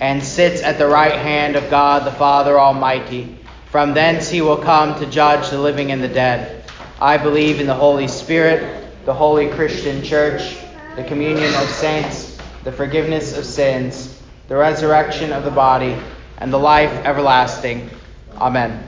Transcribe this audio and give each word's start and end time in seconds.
and 0.00 0.24
sits 0.24 0.62
at 0.62 0.78
the 0.78 0.86
right 0.86 1.12
hand 1.12 1.56
of 1.56 1.70
God 1.70 2.06
the 2.06 2.12
Father 2.12 2.58
Almighty. 2.58 3.36
From 3.70 3.94
thence 3.94 4.28
he 4.28 4.40
will 4.40 4.56
come 4.56 4.98
to 4.98 5.06
judge 5.06 5.50
the 5.50 5.60
living 5.60 5.92
and 5.92 6.02
the 6.02 6.08
dead. 6.08 6.64
I 7.00 7.18
believe 7.18 7.60
in 7.60 7.66
the 7.66 7.74
Holy 7.74 8.08
Spirit, 8.08 8.88
the 9.04 9.14
holy 9.14 9.48
Christian 9.50 10.02
church, 10.02 10.58
the 10.96 11.04
communion 11.04 11.54
of 11.54 11.68
saints, 11.68 12.38
the 12.64 12.72
forgiveness 12.72 13.36
of 13.36 13.44
sins, 13.44 14.20
the 14.48 14.56
resurrection 14.56 15.32
of 15.32 15.44
the 15.44 15.50
body, 15.50 15.96
and 16.38 16.52
the 16.52 16.58
life 16.58 16.92
everlasting. 17.04 17.90
Amen. 18.36 18.82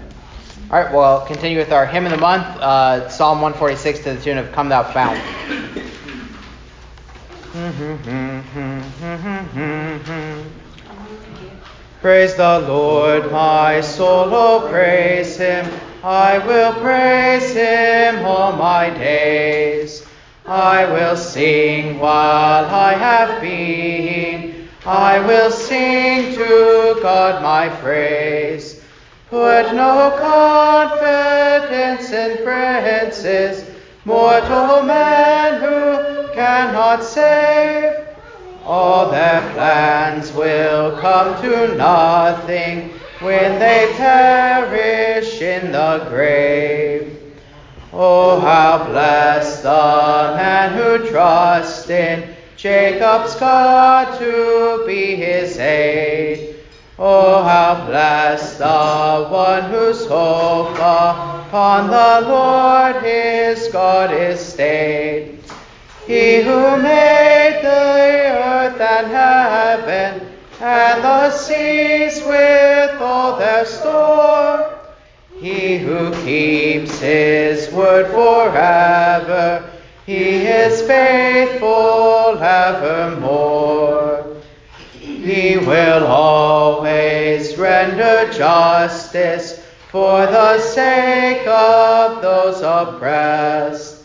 All 0.71 0.83
right, 0.83 0.93
well, 0.93 1.27
continue 1.27 1.59
with 1.59 1.73
our 1.73 1.87
hymn 1.87 2.07
of 2.07 2.11
the 2.11 2.17
month, 2.17 2.47
uh, 2.59 3.09
Psalm 3.11 3.43
146 3.43 3.99
to 4.01 4.15
the 4.15 4.21
tune 4.21 4.39
of 4.39 4.51
Come 4.53 4.71
Thou 4.71 4.83
Fount. 4.83 5.19
Praise 12.03 12.35
the 12.35 12.59
Lord, 12.59 13.31
my 13.31 13.81
soul, 13.81 14.35
oh 14.35 14.67
praise 14.69 15.37
him. 15.37 15.65
I 16.03 16.39
will 16.39 16.73
praise 16.81 17.55
him 17.55 18.27
all 18.27 18.57
my 18.57 18.91
days. 18.91 20.05
I 20.45 20.85
will 20.85 21.17
sing 21.17 22.01
while 22.01 22.65
I 22.65 22.95
have 22.95 23.41
been. 23.41 24.69
I 24.85 25.21
will 25.21 25.53
sing 25.53 26.35
to 26.35 26.99
God 27.01 27.41
my 27.41 27.69
praise. 27.69 28.83
Put 29.31 29.73
no 29.73 30.11
confidence 30.19 32.11
in 32.11 32.43
princes, 32.43 33.65
mortal 34.05 34.83
men 34.83 35.61
who 35.61 36.35
cannot 36.35 37.05
save. 37.05 38.02
All 38.65 39.11
their 39.11 39.41
plans 39.55 40.33
will 40.33 40.97
come 40.99 41.41
to 41.43 41.77
nothing 41.77 42.91
when 43.21 43.59
they 43.59 43.93
perish 43.97 45.41
in 45.41 45.73
the 45.73 46.07
grave. 46.09 47.19
Oh, 47.93 48.41
how 48.41 48.85
blessed 48.87 49.65
the 49.65 50.35
man 50.37 50.73
who 50.77 51.09
trusts 51.09 51.91
in 51.91 52.35
Jacob's 52.57 53.35
God 53.35 54.19
to 54.19 54.85
be 54.87 55.17
his 55.17 55.59
aid. 55.59 56.57
Oh, 56.99 57.43
how 57.43 57.85
blessed 57.87 58.59
the 58.59 59.27
one 59.29 59.65
whose 59.65 60.07
hope 60.07 60.77
upon 60.77 61.91
the 61.91 62.29
Lord 62.29 63.03
his 63.03 63.69
God 63.73 64.13
is 64.13 64.39
stayed. 64.39 65.41
He 66.07 66.43
who 66.43 66.77
made 66.77 67.32
and 69.03 69.11
heaven 69.11 70.29
and 70.61 71.03
the 71.03 71.31
seas 71.31 72.23
with 72.25 73.01
all 73.01 73.37
their 73.37 73.65
store. 73.65 74.79
He 75.41 75.79
who 75.79 76.13
keeps 76.25 77.01
his 77.01 77.73
word 77.73 78.07
forever, 78.07 79.69
he 80.07 80.47
is 80.47 80.83
faithful 80.83 82.39
evermore. 82.39 84.37
He 85.01 85.57
will 85.57 86.07
always 86.07 87.57
render 87.59 88.31
justice 88.33 89.65
for 89.91 90.27
the 90.27 90.61
sake 90.61 91.47
of 91.47 92.23
those 92.23 92.61
oppressed. 92.61 94.05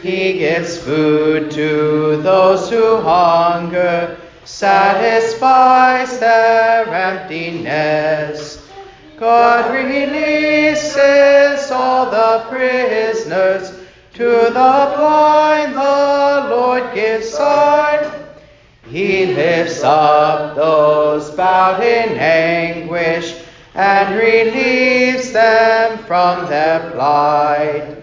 He 0.00 0.34
gives 0.34 0.78
food 0.78 1.50
to 1.52 2.20
those 2.22 2.70
who 2.70 2.96
hunger, 2.98 4.16
satisfies 4.56 6.18
their 6.18 6.88
emptiness. 6.88 8.66
God 9.18 9.70
releases 9.70 11.70
all 11.70 12.10
the 12.10 12.46
prisoners. 12.48 13.78
To 14.14 14.24
the 14.24 14.94
blind 14.96 15.74
the 15.74 16.46
Lord 16.48 16.94
gives 16.94 17.28
sight. 17.28 18.10
He 18.88 19.26
lifts 19.26 19.82
up 19.82 20.56
those 20.56 21.30
bowed 21.32 21.82
in 21.82 22.16
anguish 22.16 23.38
and 23.74 24.18
relieves 24.18 25.32
them 25.32 25.98
from 26.04 26.48
their 26.48 26.92
plight. 26.92 27.94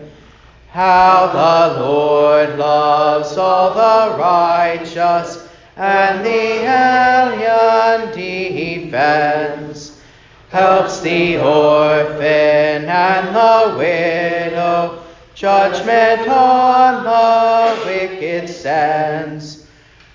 How 0.69 1.31
the 1.33 1.81
Lord 1.81 2.59
loves 2.59 3.35
all 3.37 3.73
the 3.73 4.19
righteous, 4.19 5.42
and 5.75 6.23
the 6.25 6.65
alien 6.65 8.11
defends, 8.15 9.99
helps 10.49 10.99
the 11.01 11.37
orphan 11.39 12.85
and 12.85 13.35
the 13.35 13.75
widow, 13.77 15.03
judgment 15.33 16.27
on 16.27 17.03
the 17.03 17.75
wicked 17.85 18.47
sends. 18.47 19.65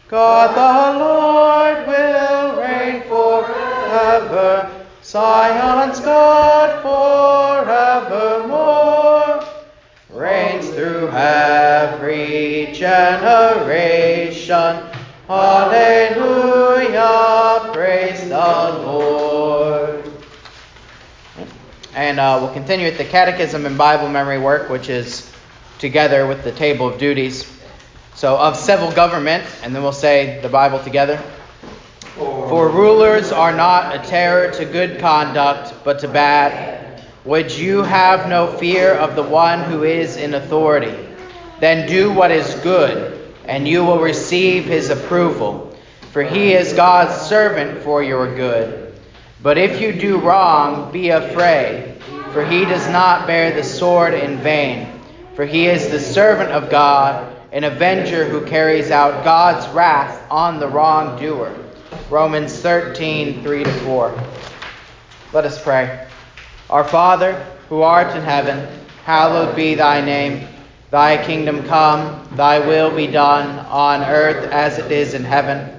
God 0.08 0.54
the 0.54 0.98
Lord 0.98 1.86
will 1.88 2.56
reign 2.62 3.02
forever, 3.02 4.70
Zion's 5.02 6.00
God 6.00 6.82
forevermore 6.82 8.78
reigns 10.10 10.68
through 10.70 11.08
every 11.10 12.70
generation. 12.72 13.58
Hallelujah, 15.28 16.94
praise 17.74 18.26
the 18.30 18.80
Lord. 18.82 20.10
And 21.94 22.18
uh, 22.18 22.38
we'll 22.40 22.54
continue 22.54 22.86
with 22.86 22.96
the 22.96 23.04
Catechism 23.04 23.66
and 23.66 23.76
Bible 23.76 24.08
memory 24.08 24.38
work, 24.38 24.70
which 24.70 24.88
is 24.88 25.30
together 25.78 26.26
with 26.26 26.44
the 26.44 26.52
table 26.52 26.88
of 26.88 26.98
duties. 26.98 27.60
So, 28.14 28.38
of 28.38 28.56
civil 28.56 28.90
government, 28.92 29.44
and 29.62 29.74
then 29.74 29.82
we'll 29.82 29.92
say 29.92 30.40
the 30.40 30.48
Bible 30.48 30.82
together. 30.82 31.22
For 32.14 32.70
rulers 32.70 33.30
are 33.30 33.52
not 33.52 33.94
a 33.94 33.98
terror 34.08 34.50
to 34.52 34.64
good 34.64 34.98
conduct, 34.98 35.74
but 35.84 35.98
to 35.98 36.08
bad. 36.08 37.04
Would 37.26 37.52
you 37.54 37.82
have 37.82 38.30
no 38.30 38.46
fear 38.56 38.94
of 38.94 39.14
the 39.14 39.24
one 39.24 39.62
who 39.64 39.82
is 39.82 40.16
in 40.16 40.32
authority? 40.32 41.06
Then 41.60 41.86
do 41.86 42.10
what 42.10 42.30
is 42.30 42.54
good, 42.60 43.17
and 43.48 43.66
you 43.66 43.82
will 43.82 43.98
receive 43.98 44.66
his 44.66 44.90
approval, 44.90 45.74
for 46.12 46.22
he 46.22 46.52
is 46.52 46.74
God's 46.74 47.26
servant 47.26 47.82
for 47.82 48.02
your 48.02 48.36
good. 48.36 48.94
But 49.42 49.56
if 49.56 49.80
you 49.80 49.92
do 49.92 50.18
wrong, 50.18 50.92
be 50.92 51.08
afraid, 51.08 51.96
for 52.32 52.44
he 52.44 52.66
does 52.66 52.86
not 52.90 53.26
bear 53.26 53.52
the 53.52 53.64
sword 53.64 54.12
in 54.12 54.36
vain, 54.38 55.00
for 55.34 55.46
he 55.46 55.66
is 55.66 55.88
the 55.88 55.98
servant 55.98 56.50
of 56.50 56.70
God, 56.70 57.34
an 57.50 57.64
avenger 57.64 58.26
who 58.26 58.44
carries 58.44 58.90
out 58.90 59.24
God's 59.24 59.66
wrath 59.74 60.22
on 60.30 60.60
the 60.60 60.68
wrongdoer. 60.68 61.56
Romans 62.10 62.54
13, 62.60 63.42
3 63.42 63.64
to 63.64 63.72
4. 63.72 64.24
Let 65.32 65.46
us 65.46 65.62
pray. 65.62 66.06
Our 66.68 66.84
Father, 66.84 67.32
who 67.70 67.80
art 67.80 68.14
in 68.14 68.22
heaven, 68.22 68.68
hallowed 69.04 69.56
be 69.56 69.74
thy 69.74 70.04
name. 70.04 70.46
Thy 70.90 71.22
kingdom 71.22 71.64
come, 71.64 72.26
thy 72.34 72.60
will 72.60 72.94
be 72.94 73.06
done, 73.06 73.58
on 73.66 74.02
earth 74.02 74.50
as 74.50 74.78
it 74.78 74.90
is 74.90 75.12
in 75.12 75.22
heaven. 75.22 75.78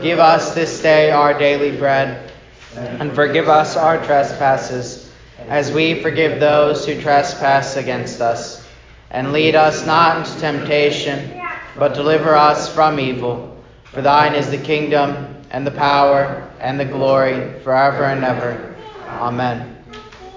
Give 0.00 0.18
us 0.18 0.54
this 0.54 0.82
day 0.82 1.10
our 1.10 1.38
daily 1.38 1.74
bread, 1.74 2.30
and 2.76 3.14
forgive 3.14 3.48
us 3.48 3.78
our 3.78 4.04
trespasses, 4.04 5.10
as 5.38 5.72
we 5.72 6.02
forgive 6.02 6.38
those 6.38 6.84
who 6.84 7.00
trespass 7.00 7.76
against 7.76 8.20
us. 8.20 8.68
And 9.10 9.32
lead 9.32 9.54
us 9.54 9.86
not 9.86 10.18
into 10.18 10.40
temptation, 10.40 11.30
but 11.76 11.94
deliver 11.94 12.34
us 12.34 12.72
from 12.72 13.00
evil. 13.00 13.56
For 13.84 14.02
thine 14.02 14.34
is 14.34 14.50
the 14.50 14.58
kingdom, 14.58 15.34
and 15.50 15.66
the 15.66 15.70
power, 15.70 16.50
and 16.60 16.78
the 16.78 16.84
glory, 16.84 17.58
forever 17.60 18.04
and 18.04 18.22
ever. 18.22 18.74
Amen. 19.08 19.76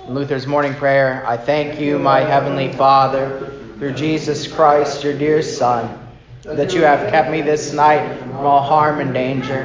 In 0.08 0.14
Luther's 0.14 0.48
morning 0.48 0.74
prayer, 0.74 1.26
I 1.26 1.36
thank 1.36 1.80
you, 1.82 2.00
my 2.00 2.22
heavenly 2.22 2.72
Father, 2.74 3.52
through 3.78 3.94
Jesus 3.94 4.48
Christ, 4.48 5.04
your 5.04 5.18
dear 5.18 5.42
Son, 5.42 6.00
that 6.44 6.74
you 6.74 6.82
have 6.84 7.10
kept 7.10 7.30
me 7.30 7.42
this 7.42 7.74
night 7.74 8.20
from 8.20 8.34
all 8.38 8.62
harm 8.62 9.00
and 9.00 9.14
danger. 9.14 9.64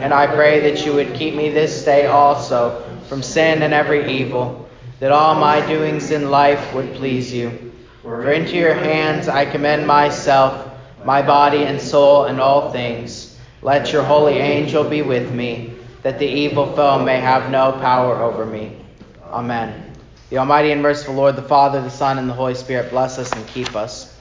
And 0.00 0.12
I 0.12 0.26
pray 0.26 0.60
that 0.60 0.84
you 0.84 0.94
would 0.94 1.14
keep 1.14 1.34
me 1.34 1.50
this 1.50 1.84
day 1.84 2.06
also 2.06 2.82
from 3.08 3.22
sin 3.22 3.62
and 3.62 3.72
every 3.72 4.10
evil, 4.10 4.68
that 5.00 5.12
all 5.12 5.34
my 5.34 5.64
doings 5.66 6.10
in 6.10 6.30
life 6.30 6.74
would 6.74 6.94
please 6.94 7.32
you. 7.32 7.72
For 8.02 8.32
into 8.32 8.56
your 8.56 8.74
hands 8.74 9.28
I 9.28 9.46
commend 9.46 9.86
myself, 9.86 10.72
my 11.04 11.22
body 11.22 11.64
and 11.64 11.80
soul, 11.80 12.24
and 12.24 12.40
all 12.40 12.72
things. 12.72 13.38
Let 13.62 13.92
your 13.92 14.02
holy 14.02 14.38
angel 14.38 14.84
be 14.84 15.02
with 15.02 15.32
me, 15.32 15.74
that 16.02 16.18
the 16.18 16.26
evil 16.26 16.74
foe 16.74 17.04
may 17.04 17.20
have 17.20 17.50
no 17.50 17.72
power 17.72 18.16
over 18.22 18.44
me. 18.44 18.76
Amen. 19.24 19.85
The 20.28 20.38
Almighty 20.38 20.72
and 20.72 20.82
merciful 20.82 21.14
Lord, 21.14 21.36
the 21.36 21.42
Father, 21.42 21.80
the 21.80 21.90
Son, 21.90 22.18
and 22.18 22.28
the 22.28 22.34
Holy 22.34 22.56
Spirit 22.56 22.90
bless 22.90 23.16
us 23.16 23.32
and 23.32 23.46
keep 23.46 23.76
us. 23.76 24.18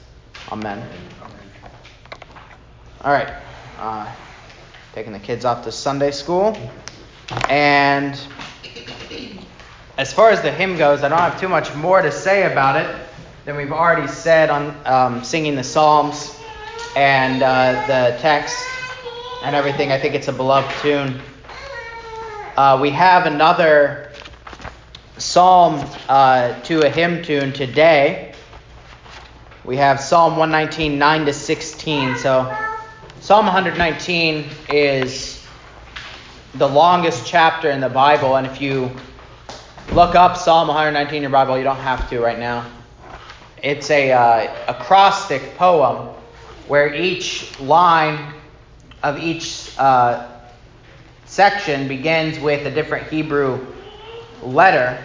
Amen. 0.51 0.87
All 3.01 3.11
right. 3.11 3.33
Uh, 3.79 4.11
taking 4.93 5.13
the 5.13 5.19
kids 5.19 5.45
off 5.45 5.63
to 5.63 5.71
Sunday 5.71 6.11
school. 6.11 6.55
And 7.49 8.19
as 9.97 10.13
far 10.13 10.29
as 10.29 10.43
the 10.43 10.51
hymn 10.51 10.77
goes, 10.77 11.01
I 11.01 11.09
don't 11.09 11.17
have 11.17 11.39
too 11.39 11.49
much 11.49 11.73
more 11.73 12.03
to 12.03 12.11
say 12.11 12.51
about 12.51 12.75
it 12.75 12.95
than 13.45 13.55
we've 13.55 13.71
already 13.71 14.07
said 14.07 14.51
on 14.51 14.75
um, 14.85 15.23
singing 15.23 15.55
the 15.55 15.63
Psalms 15.63 16.39
and 16.95 17.41
uh, 17.41 17.83
the 17.87 18.15
text 18.19 18.63
and 19.41 19.55
everything. 19.55 19.91
I 19.91 19.99
think 19.99 20.13
it's 20.13 20.27
a 20.27 20.33
beloved 20.33 20.71
tune. 20.81 21.19
Uh, 22.55 22.77
we 22.79 22.91
have 22.91 23.25
another 23.25 24.04
psalm 25.17 25.85
uh, 26.09 26.59
to 26.61 26.85
a 26.85 26.89
hymn 26.89 27.23
tune 27.23 27.53
today. 27.53 28.33
We 29.63 29.77
have 29.77 29.99
Psalm 29.99 30.37
119, 30.37 30.99
9 30.99 31.25
to 31.25 31.33
16. 31.33 32.17
So, 32.17 32.55
Psalm 33.21 33.45
119 33.45 34.45
is 34.69 35.43
the 36.53 36.67
longest 36.67 37.25
chapter 37.25 37.69
in 37.69 37.79
the 37.79 37.89
Bible, 37.89 38.35
and 38.35 38.45
if 38.45 38.61
you 38.61 38.91
look 39.93 40.15
up 40.15 40.37
Psalm 40.37 40.67
119 40.67 41.15
in 41.15 41.21
your 41.23 41.31
Bible, 41.31 41.57
you 41.57 41.63
don't 41.63 41.77
have 41.77 42.09
to 42.09 42.19
right 42.19 42.37
now. 42.37 42.69
It's 43.63 43.89
a 43.89 44.11
uh, 44.11 44.55
acrostic 44.67 45.55
poem 45.57 46.13
where 46.67 46.93
each 46.93 47.57
line 47.59 48.33
of 49.01 49.17
each 49.17 49.71
uh, 49.77 50.29
section 51.25 51.87
begins 51.87 52.37
with 52.39 52.67
a 52.67 52.71
different 52.71 53.07
Hebrew 53.07 53.65
letter, 54.41 55.03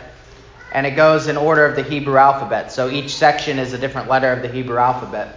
and 0.73 0.87
it 0.87 0.93
goes 0.93 1.27
in 1.27 1.37
order 1.37 1.65
of 1.67 1.77
the 1.77 1.82
Hebrew 1.82 2.17
alphabet. 2.17 2.73
So 2.73 2.88
each 2.88 3.15
section 3.15 3.59
is 3.59 3.73
a 3.73 3.79
different 3.79 4.09
letter 4.09 4.32
of 4.32 4.43
the 4.43 4.49
Hebrew 4.49 4.79
alphabet. 4.79 5.37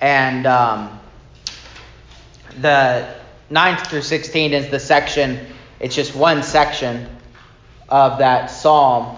And 0.00 0.46
um, 0.46 1.00
the 2.58 3.14
9th 3.50 3.86
through 3.86 4.02
16 4.02 4.52
is 4.52 4.70
the 4.70 4.80
section, 4.80 5.46
it's 5.78 5.94
just 5.94 6.14
one 6.14 6.42
section 6.42 7.08
of 7.88 8.18
that 8.18 8.50
psalm, 8.50 9.16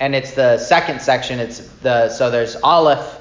and 0.00 0.14
it's 0.14 0.32
the 0.32 0.58
second 0.58 1.00
section. 1.00 1.38
It's 1.38 1.60
the 1.82 2.08
so 2.08 2.30
there's 2.30 2.56
Aleph 2.56 3.20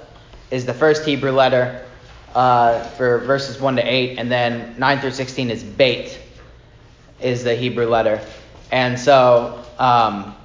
is 0.51 0.65
the 0.65 0.73
first 0.73 1.05
Hebrew 1.05 1.31
letter 1.31 1.85
uh, 2.33 2.83
for 2.89 3.19
verses 3.19 3.59
1 3.59 3.77
to 3.77 3.81
8, 3.81 4.17
and 4.17 4.31
then 4.31 4.75
9 4.77 4.99
through 4.99 5.11
16 5.11 5.49
is 5.49 5.63
Beit 5.63 6.19
is 7.21 7.43
the 7.43 7.55
Hebrew 7.55 7.87
letter. 7.87 8.21
And 8.71 8.99
so 8.99 9.65
um, 9.77 10.35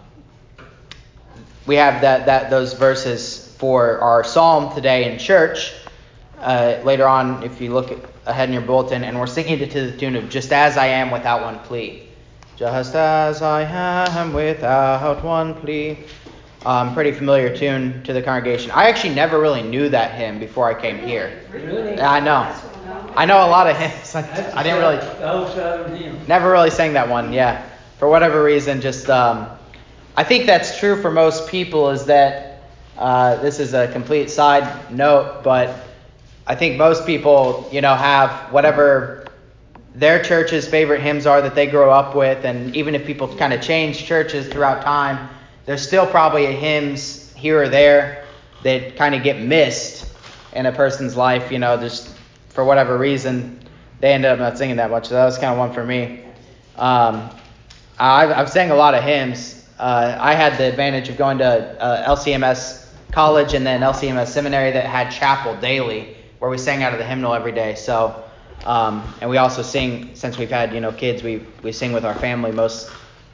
we 1.67 1.77
have 1.77 2.01
that, 2.03 2.27
that 2.27 2.51
those 2.51 2.73
verses 2.75 3.55
for 3.59 3.99
our 3.99 4.25
psalm 4.25 4.75
today 4.75 5.13
in 5.13 5.19
church. 5.19 5.73
Uh, 6.39 6.81
later 6.85 7.07
on, 7.07 7.43
if 7.45 7.61
you 7.61 7.73
look 7.73 8.09
ahead 8.27 8.49
in 8.49 8.53
your 8.53 8.63
bulletin, 8.63 9.05
and 9.05 9.19
we're 9.19 9.27
singing 9.27 9.61
it 9.61 9.71
to 9.71 9.91
the 9.91 9.97
tune 9.97 10.17
of 10.17 10.29
"Just 10.29 10.53
as 10.53 10.77
I 10.77 10.87
Am 10.87 11.11
Without 11.11 11.43
One 11.43 11.59
Plea." 11.61 12.09
Just 12.57 12.95
as 12.95 13.43
I 13.43 13.63
am 13.63 14.33
without 14.33 15.25
one 15.25 15.55
plea. 15.55 15.99
Um, 16.65 16.95
pretty 16.95 17.11
familiar 17.11 17.57
tune 17.57 18.05
to 18.05 18.13
the 18.13 18.23
congregation. 18.23 18.71
I 18.71 18.89
actually 18.89 19.15
never 19.15 19.41
really 19.41 19.63
knew 19.63 19.89
that 19.89 20.15
hymn 20.15 20.39
before 20.39 20.69
I 20.69 20.81
came 20.81 20.99
here. 20.99 21.41
Really? 21.53 21.99
I 22.01 22.21
know. 22.21 22.55
I 23.17 23.27
know 23.27 23.39
a 23.39 23.51
lot 23.51 23.67
of 23.69 23.77
hymns. 23.77 24.15
I, 24.15 24.21
I 24.55 24.63
didn't 24.63 24.79
really. 24.79 24.99
Never 26.29 26.53
really 26.53 26.71
sang 26.71 26.93
that 26.93 27.09
one. 27.09 27.33
Yeah, 27.33 27.67
for 28.03 28.09
whatever 28.09 28.43
reason, 28.43 28.81
just 28.81 29.09
um, 29.09 29.49
I 30.17 30.25
think 30.25 30.45
that's 30.47 30.77
true 30.81 31.01
for 31.01 31.09
most 31.09 31.49
people. 31.49 31.89
Is 31.91 32.07
that 32.07 32.65
uh, 32.99 33.37
this 33.37 33.61
is 33.61 33.75
a 33.75 33.87
complete 33.93 34.29
side 34.29 34.91
note, 34.91 35.45
but 35.45 35.77
I 36.45 36.57
think 36.57 36.77
most 36.77 37.07
people, 37.07 37.69
you 37.71 37.81
know, 37.81 37.95
have 37.95 38.53
whatever 38.53 39.27
their 39.95 40.21
church's 40.21 40.67
favorite 40.67 41.01
hymns 41.01 41.27
are 41.27 41.41
that 41.43 41.55
they 41.55 41.69
grow 41.69 41.93
up 41.93 42.17
with, 42.17 42.45
and 42.45 42.75
even 42.75 42.97
if 42.97 43.07
people 43.07 43.29
kind 43.37 43.53
of 43.53 43.61
change 43.61 44.05
churches 44.05 44.49
throughout 44.49 44.83
time, 44.83 45.29
there's 45.65 45.87
still 45.87 46.05
probably 46.05 46.47
hymns 46.47 47.33
here 47.35 47.63
or 47.63 47.69
there 47.69 48.25
that 48.65 48.97
kind 48.97 49.15
of 49.15 49.23
get 49.23 49.41
missed 49.41 50.13
in 50.55 50.67
a 50.67 50.73
person's 50.73 51.17
life, 51.17 51.53
you 51.53 51.61
know, 51.61 51.77
just 51.77 52.09
for 52.49 52.65
whatever 52.65 52.99
reason, 52.99 53.61
they 54.01 54.13
ended 54.13 54.29
up 54.29 54.41
not 54.41 54.59
singing 54.59 54.75
that 54.75 54.91
much. 54.91 55.07
So 55.07 55.15
that 55.15 55.25
was 55.25 55.39
kind 55.39 55.53
of 55.53 55.59
one 55.59 55.73
for 55.73 55.85
me. 55.85 56.25
Um, 56.75 57.31
I've, 57.99 58.31
I've 58.31 58.51
sang 58.51 58.71
a 58.71 58.75
lot 58.75 58.95
of 58.95 59.03
hymns. 59.05 59.65
Uh, 59.79 60.17
I 60.21 60.35
had 60.35 60.59
the 60.59 60.65
advantage 60.65 61.09
of 61.09 61.17
going 61.17 61.39
to 61.39 61.45
uh, 61.45 62.17
LCMS 62.17 62.89
college 63.13 63.55
and 63.55 63.67
then 63.67 63.81
LCMS 63.81 64.29
seminary 64.29 64.73
that 64.73 64.87
had 64.87 65.11
chapel 65.11 65.55
daily, 65.57 66.17
where 66.39 66.51
we 66.51 66.59
sang 66.59 66.83
out 66.83 66.93
of 66.93 66.99
the 66.99 67.05
hymnal 67.05 67.35
every 67.35 67.53
day. 67.53 67.75
So, 67.75 68.25
um, 68.65 69.03
and 69.21 69.29
we 69.29 69.37
also 69.37 69.63
sing 69.63 70.15
since 70.15 70.39
we've 70.39 70.51
had 70.51 70.73
you 70.73 70.81
know 70.81 70.93
kids. 70.93 71.23
We 71.23 71.47
we 71.63 71.73
sing 71.73 71.93
with 71.93 72.05
our 72.05 72.15
family 72.15 72.53
most 72.53 72.91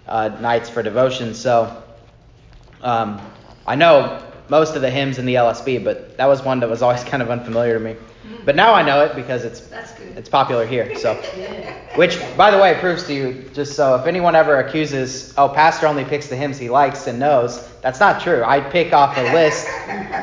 uh, 0.06 0.28
nights 0.40 0.68
for 0.68 0.82
devotion. 0.82 1.34
So, 1.34 1.82
um, 2.82 3.20
I 3.66 3.76
know 3.76 4.24
most 4.48 4.74
of 4.74 4.82
the 4.82 4.90
hymns 4.90 5.18
in 5.18 5.26
the 5.26 5.34
LSB, 5.34 5.84
but 5.84 6.16
that 6.16 6.26
was 6.26 6.42
one 6.42 6.60
that 6.60 6.68
was 6.68 6.82
always 6.82 7.04
kind 7.12 7.22
of 7.22 7.30
unfamiliar 7.30 7.74
to 7.74 7.80
me. 7.80 7.96
But 8.44 8.56
now 8.56 8.72
I 8.72 8.82
know 8.82 9.04
it 9.04 9.14
because 9.14 9.44
it's 9.44 9.62
it's 10.16 10.28
popular 10.28 10.66
here. 10.66 10.94
So, 10.98 11.14
which 11.94 12.18
by 12.36 12.50
the 12.50 12.58
way 12.58 12.74
proves 12.80 13.04
to 13.04 13.14
you, 13.14 13.50
just 13.52 13.76
so 13.76 13.94
if 13.94 14.06
anyone 14.06 14.34
ever 14.34 14.58
accuses, 14.58 15.32
oh, 15.36 15.48
pastor 15.48 15.86
only 15.86 16.04
picks 16.04 16.28
the 16.28 16.36
hymns 16.36 16.58
he 16.58 16.68
likes 16.68 17.06
and 17.06 17.18
knows, 17.18 17.68
that's 17.82 18.00
not 18.00 18.20
true. 18.20 18.42
I 18.44 18.60
pick 18.60 18.92
off 18.92 19.16
a 19.16 19.32
list 19.32 19.66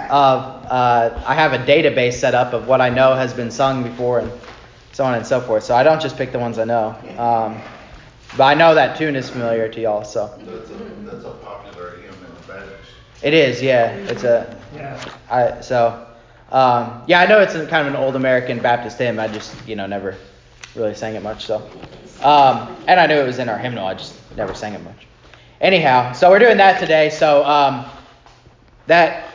of 0.09 0.55
uh, 0.69 1.23
I 1.25 1.33
have 1.33 1.53
a 1.53 1.59
database 1.59 2.13
set 2.13 2.33
up 2.33 2.53
of 2.53 2.67
what 2.67 2.81
I 2.81 2.89
know 2.89 3.13
has 3.15 3.33
been 3.33 3.51
sung 3.51 3.83
before 3.83 4.19
and 4.19 4.31
so 4.91 5.05
on 5.05 5.13
and 5.15 5.25
so 5.25 5.39
forth. 5.41 5.63
So 5.63 5.75
I 5.75 5.83
don't 5.83 6.01
just 6.01 6.17
pick 6.17 6.31
the 6.31 6.39
ones 6.39 6.57
I 6.57 6.65
know. 6.65 6.95
Um, 7.17 7.61
but 8.37 8.45
I 8.45 8.53
know 8.53 8.75
that 8.75 8.97
tune 8.97 9.15
is 9.15 9.29
familiar 9.29 9.69
to 9.69 9.81
y'all. 9.81 10.03
So 10.03 10.27
that's 10.39 10.69
a, 10.69 10.73
that's 11.03 11.25
a 11.25 11.31
popular 11.31 11.97
hymn 11.97 12.13
in 12.13 12.35
the 12.35 12.53
Baptist. 12.53 12.91
It 13.21 13.33
is, 13.33 13.61
yeah. 13.61 13.91
It's 13.91 14.23
a. 14.23 14.59
Yeah. 14.73 15.13
I 15.29 15.61
so. 15.61 16.07
Um, 16.51 17.03
yeah, 17.07 17.21
I 17.21 17.25
know 17.25 17.41
it's 17.41 17.55
a, 17.55 17.65
kind 17.65 17.87
of 17.87 17.93
an 17.93 17.99
old 17.99 18.15
American 18.15 18.59
Baptist 18.59 18.97
hymn. 18.97 19.19
I 19.19 19.27
just, 19.27 19.55
you 19.67 19.75
know, 19.75 19.87
never 19.87 20.15
really 20.75 20.93
sang 20.93 21.15
it 21.15 21.23
much. 21.23 21.45
So, 21.45 21.57
um, 22.21 22.75
and 22.87 22.99
I 22.99 23.07
knew 23.07 23.15
it 23.15 23.25
was 23.25 23.39
in 23.39 23.49
our 23.49 23.57
hymnal. 23.57 23.85
I 23.85 23.95
just 23.95 24.15
never 24.37 24.53
sang 24.53 24.73
it 24.73 24.83
much. 24.83 25.07
Anyhow, 25.61 26.11
so 26.11 26.29
we're 26.29 26.39
doing 26.39 26.57
that 26.57 26.79
today. 26.79 27.09
So 27.09 27.43
um, 27.45 27.85
that 28.87 29.25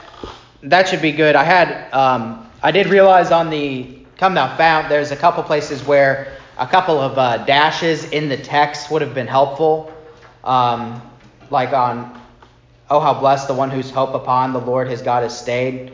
that 0.63 0.89
should 0.89 1.03
be 1.03 1.13
good. 1.13 1.35
I 1.35 1.45
had 1.45 1.91
um, 1.93 2.49
I 2.63 2.71
did 2.71 2.89
realize 2.89 3.33
on 3.33 3.51
the 3.51 3.99
come 4.17 4.35
thou 4.35 4.55
fount 4.57 4.89
there's 4.89 5.11
a 5.11 5.17
couple 5.17 5.43
places 5.43 5.83
where 5.85 6.37
a 6.59 6.67
couple 6.67 7.01
of 7.01 7.17
uh, 7.17 7.39
dashes 7.45 8.05
in 8.11 8.29
the 8.29 8.37
text 8.37 8.91
would 8.91 9.01
have 9.01 9.15
been 9.15 9.27
helpful, 9.27 9.93
um, 10.45 11.01
like 11.51 11.73
on 11.73 12.21
oh 12.91 13.01
how 13.01 13.19
blessed 13.19 13.49
the 13.49 13.55
one 13.55 13.71
whose 13.71 13.91
hope 13.91 14.15
upon 14.15 14.53
the 14.53 14.61
Lord 14.61 14.89
his 14.89 15.01
God 15.01 15.25
is 15.25 15.37
stayed. 15.37 15.93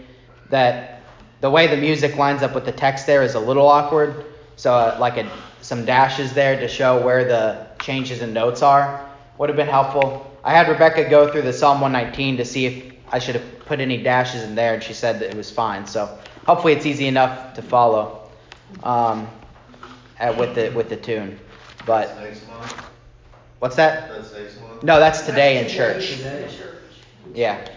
That 0.51 0.96
the 1.41 1.51
way 1.51 1.67
the 1.67 1.77
music 1.77 2.17
lines 2.17 2.43
up 2.43 2.55
with 2.55 2.65
the 2.65 2.73
text 2.73 3.07
there 3.07 3.23
is 3.23 3.35
a 3.35 3.41
little 3.41 3.67
awkward. 3.67 4.25
So 4.57 4.73
uh, 4.73 4.97
like 4.99 5.17
a, 5.19 5.31
some 5.61 5.85
dashes 5.85 6.33
there 6.33 6.59
to 6.59 6.69
show 6.69 7.05
where 7.05 7.25
the 7.25 7.67
changes 7.81 8.23
in 8.23 8.33
notes 8.33 8.63
are 8.63 9.09
would 9.39 9.49
have 9.49 9.57
been 9.57 9.69
helpful. 9.69 10.31
I 10.43 10.53
had 10.53 10.69
Rebecca 10.69 11.09
go 11.09 11.31
through 11.31 11.43
the 11.43 11.53
Psalm 11.53 11.81
119 11.81 12.39
to 12.39 12.45
see 12.45 12.67
if 12.67 12.95
I 13.13 13.19
should 13.19 13.35
have 13.35 13.59
put 13.67 13.81
any 13.81 14.03
dashes 14.03 14.43
in 14.43 14.55
there, 14.55 14.75
and 14.75 14.83
she 14.83 14.93
said 14.93 15.21
that 15.21 15.31
it 15.31 15.37
was 15.37 15.51
fine. 15.51 15.87
So 15.87 16.19
hopefully 16.47 16.73
it's 16.73 16.87
easy 16.87 17.07
enough 17.07 17.55
to 17.55 17.63
follow 17.63 18.31
um, 18.83 19.29
at, 20.19 20.37
with 20.37 20.55
the 20.55 20.71
with 20.71 20.89
the 20.89 20.97
tune. 20.97 21.39
But 21.85 22.17
what's 23.59 23.77
that? 23.77 24.13
No, 24.83 24.99
that's 24.99 25.23
today 25.23 25.63
in 25.63 25.69
church. 25.69 26.19
Yeah. 27.35 27.69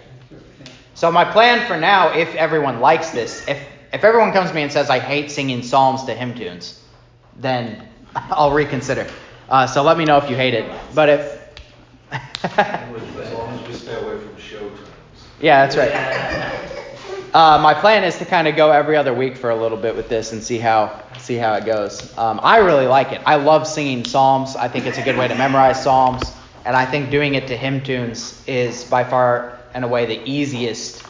So 0.99 1.09
my 1.09 1.23
plan 1.23 1.65
for 1.65 1.77
now, 1.77 2.11
if 2.11 2.35
everyone 2.35 2.81
likes 2.81 3.11
this, 3.11 3.47
if 3.47 3.57
if 3.93 4.03
everyone 4.03 4.33
comes 4.33 4.49
to 4.49 4.53
me 4.53 4.63
and 4.63 4.69
says 4.69 4.89
I 4.89 4.99
hate 4.99 5.31
singing 5.31 5.63
psalms 5.63 6.03
to 6.03 6.13
hymn 6.13 6.35
tunes, 6.35 6.83
then 7.37 7.87
I'll 8.15 8.51
reconsider. 8.51 9.07
Uh, 9.47 9.65
so 9.65 9.81
let 9.81 9.97
me 9.97 10.03
know 10.03 10.17
if 10.17 10.29
you 10.29 10.35
hate 10.35 10.53
it. 10.53 10.69
But 10.93 11.07
if 11.07 11.51
as 12.11 13.33
long 13.33 13.57
as 13.59 13.65
we 13.69 13.73
stay 13.75 13.95
away 13.95 14.19
from 14.19 14.37
show 14.41 14.59
tunes. 14.59 14.81
Yeah, 15.39 15.65
that's 15.65 15.77
right. 15.77 17.33
uh, 17.33 17.59
my 17.59 17.73
plan 17.73 18.03
is 18.03 18.17
to 18.17 18.25
kind 18.25 18.49
of 18.49 18.57
go 18.57 18.69
every 18.69 18.97
other 18.97 19.13
week 19.13 19.37
for 19.37 19.51
a 19.51 19.55
little 19.55 19.77
bit 19.77 19.95
with 19.95 20.09
this 20.09 20.33
and 20.33 20.43
see 20.43 20.57
how 20.57 21.01
see 21.17 21.35
how 21.35 21.53
it 21.53 21.63
goes. 21.65 22.11
Um, 22.17 22.41
I 22.43 22.57
really 22.57 22.87
like 22.87 23.13
it. 23.13 23.21
I 23.25 23.35
love 23.35 23.69
singing 23.69 24.03
psalms. 24.03 24.57
I 24.57 24.67
think 24.67 24.85
it's 24.85 24.97
a 24.97 25.03
good 25.03 25.17
way 25.17 25.29
to 25.29 25.35
memorize 25.35 25.81
psalms, 25.81 26.29
and 26.65 26.75
I 26.75 26.85
think 26.85 27.09
doing 27.09 27.35
it 27.35 27.47
to 27.47 27.55
hymn 27.55 27.79
tunes 27.79 28.43
is 28.47 28.83
by 28.83 29.05
far 29.05 29.58
and 29.73 29.89
way 29.89 30.05
the 30.05 30.21
easiest 30.29 31.03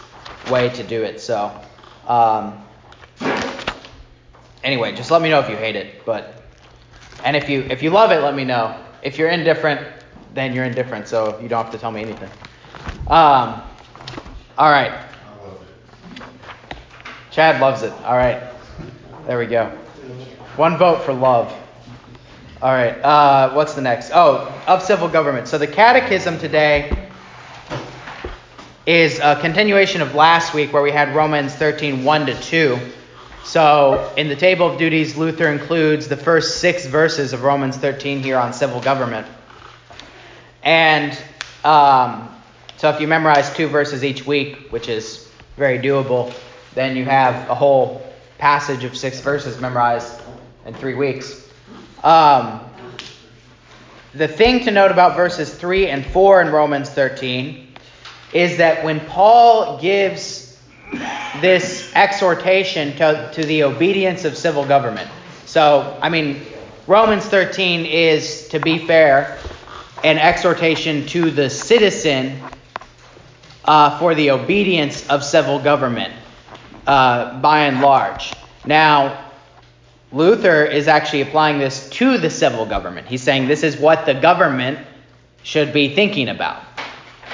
way 0.49 0.69
to 0.69 0.83
do 0.83 1.03
it. 1.03 1.19
So, 1.19 1.51
um, 2.07 2.63
anyway, 4.63 4.95
just 4.95 5.11
let 5.11 5.21
me 5.21 5.29
know 5.29 5.39
if 5.39 5.49
you 5.49 5.55
hate 5.55 5.75
it. 5.75 6.05
But 6.05 6.43
and 7.23 7.35
if 7.35 7.49
you 7.49 7.61
if 7.69 7.83
you 7.83 7.89
love 7.89 8.11
it, 8.11 8.21
let 8.21 8.35
me 8.35 8.45
know. 8.45 8.77
If 9.01 9.17
you're 9.17 9.29
indifferent, 9.29 9.85
then 10.33 10.53
you're 10.53 10.65
indifferent. 10.65 11.07
So 11.07 11.39
you 11.41 11.47
don't 11.47 11.63
have 11.63 11.73
to 11.73 11.77
tell 11.77 11.91
me 11.91 12.01
anything. 12.01 12.29
Um, 13.07 13.61
all 14.57 14.71
right. 14.71 15.05
Chad 17.31 17.61
loves 17.61 17.83
it. 17.83 17.93
All 18.03 18.17
right. 18.17 18.41
There 19.25 19.37
we 19.37 19.45
go. 19.45 19.67
One 20.55 20.77
vote 20.77 21.03
for 21.03 21.13
love. 21.13 21.53
All 22.61 22.73
right. 22.73 22.99
Uh, 23.01 23.53
what's 23.53 23.73
the 23.73 23.81
next? 23.81 24.11
Oh, 24.13 24.53
of 24.67 24.83
civil 24.83 25.07
government. 25.07 25.47
So 25.47 25.57
the 25.57 25.67
catechism 25.67 26.37
today 26.37 27.08
is 28.85 29.19
a 29.19 29.39
continuation 29.41 30.01
of 30.01 30.15
last 30.15 30.53
week 30.53 30.73
where 30.73 30.81
we 30.81 30.91
had 30.91 31.15
Romans 31.15 31.53
13, 31.53 32.03
1 32.03 32.25
to 32.25 32.41
2. 32.41 32.79
So 33.43 34.13
in 34.17 34.27
the 34.27 34.35
table 34.35 34.67
of 34.67 34.77
duties, 34.77 35.15
Luther 35.17 35.47
includes 35.47 36.07
the 36.07 36.17
first 36.17 36.59
six 36.59 36.85
verses 36.85 37.33
of 37.33 37.43
Romans 37.43 37.77
13 37.77 38.21
here 38.21 38.37
on 38.37 38.53
civil 38.53 38.79
government. 38.81 39.27
And 40.63 41.17
um, 41.63 42.29
so 42.77 42.89
if 42.89 43.01
you 43.01 43.07
memorize 43.07 43.53
two 43.53 43.67
verses 43.67 44.03
each 44.03 44.25
week, 44.25 44.67
which 44.69 44.87
is 44.87 45.29
very 45.57 45.79
doable, 45.79 46.33
then 46.75 46.95
you 46.95 47.05
have 47.05 47.49
a 47.49 47.55
whole 47.55 48.01
passage 48.37 48.83
of 48.83 48.95
six 48.95 49.19
verses 49.19 49.59
memorized 49.59 50.21
in 50.65 50.73
three 50.73 50.93
weeks. 50.93 51.49
Um, 52.03 52.61
the 54.13 54.27
thing 54.27 54.63
to 54.63 54.71
note 54.71 54.91
about 54.91 55.15
verses 55.15 55.53
3 55.53 55.87
and 55.87 56.05
4 56.05 56.41
in 56.41 56.51
Romans 56.51 56.89
13 56.89 57.68
is 58.33 58.57
that 58.57 58.83
when 58.83 58.99
Paul 59.01 59.79
gives 59.79 60.57
this 61.41 61.91
exhortation 61.95 62.95
to, 62.97 63.31
to 63.33 63.43
the 63.43 63.63
obedience 63.63 64.25
of 64.25 64.37
civil 64.37 64.65
government, 64.65 65.09
so, 65.45 65.97
I 65.99 66.09
mean, 66.09 66.41
Romans 66.85 67.25
13 67.25 67.87
is, 67.87 68.47
to 68.49 68.59
be 68.59 68.77
fair, 68.77 69.39
an 70.03 70.19
exhortation 70.19 71.07
to 71.07 71.31
the 71.31 71.49
citizen 71.49 72.39
uh, 73.65 73.97
for 73.97 74.13
the 74.13 74.29
obedience 74.29 75.07
of 75.09 75.23
civil 75.23 75.57
government 75.57 76.13
uh, 76.85 77.39
by 77.41 77.61
and 77.61 77.81
large. 77.81 78.31
Now, 78.63 79.31
Luther 80.11 80.65
is 80.65 80.87
actually 80.87 81.21
applying 81.21 81.57
this 81.57 81.89
to 81.91 82.19
the 82.19 82.29
civil 82.29 82.65
government. 82.65 83.07
He's 83.07 83.23
saying 83.23 83.47
this 83.47 83.63
is 83.63 83.77
what 83.77 84.05
the 84.05 84.13
government 84.13 84.79
should 85.41 85.73
be 85.73 85.95
thinking 85.95 86.29
about 86.29 86.61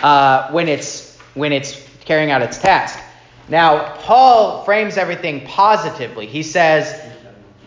uh, 0.02 0.52
when 0.52 0.68
it's 0.68 1.18
when 1.34 1.52
it's 1.52 1.86
carrying 2.06 2.32
out 2.32 2.42
its 2.42 2.58
task. 2.58 3.00
Now, 3.48 3.96
Paul 3.98 4.64
frames 4.64 4.98
everything 4.98 5.46
positively. 5.46 6.25
He 6.25 6.42
says, 6.42 7.00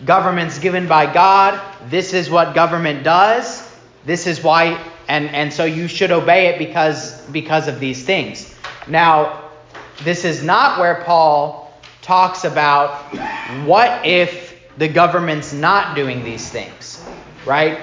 government's 0.04 0.58
given 0.58 0.88
by 0.88 1.12
God. 1.12 1.60
This 1.88 2.12
is 2.14 2.30
what 2.30 2.54
government 2.54 3.04
does. 3.04 3.64
This 4.04 4.26
is 4.26 4.42
why, 4.42 4.82
and, 5.08 5.28
and 5.28 5.52
so 5.52 5.64
you 5.64 5.86
should 5.86 6.10
obey 6.10 6.46
it 6.48 6.58
because, 6.58 7.20
because 7.26 7.68
of 7.68 7.78
these 7.78 8.04
things. 8.04 8.54
Now, 8.88 9.50
this 10.02 10.24
is 10.24 10.42
not 10.42 10.80
where 10.80 11.02
Paul 11.04 11.72
talks 12.02 12.44
about 12.44 13.14
what 13.64 14.04
if 14.06 14.60
the 14.78 14.88
government's 14.88 15.52
not 15.52 15.94
doing 15.94 16.24
these 16.24 16.48
things, 16.48 17.04
right? 17.44 17.78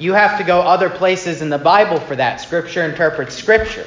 You 0.00 0.14
have 0.14 0.38
to 0.38 0.44
go 0.44 0.62
other 0.62 0.88
places 0.88 1.42
in 1.42 1.50
the 1.50 1.58
Bible 1.58 2.00
for 2.00 2.16
that. 2.16 2.40
Scripture 2.40 2.84
interprets 2.84 3.34
Scripture. 3.34 3.86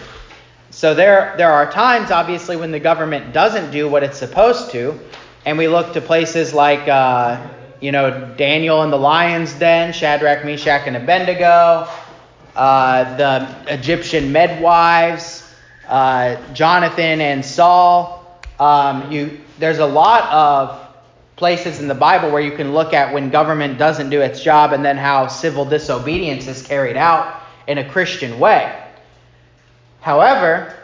So 0.70 0.94
there, 0.94 1.34
there 1.38 1.52
are 1.52 1.72
times, 1.72 2.12
obviously, 2.12 2.56
when 2.56 2.70
the 2.72 2.80
government 2.80 3.34
doesn't 3.34 3.72
do 3.72 3.90
what 3.90 4.04
it's 4.04 4.20
supposed 4.20 4.70
to, 4.72 5.00
and 5.44 5.58
we 5.58 5.68
look 5.68 5.94
to 5.94 6.02
places 6.02 6.54
like, 6.54 6.88
uh, 6.88 7.42
you 7.82 7.92
know, 7.92 8.34
Daniel 8.38 8.84
in 8.84 8.92
the 8.92 8.98
lion's 8.98 9.54
den, 9.54 9.92
Shadrach, 9.92 10.46
Meshach, 10.46 10.84
and 10.86 10.96
Abednego, 10.96 11.88
uh, 12.56 13.18
the 13.18 13.74
Egyptian 13.74 14.32
midwives, 14.32 15.52
uh, 15.88 16.36
Jonathan 16.54 17.22
and 17.22 17.44
Saul. 17.44 18.40
Um, 18.60 19.12
you 19.12 19.42
there's 19.58 19.80
a 19.80 19.86
lot 19.86 20.32
of 20.32 20.83
places 21.36 21.80
in 21.80 21.88
the 21.88 21.96
Bible 21.96 22.32
where 22.32 22.42
you 22.42 22.56
can 22.56 22.74
look 22.74 22.94
at 22.94 23.14
when 23.14 23.30
government 23.30 23.78
doesn't 23.78 24.10
do 24.10 24.22
its 24.22 24.42
job 24.42 24.74
and 24.74 24.86
then 24.86 24.98
how 24.98 25.28
civil 25.28 25.66
disobedience 25.66 26.48
is 26.48 26.66
carried 26.66 26.98
out 26.98 27.42
in 27.68 27.80
a 27.80 27.90
Christian 27.90 28.40
way. 28.40 28.80
However, 30.02 30.76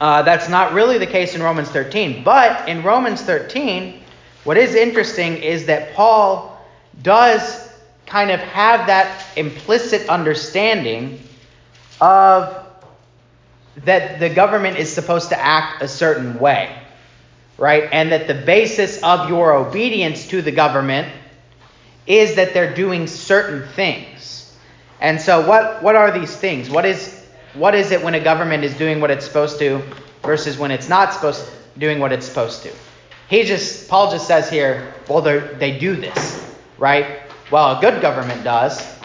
uh, 0.00 0.22
that's 0.22 0.48
not 0.48 0.72
really 0.72 0.98
the 0.98 1.06
case 1.06 1.34
in 1.34 1.42
Romans 1.42 1.68
13. 1.68 2.24
But 2.24 2.68
in 2.68 2.82
Romans 2.82 3.20
13, 3.22 4.00
what 4.44 4.56
is 4.56 4.74
interesting 4.74 5.36
is 5.36 5.66
that 5.66 5.94
Paul 5.94 6.58
does 7.02 7.70
kind 8.06 8.30
of 8.30 8.40
have 8.40 8.86
that 8.86 9.26
implicit 9.36 10.08
understanding 10.08 11.20
of 12.00 12.56
that 13.84 14.18
the 14.18 14.28
government 14.28 14.78
is 14.78 14.90
supposed 14.90 15.28
to 15.28 15.38
act 15.38 15.82
a 15.82 15.88
certain 15.88 16.38
way 16.38 16.79
right? 17.60 17.90
And 17.92 18.10
that 18.10 18.26
the 18.26 18.34
basis 18.34 19.00
of 19.04 19.28
your 19.28 19.54
obedience 19.54 20.26
to 20.28 20.40
the 20.42 20.50
government 20.50 21.12
is 22.06 22.34
that 22.36 22.54
they're 22.54 22.74
doing 22.74 23.06
certain 23.06 23.68
things. 23.74 24.56
And 25.00 25.20
so 25.20 25.46
what 25.46 25.82
what 25.82 25.94
are 25.94 26.10
these 26.10 26.34
things? 26.34 26.68
What 26.70 26.84
is 26.84 27.24
what 27.54 27.74
is 27.74 27.90
it 27.92 28.02
when 28.02 28.14
a 28.14 28.20
government 28.20 28.64
is 28.64 28.74
doing 28.74 29.00
what 29.00 29.10
it's 29.10 29.26
supposed 29.26 29.58
to 29.58 29.82
versus 30.22 30.58
when 30.58 30.70
it's 30.70 30.88
not 30.88 31.12
supposed 31.12 31.46
to, 31.46 31.52
doing 31.78 32.00
what 32.00 32.12
it's 32.12 32.26
supposed 32.26 32.62
to? 32.62 32.72
He 33.28 33.44
just 33.44 33.88
Paul 33.88 34.10
just 34.10 34.26
says 34.26 34.50
here, 34.50 34.94
well 35.08 35.20
they 35.20 35.38
they 35.58 35.78
do 35.78 35.94
this, 35.94 36.56
right? 36.78 37.20
Well, 37.50 37.76
a 37.76 37.80
good 37.80 38.00
government 38.00 38.42
does. 38.42 38.96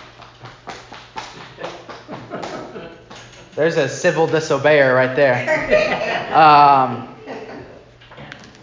There's 3.56 3.78
a 3.78 3.90
civil 3.90 4.28
disobeyer 4.28 4.96
right 4.96 5.16
there. 5.16 5.92
Um, 6.36 7.15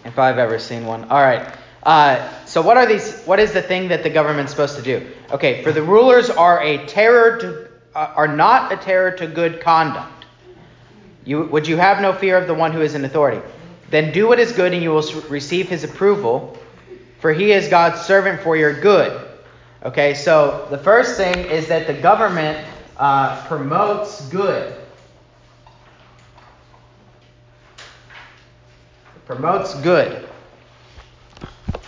if 0.05 0.19
I've 0.19 0.39
ever 0.39 0.59
seen 0.59 0.87
one. 0.87 1.05
All 1.05 1.21
right. 1.21 1.55
Uh, 1.83 2.29
so 2.45 2.63
what 2.63 2.77
are 2.77 2.87
these? 2.87 3.23
What 3.25 3.41
is 3.41 3.53
the 3.53 3.63
thing 3.63 3.89
that 3.89 4.03
the 4.03 4.11
government's 4.11 4.53
supposed 4.53 4.77
to 4.77 4.83
do? 4.83 5.11
Okay, 5.31 5.63
for 5.63 5.73
the 5.73 5.83
rulers 5.83 6.31
are 6.31 6.63
a 6.63 6.87
terror 6.87 7.39
to, 7.39 7.69
uh, 7.99 8.13
are 8.15 8.29
not 8.29 8.73
a 8.73 8.77
terror 8.77 9.11
to 9.13 9.27
good 9.27 9.61
conduct. 9.61 10.27
You 11.25 11.43
would 11.45 11.67
you 11.67 11.77
have 11.77 12.01
no 12.01 12.13
fear 12.13 12.37
of 12.37 12.47
the 12.47 12.55
one 12.55 12.73
who 12.73 12.83
is 12.83 12.95
in 12.95 13.05
authority? 13.05 13.41
Then 13.91 14.13
do 14.13 14.29
what 14.29 14.39
is 14.39 14.53
good, 14.53 14.73
and 14.73 14.83
you 14.83 14.91
will 14.91 15.05
receive 15.29 15.69
his 15.69 15.85
approval, 15.85 16.57
for 17.19 17.33
he 17.33 17.53
is 17.53 17.69
God's 17.69 18.01
servant 18.01 18.41
for 18.41 18.57
your 18.57 18.81
good. 18.81 19.29
Okay, 19.85 20.15
so 20.15 20.67
the 20.71 20.79
first 20.79 21.17
thing 21.17 21.37
is 21.37 21.67
that 21.67 21.89
the 21.89 21.95
government 21.95 22.65
uh, 22.97 23.45
promotes 23.47 24.29
good. 24.29 24.73
Promotes 29.27 29.75
good. 29.81 30.29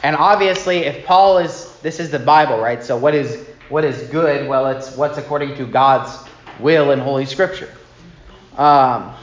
And 0.02 0.16
obviously, 0.16 0.78
if 0.78 1.04
Paul 1.06 1.38
is, 1.38 1.76
this 1.80 1.98
is 1.98 2.10
the 2.10 2.18
Bible, 2.18 2.58
right? 2.58 2.82
So 2.82 2.96
what 2.96 3.14
is 3.14 3.46
what 3.68 3.84
is 3.84 4.08
good? 4.10 4.46
Well, 4.48 4.66
it's 4.66 4.96
what's 4.96 5.16
according 5.16 5.56
to 5.56 5.66
God's 5.66 6.16
will 6.60 6.90
in 6.90 6.98
Holy 6.98 7.24
Scripture. 7.24 7.72
Um, 8.56 9.14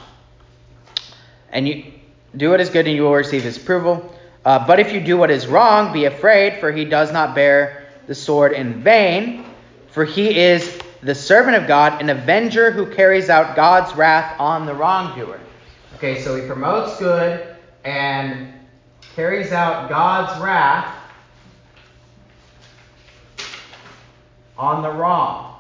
and 1.52 1.68
you 1.68 1.94
do 2.36 2.50
what 2.50 2.60
is 2.60 2.70
good, 2.70 2.88
and 2.88 2.96
you 2.96 3.04
will 3.04 3.14
receive 3.14 3.44
His 3.44 3.58
approval. 3.58 4.14
Uh, 4.44 4.66
but 4.66 4.80
if 4.80 4.92
you 4.92 5.00
do 5.00 5.18
what 5.18 5.30
is 5.30 5.46
wrong, 5.46 5.94
be 5.94 6.06
afraid, 6.06 6.60
for 6.60 6.72
He 6.72 6.86
does 6.86 7.14
not 7.14 7.36
bear 7.36 7.88
the 8.08 8.16
sword 8.16 8.54
in 8.54 8.82
vain, 8.82 9.46
for 9.92 10.04
He 10.04 10.36
is 10.38 10.82
the 11.04 11.14
servant 11.14 11.58
of 11.58 11.68
God, 11.68 12.02
an 12.02 12.10
avenger 12.10 12.72
who 12.72 12.88
carries 12.88 13.30
out 13.30 13.56
God's 13.56 13.96
wrath 13.96 14.40
on 14.40 14.66
the 14.66 14.74
wrongdoer. 14.74 15.40
Okay, 15.98 16.22
so 16.22 16.36
He 16.36 16.48
promotes 16.48 16.98
good 16.98 17.51
and 17.84 18.54
carries 19.16 19.52
out 19.52 19.90
God's 19.90 20.42
wrath 20.42 20.96
on 24.58 24.84
the 24.84 24.92
wrong. 24.92 25.56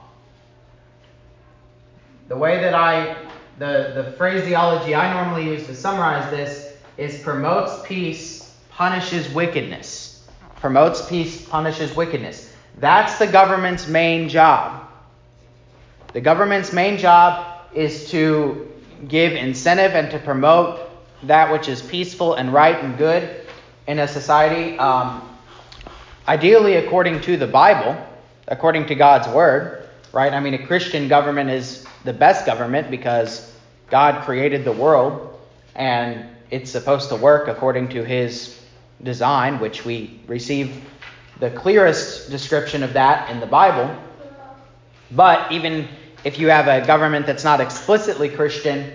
The 2.27 2.37
way 2.37 2.61
that 2.61 2.73
I, 2.73 3.17
the, 3.57 3.93
the 3.95 4.13
phraseology 4.17 4.95
I 4.95 5.13
normally 5.13 5.45
use 5.51 5.65
to 5.67 5.75
summarize 5.75 6.29
this 6.29 6.77
is 6.97 7.19
promotes 7.21 7.85
peace, 7.85 8.55
punishes 8.69 9.27
wickedness. 9.33 10.23
Promotes 10.57 11.07
peace, 11.09 11.43
punishes 11.43 11.95
wickedness. 11.95 12.53
That's 12.77 13.17
the 13.17 13.27
government's 13.27 13.87
main 13.87 14.29
job. 14.29 14.87
The 16.13 16.21
government's 16.21 16.71
main 16.71 16.97
job 16.97 17.65
is 17.73 18.11
to 18.11 18.71
give 19.07 19.33
incentive 19.33 19.93
and 19.93 20.11
to 20.11 20.19
promote 20.19 20.90
that 21.23 21.51
which 21.51 21.67
is 21.67 21.81
peaceful 21.81 22.35
and 22.35 22.53
right 22.53 22.81
and 22.83 22.97
good 22.97 23.47
in 23.87 23.99
a 23.99 24.07
society, 24.07 24.77
um, 24.79 25.27
ideally 26.27 26.75
according 26.75 27.21
to 27.21 27.37
the 27.37 27.47
Bible, 27.47 27.95
according 28.47 28.85
to 28.87 28.95
God's 28.95 29.27
word, 29.29 29.87
right? 30.13 30.33
I 30.33 30.39
mean, 30.39 30.53
a 30.53 30.65
Christian 30.65 31.07
government 31.07 31.49
is 31.49 31.85
the 32.03 32.13
best 32.13 32.45
government 32.45 32.91
because 32.91 33.53
God 33.89 34.23
created 34.23 34.65
the 34.65 34.71
world 34.71 35.39
and 35.75 36.25
it's 36.49 36.69
supposed 36.69 37.09
to 37.09 37.15
work 37.15 37.47
according 37.47 37.89
to 37.89 38.03
his 38.03 38.59
design, 39.03 39.59
which 39.59 39.85
we 39.85 40.19
receive 40.27 40.83
the 41.39 41.49
clearest 41.49 42.29
description 42.29 42.83
of 42.83 42.93
that 42.93 43.29
in 43.29 43.39
the 43.39 43.45
Bible. 43.45 43.95
But 45.11 45.51
even 45.51 45.87
if 46.23 46.37
you 46.37 46.49
have 46.49 46.67
a 46.67 46.85
government 46.85 47.25
that's 47.25 47.43
not 47.43 47.61
explicitly 47.61 48.29
Christian, 48.29 48.91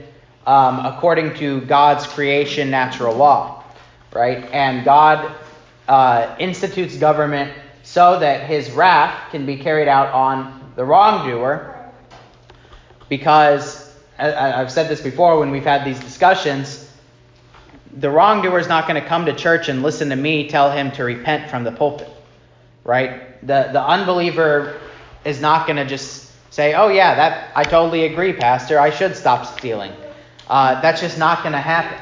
um, 0.46 0.86
according 0.86 1.34
to 1.34 1.60
God's 1.62 2.06
creation 2.06 2.70
natural 2.70 3.16
law, 3.16 3.64
right? 4.12 4.44
And 4.52 4.84
God 4.84 5.34
uh, 5.88 6.36
institutes 6.38 6.96
government 6.96 7.52
so 7.82 8.18
that 8.18 8.48
his 8.48 8.70
wrath 8.70 9.30
can 9.30 9.44
be 9.44 9.56
carried 9.56 9.88
out 9.88 10.12
on 10.12 10.72
the 10.76 10.84
wrongdoer. 10.84 11.72
Because, 13.08 13.94
I've 14.18 14.72
said 14.72 14.88
this 14.88 15.00
before 15.00 15.38
when 15.38 15.50
we've 15.50 15.64
had 15.64 15.84
these 15.84 16.00
discussions, 16.00 16.90
the 17.92 18.10
wrongdoer 18.10 18.58
is 18.58 18.68
not 18.68 18.88
going 18.88 19.00
to 19.00 19.06
come 19.06 19.26
to 19.26 19.32
church 19.32 19.68
and 19.68 19.82
listen 19.82 20.08
to 20.10 20.16
me 20.16 20.48
tell 20.48 20.70
him 20.70 20.90
to 20.92 21.04
repent 21.04 21.50
from 21.50 21.64
the 21.64 21.72
pulpit, 21.72 22.10
right? 22.84 23.40
The, 23.46 23.70
the 23.72 23.82
unbeliever 23.82 24.80
is 25.24 25.40
not 25.40 25.66
going 25.66 25.76
to 25.76 25.86
just 25.86 26.32
say, 26.52 26.74
oh, 26.74 26.88
yeah, 26.88 27.14
that 27.14 27.52
I 27.54 27.62
totally 27.64 28.06
agree, 28.06 28.32
Pastor, 28.32 28.78
I 28.78 28.90
should 28.90 29.16
stop 29.16 29.46
stealing. 29.58 29.92
Uh, 30.48 30.80
that's 30.80 31.00
just 31.00 31.18
not 31.18 31.42
going 31.42 31.52
to 31.52 31.58
happen, 31.58 31.98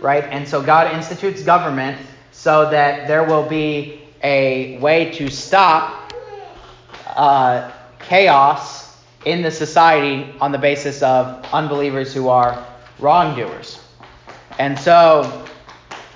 right? 0.00 0.24
And 0.24 0.46
so 0.46 0.62
God 0.62 0.94
institutes 0.94 1.42
government 1.42 2.00
so 2.30 2.70
that 2.70 3.08
there 3.08 3.24
will 3.24 3.48
be 3.48 4.02
a 4.22 4.78
way 4.78 5.10
to 5.12 5.28
stop 5.28 6.12
uh, 7.06 7.72
chaos 7.98 8.96
in 9.24 9.42
the 9.42 9.50
society 9.50 10.32
on 10.40 10.52
the 10.52 10.58
basis 10.58 11.02
of 11.02 11.44
unbelievers 11.52 12.14
who 12.14 12.28
are 12.28 12.64
wrongdoers. 12.98 13.82
And 14.58 14.78
so 14.78 15.46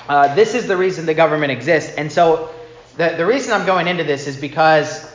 uh, 0.08 0.34
this 0.34 0.54
is 0.54 0.66
the 0.66 0.76
reason 0.76 1.06
the 1.06 1.14
government 1.14 1.50
exists. 1.50 1.94
And 1.96 2.10
so 2.10 2.54
the, 2.96 3.14
the 3.16 3.26
reason 3.26 3.52
I'm 3.52 3.66
going 3.66 3.88
into 3.88 4.04
this 4.04 4.26
is 4.26 4.36
because 4.36 5.12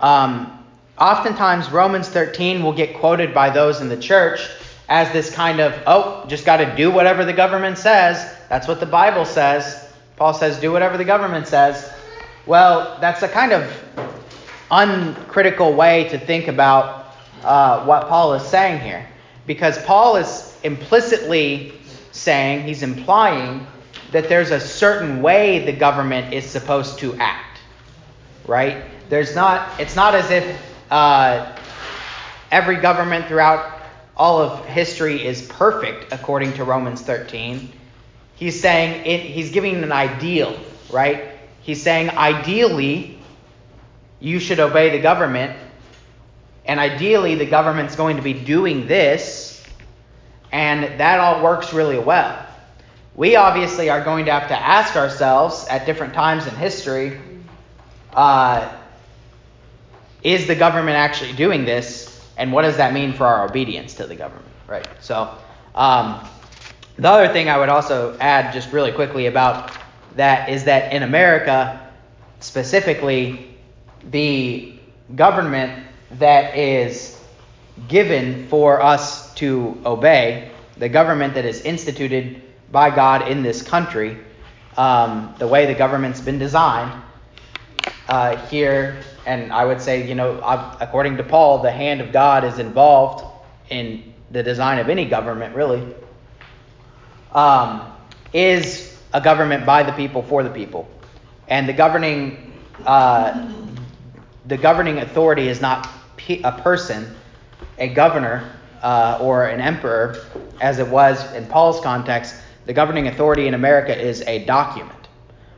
um, 0.00 0.64
oftentimes 0.98 1.70
Romans 1.70 2.08
13 2.08 2.62
will 2.62 2.72
get 2.72 2.96
quoted 2.96 3.32
by 3.32 3.50
those 3.50 3.80
in 3.80 3.88
the 3.88 3.96
church 3.96 4.48
as 4.88 5.12
this 5.12 5.32
kind 5.32 5.60
of, 5.60 5.74
oh, 5.86 6.24
just 6.28 6.44
got 6.44 6.58
to 6.58 6.76
do 6.76 6.90
whatever 6.90 7.24
the 7.24 7.32
government 7.32 7.78
says. 7.78 8.34
That's 8.48 8.68
what 8.68 8.80
the 8.80 8.86
Bible 8.86 9.24
says. 9.24 9.88
Paul 10.16 10.34
says, 10.34 10.58
do 10.60 10.72
whatever 10.72 10.96
the 10.96 11.04
government 11.04 11.46
says. 11.46 11.90
Well, 12.46 12.98
that's 13.00 13.22
a 13.22 13.28
kind 13.28 13.52
of 13.52 13.70
uncritical 14.70 15.74
way 15.74 16.08
to 16.08 16.18
think 16.18 16.48
about 16.48 17.14
uh, 17.42 17.84
what 17.84 18.08
Paul 18.08 18.34
is 18.34 18.42
saying 18.42 18.80
here. 18.80 19.06
Because 19.46 19.78
Paul 19.84 20.16
is 20.16 20.56
implicitly 20.62 21.72
saying, 22.12 22.66
he's 22.66 22.82
implying 22.82 23.66
that 24.12 24.28
there's 24.28 24.50
a 24.50 24.60
certain 24.60 25.22
way 25.22 25.64
the 25.64 25.72
government 25.72 26.32
is 26.32 26.44
supposed 26.44 26.98
to 26.98 27.14
act. 27.16 27.60
Right? 28.46 28.84
There's 29.08 29.34
not, 29.34 29.80
it's 29.80 29.96
not 29.96 30.14
as 30.14 30.30
if 30.30 30.60
uh, 30.90 31.56
every 32.50 32.76
government 32.76 33.26
throughout 33.26 33.81
all 34.22 34.40
of 34.40 34.64
history 34.66 35.26
is 35.26 35.42
perfect 35.42 36.12
according 36.12 36.52
to 36.52 36.62
Romans 36.62 37.02
13. 37.02 37.72
He's 38.36 38.60
saying 38.60 39.04
it, 39.04 39.18
he's 39.18 39.50
giving 39.50 39.82
an 39.82 39.90
ideal, 39.90 40.56
right? 40.92 41.32
He's 41.62 41.82
saying 41.82 42.10
ideally 42.10 43.18
you 44.20 44.38
should 44.38 44.60
obey 44.60 44.90
the 44.90 45.00
government, 45.00 45.58
and 46.64 46.78
ideally 46.78 47.34
the 47.34 47.46
government's 47.46 47.96
going 47.96 48.14
to 48.14 48.22
be 48.22 48.32
doing 48.32 48.86
this, 48.86 49.60
and 50.52 51.00
that 51.00 51.18
all 51.18 51.42
works 51.42 51.72
really 51.72 51.98
well. 51.98 52.46
We 53.16 53.34
obviously 53.34 53.90
are 53.90 54.04
going 54.04 54.26
to 54.26 54.32
have 54.32 54.46
to 54.50 54.56
ask 54.56 54.94
ourselves 54.94 55.66
at 55.68 55.84
different 55.84 56.14
times 56.14 56.46
in 56.46 56.54
history 56.54 57.20
uh, 58.12 58.72
is 60.22 60.46
the 60.46 60.54
government 60.54 60.96
actually 60.96 61.32
doing 61.32 61.64
this? 61.64 62.11
And 62.36 62.52
what 62.52 62.62
does 62.62 62.76
that 62.76 62.92
mean 62.92 63.12
for 63.12 63.26
our 63.26 63.44
obedience 63.44 63.94
to 63.94 64.06
the 64.06 64.14
government, 64.14 64.48
right? 64.66 64.86
So, 65.00 65.36
um, 65.74 66.26
the 66.96 67.08
other 67.08 67.32
thing 67.32 67.48
I 67.48 67.58
would 67.58 67.68
also 67.68 68.16
add, 68.20 68.52
just 68.52 68.72
really 68.72 68.92
quickly 68.92 69.26
about 69.26 69.72
that, 70.16 70.48
is 70.48 70.64
that 70.64 70.92
in 70.92 71.02
America, 71.02 71.90
specifically, 72.40 73.56
the 74.10 74.74
government 75.14 75.86
that 76.12 76.56
is 76.56 77.18
given 77.88 78.46
for 78.48 78.82
us 78.82 79.32
to 79.34 79.80
obey, 79.86 80.50
the 80.76 80.88
government 80.88 81.34
that 81.34 81.44
is 81.44 81.62
instituted 81.62 82.42
by 82.70 82.94
God 82.94 83.28
in 83.28 83.42
this 83.42 83.62
country, 83.62 84.18
um, 84.76 85.34
the 85.38 85.46
way 85.46 85.66
the 85.66 85.74
government's 85.74 86.20
been 86.20 86.38
designed 86.38 87.02
uh, 88.08 88.36
here 88.48 89.02
and 89.26 89.52
I 89.52 89.64
would 89.64 89.80
say, 89.80 90.06
you 90.06 90.14
know, 90.14 90.40
according 90.80 91.16
to 91.18 91.22
Paul, 91.22 91.58
the 91.58 91.70
hand 91.70 92.00
of 92.00 92.12
God 92.12 92.44
is 92.44 92.58
involved 92.58 93.24
in 93.70 94.12
the 94.30 94.42
design 94.42 94.78
of 94.78 94.88
any 94.88 95.04
government, 95.04 95.54
really, 95.54 95.94
um, 97.32 97.92
is 98.32 98.98
a 99.12 99.20
government 99.20 99.64
by 99.64 99.82
the 99.82 99.92
people 99.92 100.22
for 100.22 100.42
the 100.42 100.50
people. 100.50 100.88
And 101.48 101.68
the 101.68 101.72
governing, 101.72 102.52
uh, 102.84 103.52
the 104.46 104.56
governing 104.56 104.98
authority 104.98 105.48
is 105.48 105.60
not 105.60 105.88
a 106.28 106.52
person, 106.52 107.14
a 107.78 107.88
governor, 107.88 108.50
uh, 108.82 109.18
or 109.20 109.46
an 109.46 109.60
emperor, 109.60 110.24
as 110.60 110.78
it 110.78 110.88
was 110.88 111.32
in 111.34 111.46
Paul's 111.46 111.80
context. 111.80 112.36
The 112.66 112.72
governing 112.72 113.08
authority 113.08 113.46
in 113.46 113.54
America 113.54 113.96
is 113.96 114.22
a 114.22 114.44
document, 114.44 115.08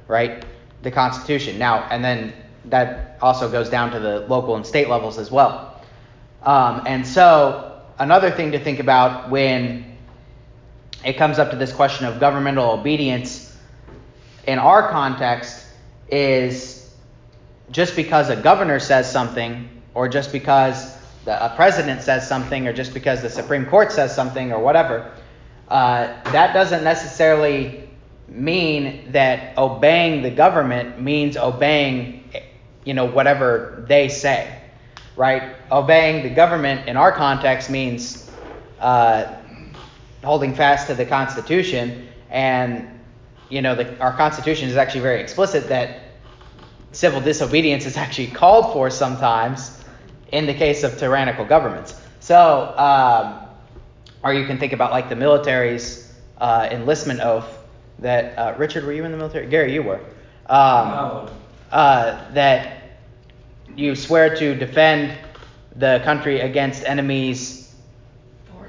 right? 0.09 0.44
The 0.83 0.90
Constitution. 0.90 1.59
Now, 1.59 1.87
and 1.90 2.05
then 2.05 2.33
that 2.66 3.18
also 3.20 3.50
goes 3.50 3.68
down 3.68 3.90
to 3.92 4.00
the 4.00 4.20
local 4.20 4.57
and 4.57 4.66
state 4.66 4.88
levels 4.88 5.18
as 5.18 5.31
well. 5.31 5.83
Um, 6.42 6.83
and 6.87 7.07
so, 7.07 7.81
another 7.98 8.31
thing 8.31 8.53
to 8.53 8.59
think 8.59 8.79
about 8.79 9.31
when 9.31 9.96
it 11.05 11.14
comes 11.14 11.38
up 11.38 11.50
to 11.50 11.57
this 11.57 11.72
question 11.72 12.07
of 12.07 12.20
governmental 12.20 12.70
obedience 12.70 13.57
in 14.46 14.59
our 14.59 14.90
context 14.90 15.66
is 16.09 16.94
just 17.70 17.96
because 17.96 18.29
a 18.29 18.37
governor 18.37 18.79
says 18.79 19.11
something, 19.11 19.68
or 19.94 20.09
just 20.09 20.33
because 20.33 20.96
the, 21.24 21.44
a 21.44 21.55
president 21.57 22.03
says 22.03 22.29
something, 22.29 22.66
or 22.66 22.72
just 22.72 22.92
because 22.92 23.22
the 23.22 23.31
Supreme 23.31 23.66
Court 23.66 23.90
says 23.90 24.14
something, 24.14 24.53
or 24.53 24.61
whatever, 24.61 25.12
uh, 25.68 26.07
that 26.31 26.53
doesn't 26.53 26.85
necessarily 26.85 27.88
mean 28.29 29.11
that 29.12 29.57
obeying 29.57 30.22
the 30.22 30.31
government 30.31 31.00
means 31.00 31.37
obeying 31.37 32.23
you 32.85 32.94
know, 32.94 33.07
whatever 33.07 33.85
they 33.88 34.09
say, 34.09 34.61
right? 35.16 35.57
Obeying 35.70 36.23
the 36.23 36.31
government 36.31 36.88
in 36.88 36.97
our 36.97 37.12
context 37.12 37.70
means 37.70 38.31
uh, 38.81 39.37
holding 40.23 40.55
fast 40.55 40.87
to 40.88 40.94
the 40.94 41.05
Constitution, 41.05 42.09
and 42.31 42.88
you 43.49 43.62
know, 43.62 43.75
the, 43.75 43.99
our 43.99 44.12
Constitution 44.16 44.68
is 44.68 44.77
actually 44.77 45.01
very 45.01 45.20
explicit 45.20 45.68
that 45.68 46.01
civil 46.92 47.20
disobedience 47.20 47.87
is 47.87 47.97
actually 47.97 48.29
called 48.29 48.73
for 48.73 48.90
sometimes 48.90 49.83
in 50.33 50.47
the 50.47 50.55
case 50.55 50.83
of 50.83 50.99
tyrannical 50.99 51.44
governments. 51.44 52.01
So, 52.20 52.75
um, 52.79 53.40
or 54.23 54.33
you 54.33 54.47
can 54.47 54.59
think 54.59 54.73
about 54.73 54.90
like 54.90 55.09
the 55.09 55.16
military's 55.16 56.12
uh, 56.38 56.68
enlistment 56.70 57.20
oath 57.20 57.59
that 57.99 58.38
uh, 58.38 58.55
Richard, 58.59 58.85
were 58.85 58.92
you 58.92 59.05
in 59.05 59.12
the 59.12 59.18
military? 59.18 59.47
Gary, 59.47 59.75
you 59.75 59.83
were. 59.83 60.01
Um, 60.47 61.29
uh, 61.70 62.33
that 62.33 62.73
you 63.76 63.94
swear 63.94 64.37
to 64.37 64.54
defend 64.54 65.16
the 65.76 66.00
country 66.04 66.40
against 66.40 66.84
enemies, 66.84 67.74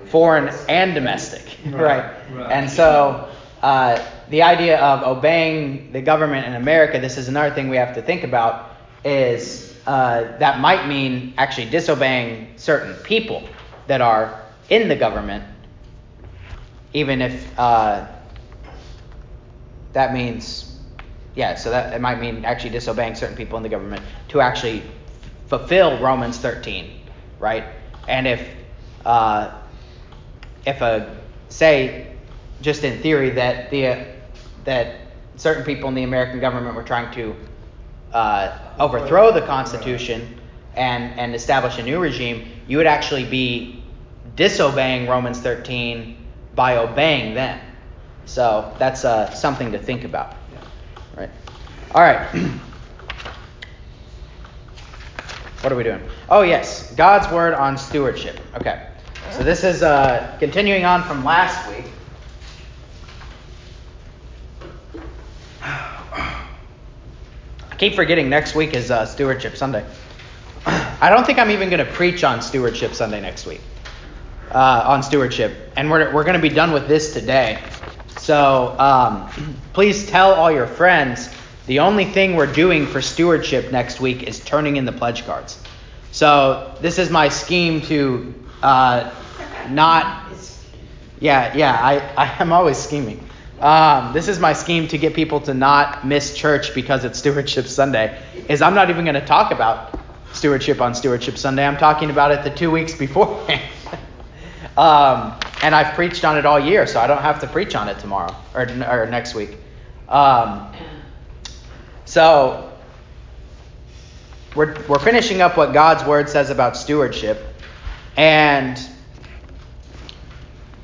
foreign, 0.05 0.53
and 0.67 0.93
domestic, 0.93 1.57
right? 1.65 1.73
right? 1.81 2.31
right. 2.31 2.51
And 2.51 2.69
so 2.69 3.29
uh, 3.61 4.03
the 4.29 4.41
idea 4.43 4.79
of 4.79 5.03
obeying 5.03 5.91
the 5.91 6.01
government 6.01 6.47
in 6.47 6.53
America, 6.55 6.99
this 6.99 7.17
is 7.17 7.27
another 7.27 7.53
thing 7.53 7.69
we 7.69 7.77
have 7.77 7.95
to 7.95 8.01
think 8.01 8.23
about, 8.23 8.75
is 9.03 9.75
uh, 9.85 10.37
that 10.39 10.59
might 10.59 10.87
mean 10.87 11.33
actually 11.37 11.69
disobeying 11.69 12.53
certain 12.57 12.93
people 13.03 13.47
that 13.87 14.01
are 14.01 14.41
in 14.69 14.87
the 14.87 14.95
government, 14.95 15.43
even 16.93 17.21
if 17.21 17.59
uh, 17.59 18.07
that 19.93 20.13
means 20.13 20.74
yeah, 21.35 21.55
so 21.55 21.69
that 21.69 21.93
it 21.93 22.01
might 22.01 22.19
mean 22.19 22.45
actually 22.45 22.69
disobeying 22.69 23.15
certain 23.15 23.35
people 23.35 23.57
in 23.57 23.63
the 23.63 23.69
government 23.69 24.01
to 24.29 24.41
actually 24.41 24.83
fulfill 25.47 25.99
Romans 26.01 26.37
13, 26.37 26.91
right? 27.39 27.65
And 28.07 28.27
if 28.27 28.47
uh, 29.05 29.51
if 30.65 30.81
a 30.81 31.17
say 31.49 32.15
just 32.61 32.83
in 32.83 33.01
theory, 33.01 33.31
that 33.31 33.69
the 33.69 33.87
uh, 33.87 34.05
that 34.63 34.95
certain 35.35 35.63
people 35.63 35.89
in 35.89 35.95
the 35.95 36.03
American 36.03 36.39
government 36.39 36.75
were 36.75 36.83
trying 36.83 37.13
to 37.15 37.35
uh, 38.13 38.57
overthrow 38.79 39.31
the 39.31 39.41
Constitution 39.41 40.39
and 40.75 41.19
and 41.19 41.35
establish 41.35 41.77
a 41.77 41.83
new 41.83 41.99
regime, 41.99 42.47
you 42.67 42.77
would 42.77 42.87
actually 42.87 43.25
be 43.25 43.83
disobeying 44.35 45.07
Romans 45.07 45.39
13 45.39 46.17
by 46.55 46.77
obeying 46.77 47.33
them. 47.35 47.59
So 48.25 48.73
that's 48.79 49.05
uh, 49.05 49.31
something 49.33 49.71
to 49.71 49.77
think 49.77 50.03
about. 50.03 50.35
All 51.95 52.01
right. 52.01 52.27
what 55.61 55.71
are 55.71 55.77
we 55.77 55.83
doing? 55.83 56.01
Oh 56.27 56.41
yes, 56.41 56.93
God's 56.95 57.31
word 57.31 57.53
on 57.53 57.77
stewardship. 57.77 58.37
Okay. 58.53 58.89
So 59.31 59.43
this 59.43 59.63
is 59.63 59.81
uh, 59.81 60.35
continuing 60.37 60.83
on 60.83 61.03
from 61.03 61.23
last 61.23 61.69
week. 61.69 61.85
I 65.61 66.45
keep 67.77 67.95
forgetting 67.95 68.27
next 68.29 68.55
week 68.55 68.73
is 68.73 68.91
uh, 68.91 69.05
Stewardship 69.05 69.55
Sunday. 69.55 69.85
I 70.65 71.09
don't 71.09 71.25
think 71.25 71.39
I'm 71.39 71.51
even 71.51 71.69
going 71.69 71.85
to 71.85 71.89
preach 71.93 72.25
on 72.25 72.41
Stewardship 72.41 72.93
Sunday 72.93 73.21
next 73.21 73.45
week. 73.45 73.61
Uh, 74.51 74.83
on 74.85 75.01
stewardship, 75.01 75.71
and 75.77 75.89
we're, 75.89 76.13
we're 76.13 76.25
going 76.25 76.35
to 76.35 76.41
be 76.41 76.53
done 76.53 76.73
with 76.73 76.89
this 76.89 77.13
today. 77.13 77.63
So 78.17 78.75
um, 78.79 79.29
please 79.73 80.05
tell 80.07 80.33
all 80.33 80.51
your 80.51 80.67
friends 80.67 81.29
the 81.67 81.79
only 81.79 82.05
thing 82.05 82.35
we're 82.35 82.51
doing 82.51 82.85
for 82.85 83.01
stewardship 83.01 83.71
next 83.71 83.99
week 83.99 84.23
is 84.23 84.39
turning 84.39 84.77
in 84.77 84.85
the 84.85 84.91
pledge 84.91 85.25
cards. 85.25 85.57
So 86.11 86.75
this 86.81 86.99
is 86.99 87.09
my 87.09 87.29
scheme 87.29 87.81
to 87.81 88.33
uh, 88.61 89.11
not. 89.69 90.23
Yeah, 91.19 91.55
yeah, 91.55 91.73
I, 91.73 91.99
I 92.15 92.41
am 92.41 92.51
always 92.51 92.77
scheming. 92.77 93.27
Um, 93.59 94.13
this 94.13 94.27
is 94.27 94.39
my 94.39 94.53
scheme 94.53 94.87
to 94.89 94.97
get 94.97 95.13
people 95.13 95.39
to 95.41 95.53
not 95.53 96.05
miss 96.05 96.35
church 96.35 96.75
because 96.75 97.05
it's 97.05 97.17
Stewardship 97.17 97.67
Sunday. 97.67 98.21
Is 98.49 98.61
I'm 98.61 98.75
not 98.75 98.89
even 98.89 99.05
going 99.05 99.15
to 99.15 99.25
talk 99.25 99.51
about 99.51 99.97
stewardship 100.33 100.81
on 100.81 100.93
Stewardship 100.93 101.37
Sunday. 101.37 101.65
I'm 101.65 101.77
talking 101.77 102.09
about 102.09 102.31
it 102.31 102.43
the 102.43 102.49
two 102.49 102.69
weeks 102.69 102.93
beforehand. 102.93 103.61
um, 104.77 105.39
and 105.63 105.73
I've 105.73 105.95
preached 105.95 106.25
on 106.25 106.37
it 106.37 106.45
all 106.45 106.59
year, 106.59 106.85
so 106.85 106.99
I 106.99 107.07
don't 107.07 107.21
have 107.21 107.39
to 107.41 107.47
preach 107.47 107.75
on 107.75 107.87
it 107.87 107.97
tomorrow 107.99 108.35
or, 108.53 108.63
or 108.63 109.07
next 109.07 109.33
week. 109.33 109.57
Um, 110.09 110.71
so 112.05 112.71
we're, 114.55 114.75
we're 114.87 114.99
finishing 114.99 115.41
up 115.41 115.57
what 115.57 115.73
God's 115.73 116.05
word 116.05 116.29
says 116.29 116.49
about 116.49 116.77
stewardship. 116.77 117.43
And 118.15 118.79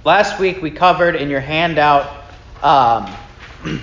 last 0.03 0.39
week 0.39 0.61
we 0.61 0.71
covered 0.71 1.15
in 1.15 1.29
your 1.29 1.39
handout, 1.39 2.25
um, 2.63 3.15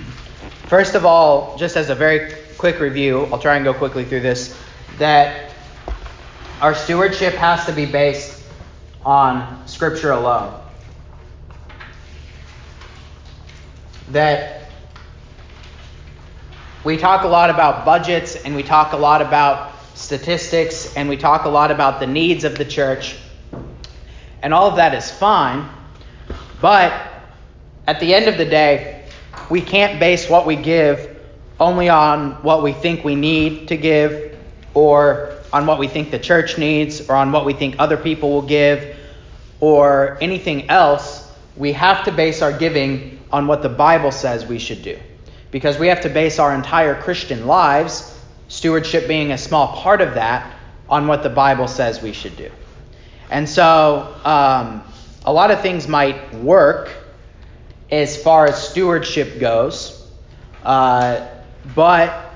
first 0.67 0.95
of 0.95 1.05
all, 1.05 1.57
just 1.57 1.77
as 1.77 1.89
a 1.89 1.95
very 1.95 2.33
quick 2.57 2.79
review, 2.79 3.23
I'll 3.31 3.39
try 3.39 3.55
and 3.55 3.63
go 3.63 3.73
quickly 3.73 4.03
through 4.03 4.21
this, 4.21 4.55
that 4.97 5.53
our 6.61 6.75
stewardship 6.75 7.33
has 7.35 7.65
to 7.65 7.71
be 7.71 7.85
based 7.85 8.43
on 9.05 9.65
Scripture 9.65 10.11
alone. 10.11 10.59
That 14.09 14.58
we 16.83 16.95
talk 16.95 17.23
a 17.23 17.27
lot 17.27 17.49
about 17.49 17.83
budgets 17.83 18.37
and 18.37 18.55
we 18.55 18.63
talk 18.63 18.93
a 18.93 18.97
lot 18.97 19.21
about 19.21 19.73
statistics 19.95 20.95
and 20.95 21.09
we 21.09 21.17
talk 21.17 21.43
a 21.43 21.49
lot 21.49 21.71
about 21.71 21.99
the 21.99 22.07
needs 22.07 22.45
of 22.45 22.57
the 22.57 22.63
church. 22.63 23.17
And 24.41 24.53
all 24.53 24.69
of 24.69 24.77
that 24.77 24.93
is 24.93 25.11
fine. 25.11 25.67
But 26.61 26.93
at 27.85 27.99
the 27.99 28.13
end 28.13 28.27
of 28.27 28.37
the 28.37 28.45
day, 28.45 29.05
we 29.49 29.61
can't 29.61 29.99
base 29.99 30.29
what 30.29 30.45
we 30.45 30.55
give 30.55 31.17
only 31.59 31.89
on 31.89 32.31
what 32.43 32.63
we 32.63 32.71
think 32.71 33.03
we 33.03 33.15
need 33.15 33.67
to 33.67 33.75
give 33.75 34.37
or 34.73 35.35
on 35.51 35.65
what 35.65 35.79
we 35.79 35.87
think 35.87 36.11
the 36.11 36.19
church 36.19 36.57
needs 36.57 37.09
or 37.09 37.15
on 37.15 37.33
what 37.33 37.43
we 37.43 37.51
think 37.51 37.75
other 37.77 37.97
people 37.97 38.29
will 38.29 38.41
give 38.41 38.95
or 39.59 40.17
anything 40.21 40.69
else. 40.69 41.29
We 41.57 41.73
have 41.73 42.05
to 42.05 42.13
base 42.13 42.41
our 42.41 42.57
giving 42.57 43.19
on 43.33 43.47
what 43.47 43.61
the 43.63 43.69
Bible 43.69 44.11
says 44.13 44.45
we 44.45 44.59
should 44.59 44.81
do. 44.81 44.97
Because 45.51 45.77
we 45.79 45.87
have 45.87 46.01
to 46.01 46.09
base 46.09 46.39
our 46.39 46.53
entire 46.53 46.99
Christian 47.01 47.47
lives, 47.47 48.17
stewardship 48.47 49.07
being 49.07 49.31
a 49.31 49.37
small 49.37 49.75
part 49.77 50.01
of 50.01 50.15
that, 50.15 50.55
on 50.89 51.07
what 51.07 51.23
the 51.23 51.29
Bible 51.29 51.67
says 51.67 52.01
we 52.01 52.13
should 52.13 52.35
do. 52.35 52.51
And 53.29 53.47
so, 53.47 54.15
um, 54.25 54.83
a 55.25 55.33
lot 55.33 55.51
of 55.51 55.61
things 55.61 55.87
might 55.87 56.33
work 56.33 56.89
as 57.91 58.21
far 58.21 58.47
as 58.47 58.69
stewardship 58.69 59.39
goes, 59.39 60.07
uh, 60.63 61.27
but 61.75 62.33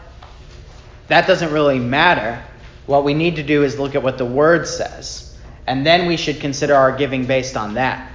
that 1.08 1.28
doesn't 1.28 1.52
really 1.52 1.80
matter. 1.80 2.44
What 2.86 3.04
we 3.04 3.14
need 3.14 3.38
to 3.38 3.44
do 3.44 3.64
is 3.64 3.80
look 3.80 3.96
at 3.96 4.04
what 4.04 4.18
the 4.18 4.26
Word 4.26 4.68
says, 4.68 5.38
and 5.66 5.86
then 5.86 6.08
we 6.08 6.18
should 6.18 6.40
consider 6.40 6.76
our 6.76 6.96
giving 6.96 7.26
based 7.26 7.56
on 7.56 7.76
that. 7.76 8.12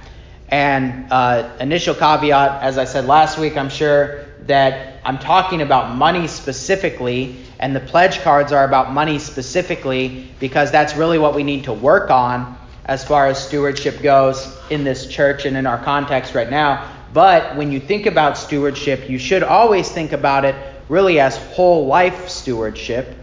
And 0.49 1.11
uh, 1.11 1.49
initial 1.59 1.95
caveat, 1.95 2.63
as 2.63 2.77
I 2.77 2.85
said 2.85 3.05
last 3.05 3.37
week, 3.37 3.57
I'm 3.57 3.69
sure 3.69 4.25
that 4.41 4.88
I'm 5.09 5.17
talking 5.17 5.63
about 5.63 5.95
money 5.95 6.27
specifically, 6.27 7.35
and 7.59 7.75
the 7.75 7.79
pledge 7.79 8.21
cards 8.21 8.51
are 8.51 8.63
about 8.63 8.93
money 8.93 9.17
specifically 9.17 10.29
because 10.39 10.69
that's 10.69 10.95
really 10.95 11.17
what 11.17 11.33
we 11.33 11.41
need 11.41 11.63
to 11.63 11.73
work 11.73 12.11
on 12.11 12.55
as 12.85 13.03
far 13.03 13.25
as 13.25 13.43
stewardship 13.43 14.03
goes 14.03 14.55
in 14.69 14.83
this 14.83 15.07
church 15.07 15.45
and 15.45 15.57
in 15.57 15.65
our 15.65 15.83
context 15.83 16.35
right 16.35 16.51
now. 16.51 16.93
But 17.11 17.55
when 17.55 17.71
you 17.71 17.79
think 17.79 18.05
about 18.05 18.37
stewardship, 18.37 19.09
you 19.09 19.17
should 19.17 19.41
always 19.41 19.89
think 19.89 20.11
about 20.11 20.45
it 20.45 20.53
really 20.89 21.19
as 21.19 21.37
whole 21.37 21.87
life 21.87 22.29
stewardship, 22.29 23.17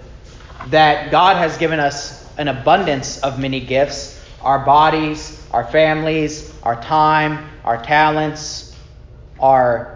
that 0.71 1.13
God 1.13 1.37
has 1.37 1.57
given 1.57 1.79
us 1.79 2.29
an 2.37 2.49
abundance 2.49 3.21
of 3.21 3.39
many 3.39 3.61
gifts 3.61 4.21
our 4.43 4.65
bodies, 4.67 5.41
our 5.53 5.65
families, 5.65 6.53
our 6.65 6.83
time, 6.83 7.49
our 7.63 7.81
talents, 7.81 8.75
our 9.39 9.96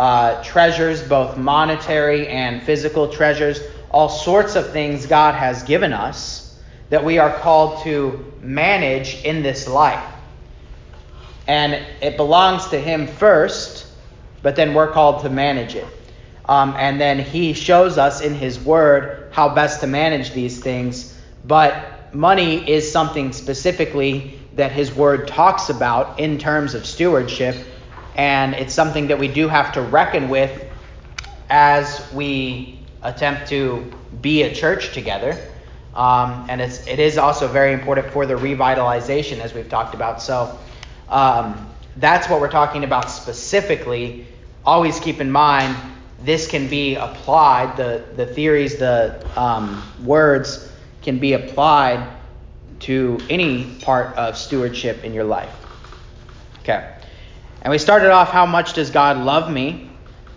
uh, 0.00 0.42
treasures, 0.42 1.02
both 1.02 1.36
monetary 1.36 2.26
and 2.26 2.62
physical 2.62 3.06
treasures, 3.06 3.60
all 3.90 4.08
sorts 4.08 4.56
of 4.56 4.72
things 4.72 5.04
God 5.04 5.34
has 5.34 5.62
given 5.62 5.92
us 5.92 6.58
that 6.88 7.04
we 7.04 7.18
are 7.18 7.30
called 7.30 7.82
to 7.84 8.32
manage 8.40 9.22
in 9.24 9.42
this 9.42 9.68
life. 9.68 10.02
And 11.46 11.74
it 12.00 12.16
belongs 12.16 12.68
to 12.68 12.80
Him 12.80 13.08
first, 13.08 13.86
but 14.40 14.56
then 14.56 14.72
we're 14.72 14.90
called 14.90 15.22
to 15.24 15.28
manage 15.28 15.74
it. 15.74 15.86
Um, 16.48 16.74
and 16.78 16.98
then 16.98 17.18
He 17.18 17.52
shows 17.52 17.98
us 17.98 18.22
in 18.22 18.34
His 18.34 18.58
Word 18.58 19.28
how 19.32 19.54
best 19.54 19.80
to 19.80 19.86
manage 19.86 20.32
these 20.32 20.62
things. 20.62 21.14
But 21.44 22.14
money 22.14 22.66
is 22.70 22.90
something 22.90 23.34
specifically 23.34 24.40
that 24.54 24.72
His 24.72 24.94
Word 24.94 25.28
talks 25.28 25.68
about 25.68 26.18
in 26.18 26.38
terms 26.38 26.72
of 26.72 26.86
stewardship. 26.86 27.54
And 28.20 28.52
it's 28.52 28.74
something 28.74 29.06
that 29.06 29.18
we 29.18 29.28
do 29.28 29.48
have 29.48 29.72
to 29.72 29.80
reckon 29.80 30.28
with 30.28 30.66
as 31.48 32.06
we 32.12 32.78
attempt 33.02 33.48
to 33.48 33.90
be 34.20 34.42
a 34.42 34.54
church 34.54 34.92
together. 34.92 35.32
Um, 35.94 36.44
and 36.50 36.60
it's, 36.60 36.86
it 36.86 36.98
is 36.98 37.16
also 37.16 37.48
very 37.48 37.72
important 37.72 38.12
for 38.12 38.26
the 38.26 38.34
revitalization, 38.34 39.38
as 39.38 39.54
we've 39.54 39.70
talked 39.70 39.94
about. 39.94 40.20
So 40.20 40.58
um, 41.08 41.66
that's 41.96 42.28
what 42.28 42.42
we're 42.42 42.50
talking 42.50 42.84
about 42.84 43.10
specifically. 43.10 44.26
Always 44.66 45.00
keep 45.00 45.22
in 45.22 45.30
mind 45.30 45.74
this 46.22 46.46
can 46.46 46.68
be 46.68 46.96
applied, 46.96 47.78
the, 47.78 48.04
the 48.16 48.26
theories, 48.26 48.76
the 48.76 49.26
um, 49.34 49.82
words 50.04 50.70
can 51.00 51.18
be 51.18 51.32
applied 51.32 52.06
to 52.80 53.18
any 53.30 53.64
part 53.80 54.14
of 54.16 54.36
stewardship 54.36 55.04
in 55.04 55.14
your 55.14 55.24
life. 55.24 55.56
Okay. 56.58 56.99
And 57.62 57.70
we 57.70 57.78
started 57.78 58.10
off 58.10 58.30
how 58.30 58.46
much 58.46 58.72
does 58.72 58.90
God 58.90 59.18
love 59.18 59.50
me? 59.50 59.90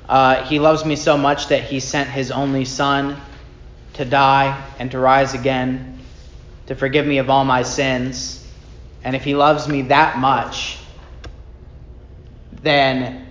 Uh, 0.10 0.44
he 0.44 0.60
loves 0.60 0.84
me 0.84 0.96
so 0.96 1.18
much 1.18 1.48
that 1.48 1.64
he 1.64 1.80
sent 1.80 2.10
his 2.10 2.32
only 2.32 2.66
son 2.66 3.20
to 3.94 4.06
die 4.06 4.62
and 4.80 4.92
to 4.92 5.00
rise 5.00 5.34
again, 5.34 6.00
to 6.66 6.76
forgive 6.76 7.06
me 7.06 7.20
of 7.20 7.30
all 7.30 7.46
my 7.46 7.64
sins. 7.64 8.46
And 9.04 9.16
if 9.16 9.24
he 9.24 9.36
loves 9.36 9.68
me 9.68 9.84
that 9.84 10.18
much, 10.18 10.80
then 12.62 13.28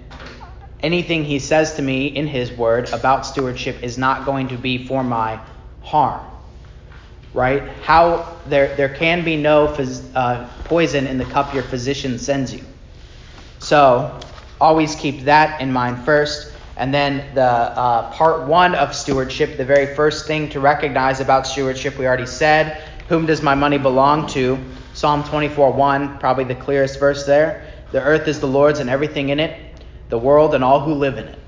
anything 0.81 1.25
he 1.25 1.39
says 1.39 1.75
to 1.75 1.83
me 1.83 2.07
in 2.07 2.27
his 2.27 2.51
word 2.53 2.91
about 2.93 3.27
stewardship 3.27 3.83
is 3.83 3.99
not 3.99 4.25
going 4.25 4.49
to 4.49 4.57
be 4.57 4.87
for 4.87 5.05
my 5.05 5.41
harm. 5.83 6.27
Right? 7.35 7.63
How 7.83 8.37
there 8.47 8.77
there 8.77 8.91
can 8.91 9.25
be 9.25 9.37
no 9.37 9.69
phys, 9.69 10.05
uh, 10.15 10.49
poison 10.65 11.07
in 11.07 11.17
the 11.17 11.25
cup 11.25 11.55
your 11.55 11.63
physician 11.63 12.19
sends 12.19 12.53
you. 12.53 12.63
So 13.63 14.19
always 14.61 14.97
keep 14.97 15.21
that 15.23 15.61
in 15.61 15.73
mind 15.73 16.05
first. 16.05 16.53
And 16.77 16.93
then 16.93 17.33
the 17.35 17.43
uh, 17.45 18.11
part 18.11 18.49
one 18.49 18.75
of 18.75 18.95
stewardship, 18.95 19.57
the 19.57 19.65
very 19.65 19.95
first 19.95 20.27
thing 20.27 20.49
to 20.51 20.59
recognize 20.59 21.21
about 21.21 21.47
stewardship, 21.47 21.97
we 21.97 22.07
already 22.07 22.27
said, 22.27 22.83
whom 23.09 23.25
does 23.25 23.41
my 23.41 23.55
money 23.55 23.79
belong 23.79 24.27
to? 24.29 24.59
Psalm 24.95 25.23
24 25.25 25.73
1, 25.73 26.19
probably 26.19 26.45
the 26.45 26.57
clearest 26.57 26.99
verse 26.99 27.25
there. 27.25 27.67
The 27.93 28.03
earth 28.03 28.27
is 28.27 28.41
the 28.41 28.49
Lord's 28.49 28.81
and 28.81 28.91
everything 28.91 29.29
in 29.29 29.39
it. 29.39 29.59
the 30.09 30.19
world 30.19 30.55
and 30.55 30.63
all 30.63 30.81
who 30.81 30.93
live 30.93 31.17
in 31.17 31.25
it. 31.25 31.39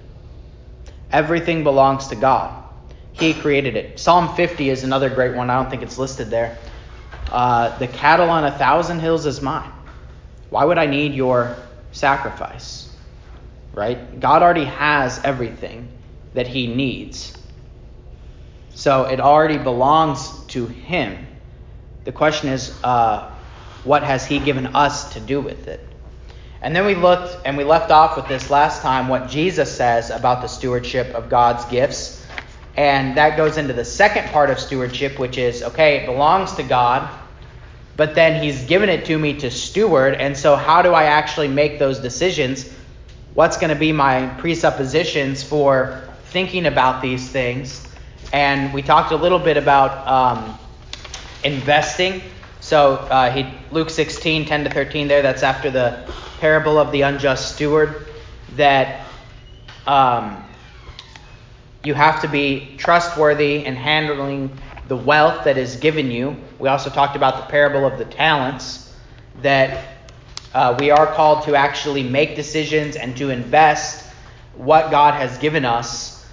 Everything 1.11 1.65
belongs 1.65 2.07
to 2.09 2.17
God. 2.17 2.65
He 3.13 3.35
created 3.35 3.77
it. 3.77 3.99
Psalm 3.99 4.35
50 4.35 4.71
is 4.71 4.85
another 4.85 5.11
great 5.11 5.35
one. 5.37 5.51
I 5.51 5.61
don't 5.61 5.69
think 5.69 5.83
it's 5.83 5.99
listed 5.99 6.31
there. 6.31 6.57
Uh, 7.31 7.77
the 7.79 7.89
cattle 7.89 8.31
on 8.31 8.45
a 8.45 8.53
thousand 8.53 9.01
hills 9.01 9.27
is 9.27 9.43
mine. 9.43 9.71
Why 10.49 10.65
would 10.65 10.79
I 10.79 10.87
need 10.87 11.13
your 11.13 11.57
sacrifice? 11.95 12.95
Right? 13.73 14.21
God 14.21 14.43
already 14.43 14.67
has 14.67 15.19
everything 15.25 15.89
that 16.35 16.47
he 16.47 16.67
needs. 16.67 17.37
So 18.75 19.05
it 19.05 19.21
already 19.21 19.57
belongs 19.57 20.45
to 20.49 20.67
him. 20.67 21.27
The 22.05 22.13
question 22.13 22.51
is, 22.51 22.79
uh, 22.85 23.31
what 23.85 24.03
has 24.03 24.27
he 24.27 24.39
given 24.39 24.67
us 24.77 25.15
to 25.15 25.21
do 25.21 25.41
with 25.41 25.67
it? 25.69 25.81
And 26.61 26.77
then 26.77 26.85
we 26.85 26.95
looked 26.95 27.39
and 27.47 27.57
we 27.57 27.65
left 27.65 27.91
off 27.91 28.17
with 28.17 28.29
this 28.29 28.51
last 28.51 28.83
time 28.83 29.09
what 29.09 29.29
Jesus 29.29 29.75
says 29.75 30.11
about 30.11 30.43
the 30.43 30.49
stewardship 30.49 31.15
of 31.15 31.31
God's 31.31 31.65
gifts 31.67 32.25
and 32.77 33.17
that 33.17 33.37
goes 33.37 33.57
into 33.57 33.73
the 33.73 33.85
second 33.85 34.29
part 34.31 34.51
of 34.51 34.59
stewardship, 34.59 35.19
which 35.19 35.39
is 35.39 35.63
okay, 35.63 35.99
it 35.99 36.07
belongs 36.07 36.53
to 36.55 36.63
God, 36.63 37.09
but 37.97 38.15
then 38.15 38.43
He's 38.43 38.65
given 38.65 38.89
it 38.89 39.05
to 39.07 39.19
me 39.19 39.39
to 39.41 39.51
steward. 39.51 40.15
And 40.15 40.37
so, 40.37 40.57
how 40.57 40.83
do 40.83 40.93
I 40.93 41.05
actually 41.05 41.49
make 41.49 41.79
those 41.79 41.99
decisions? 41.99 42.73
What's 43.35 43.57
going 43.57 43.71
to 43.71 43.79
be 43.79 43.93
my 43.93 44.27
presuppositions 44.39 45.43
for 45.43 46.03
thinking 46.27 46.67
about 46.67 47.03
these 47.03 47.29
things? 47.29 47.87
And 48.33 48.73
we 48.73 48.83
talked 48.83 49.13
a 49.13 49.17
little 49.17 49.39
bit 49.39 49.57
about 49.57 50.07
um, 50.09 50.59
investing. 51.43 52.23
So, 52.61 52.95
uh, 52.95 53.31
he, 53.31 53.47
Luke 53.71 53.91
16, 53.91 54.47
10 54.47 54.65
to 54.65 54.71
13, 54.71 55.09
there, 55.09 55.23
that's 55.23 55.43
after 55.43 55.71
the 55.71 56.11
parable 56.41 56.79
of 56.79 56.93
the 56.93 57.03
unjust 57.03 57.55
steward, 57.55 58.07
that. 58.57 59.07
Um, 59.87 60.45
you 61.85 61.93
have 61.93 62.23
to 62.23 62.29
be 62.29 62.75
trustworthy 62.79 63.65
in 63.65 63.77
handling 63.77 64.51
the 64.89 64.97
wealth 64.97 65.45
that 65.45 65.57
is 65.57 65.77
given 65.77 66.11
you. 66.11 66.37
We 66.59 66.69
also 66.69 66.91
talked 66.91 67.17
about 67.17 67.37
the 67.37 67.51
parable 67.51 67.87
of 67.87 67.99
the 67.99 68.05
talents, 68.05 68.93
that 69.43 69.85
uh, 70.53 70.77
we 70.79 70.91
are 70.91 71.07
called 71.07 71.45
to 71.45 71.55
actually 71.57 72.03
make 72.03 72.37
decisions 72.37 72.97
and 72.97 73.17
to 73.17 73.31
invest 73.31 74.09
what 74.57 74.91
God 74.91 75.15
has 75.15 75.37
given 75.39 75.65
us 75.65 76.27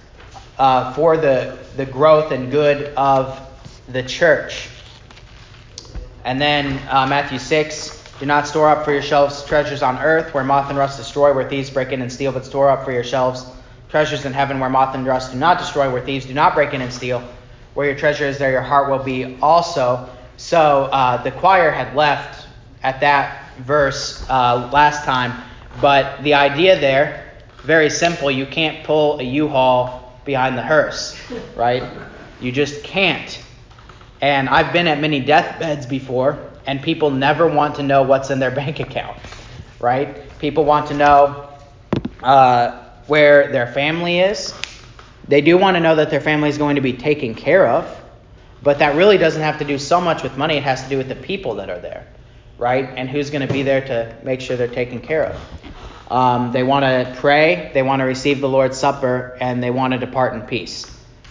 uh, 0.58 0.94
for 0.94 1.18
the, 1.18 1.58
the 1.76 1.86
growth 1.86 2.32
and 2.32 2.52
good 2.52 2.94
of 2.96 3.40
the 3.88 4.04
church. 4.04 4.70
And 6.24 6.40
then 6.40 6.80
uh, 6.90 7.08
Matthew 7.08 7.40
6 7.40 8.00
Do 8.20 8.28
not 8.28 8.48
store 8.48 8.70
up 8.70 8.86
for 8.86 8.92
yourselves 8.92 9.44
treasures 9.46 9.82
on 9.82 9.98
earth 9.98 10.34
where 10.36 10.44
moth 10.44 10.70
and 10.70 10.78
rust 10.78 10.98
destroy, 11.00 11.34
where 11.34 11.50
thieves 11.50 11.72
break 11.72 11.92
in 11.92 12.02
and 12.02 12.12
steal, 12.12 12.32
but 12.32 12.46
store 12.46 12.70
up 12.70 12.86
for 12.86 12.92
yourselves 12.92 13.46
treasures 13.90 14.24
in 14.24 14.32
heaven 14.32 14.60
where 14.60 14.70
moth 14.70 14.96
and 14.96 15.06
rust 15.06 15.34
do 15.34 15.38
not 15.38 15.58
destroy, 15.58 15.92
where 15.92 16.04
thieves 16.04 16.26
do 16.26 16.34
not 16.34 16.56
break 16.56 16.74
in 16.74 16.82
and 16.82 16.94
steal. 16.94 17.22
Where 17.74 17.88
your 17.88 17.96
treasure 17.96 18.26
is, 18.26 18.38
there 18.38 18.52
your 18.52 18.62
heart 18.62 18.90
will 18.90 19.04
be 19.04 19.38
also. 19.42 20.10
So 20.38 20.86
uh, 20.86 21.22
the 21.24 21.32
choir 21.32 21.72
had 21.72 21.96
left 21.96 22.48
at 22.84 23.00
that 23.02 23.50
verse 23.60 24.26
uh, 24.30 24.70
last 24.74 25.06
time, 25.06 25.42
but 25.80 26.22
the 26.24 26.34
idea 26.34 26.80
there, 26.80 27.32
very 27.64 27.90
simple. 27.90 28.30
You 28.32 28.46
can't 28.46 28.84
pull 28.84 29.20
a 29.20 29.24
U-Haul 29.24 30.14
behind 30.26 30.58
the 30.58 30.64
hearse, 30.64 31.18
right? 31.56 31.84
You 32.40 32.52
just 32.52 32.84
can't. 32.84 33.42
And 34.20 34.50
I've 34.50 34.74
been 34.74 34.88
at 34.88 35.00
many 35.00 35.20
deathbeds 35.20 35.86
before, 35.86 36.52
and 36.66 36.82
people 36.82 37.10
never 37.10 37.48
want 37.48 37.76
to 37.76 37.84
know 37.84 38.04
what's 38.04 38.30
in 38.30 38.40
their 38.40 38.52
bank 38.62 38.80
account, 38.80 39.18
right? 39.80 40.38
People 40.40 40.66
want 40.66 40.88
to 40.88 40.94
know. 40.94 41.48
Uh, 42.22 42.82
where 43.08 43.52
their 43.52 43.68
family 43.68 44.20
is. 44.20 44.54
They 45.28 45.42
do 45.42 45.58
want 45.58 45.76
to 45.76 45.82
know 45.82 45.96
that 45.96 46.10
their 46.10 46.22
family 46.22 46.50
is 46.50 46.58
going 46.58 46.76
to 46.76 46.82
be 46.82 46.94
taken 46.94 47.36
care 47.36 47.68
of, 47.68 48.00
but 48.64 48.80
that 48.80 48.96
really 48.96 49.18
doesn't 49.18 49.42
have 49.42 49.60
to 49.60 49.66
do 49.66 49.78
so 49.78 50.02
much 50.02 50.24
with 50.24 50.38
money. 50.38 50.58
It 50.58 50.64
has 50.64 50.84
to 50.84 50.90
do 50.90 50.98
with 50.98 51.10
the 51.10 51.16
people 51.16 51.56
that 51.56 51.70
are 51.70 51.80
there, 51.80 52.08
right? 52.58 52.86
And 52.86 53.10
who's 53.10 53.30
going 53.30 53.48
to 53.48 53.54
be 53.54 53.64
there 53.64 53.82
to 53.82 54.16
make 54.24 54.42
sure 54.42 54.58
they're 54.58 54.68
taken 54.68 55.00
care 55.00 55.26
of. 55.28 56.12
Um, 56.12 56.52
they 56.52 56.64
want 56.64 56.84
to 56.84 57.16
pray, 57.20 57.72
they 57.74 57.84
want 57.84 58.02
to 58.02 58.04
receive 58.04 58.42
the 58.42 58.50
Lord's 58.50 58.78
Supper, 58.78 59.38
and 59.40 59.64
they 59.64 59.72
want 59.72 59.94
to 59.94 60.00
depart 60.00 60.34
in 60.34 60.42
peace. 60.42 60.86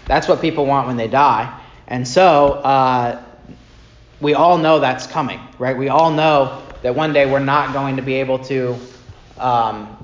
That's 0.07 0.27
what 0.27 0.41
people 0.41 0.65
want 0.65 0.87
when 0.87 0.97
they 0.97 1.09
die. 1.09 1.61
And 1.87 2.09
so, 2.09 2.53
uh, 2.55 3.23
we 4.21 4.35
all 4.35 4.59
know 4.59 4.81
that's 4.81 5.07
coming, 5.07 5.41
right? 5.59 5.77
We 5.77 5.89
all 5.89 6.11
know 6.11 6.63
that 6.83 6.95
one 6.95 7.13
day 7.13 7.31
we're 7.31 7.41
not 7.41 7.73
going 7.73 7.97
to 7.97 8.03
be 8.03 8.15
able 8.15 8.39
to 8.45 8.77
um, 9.39 9.97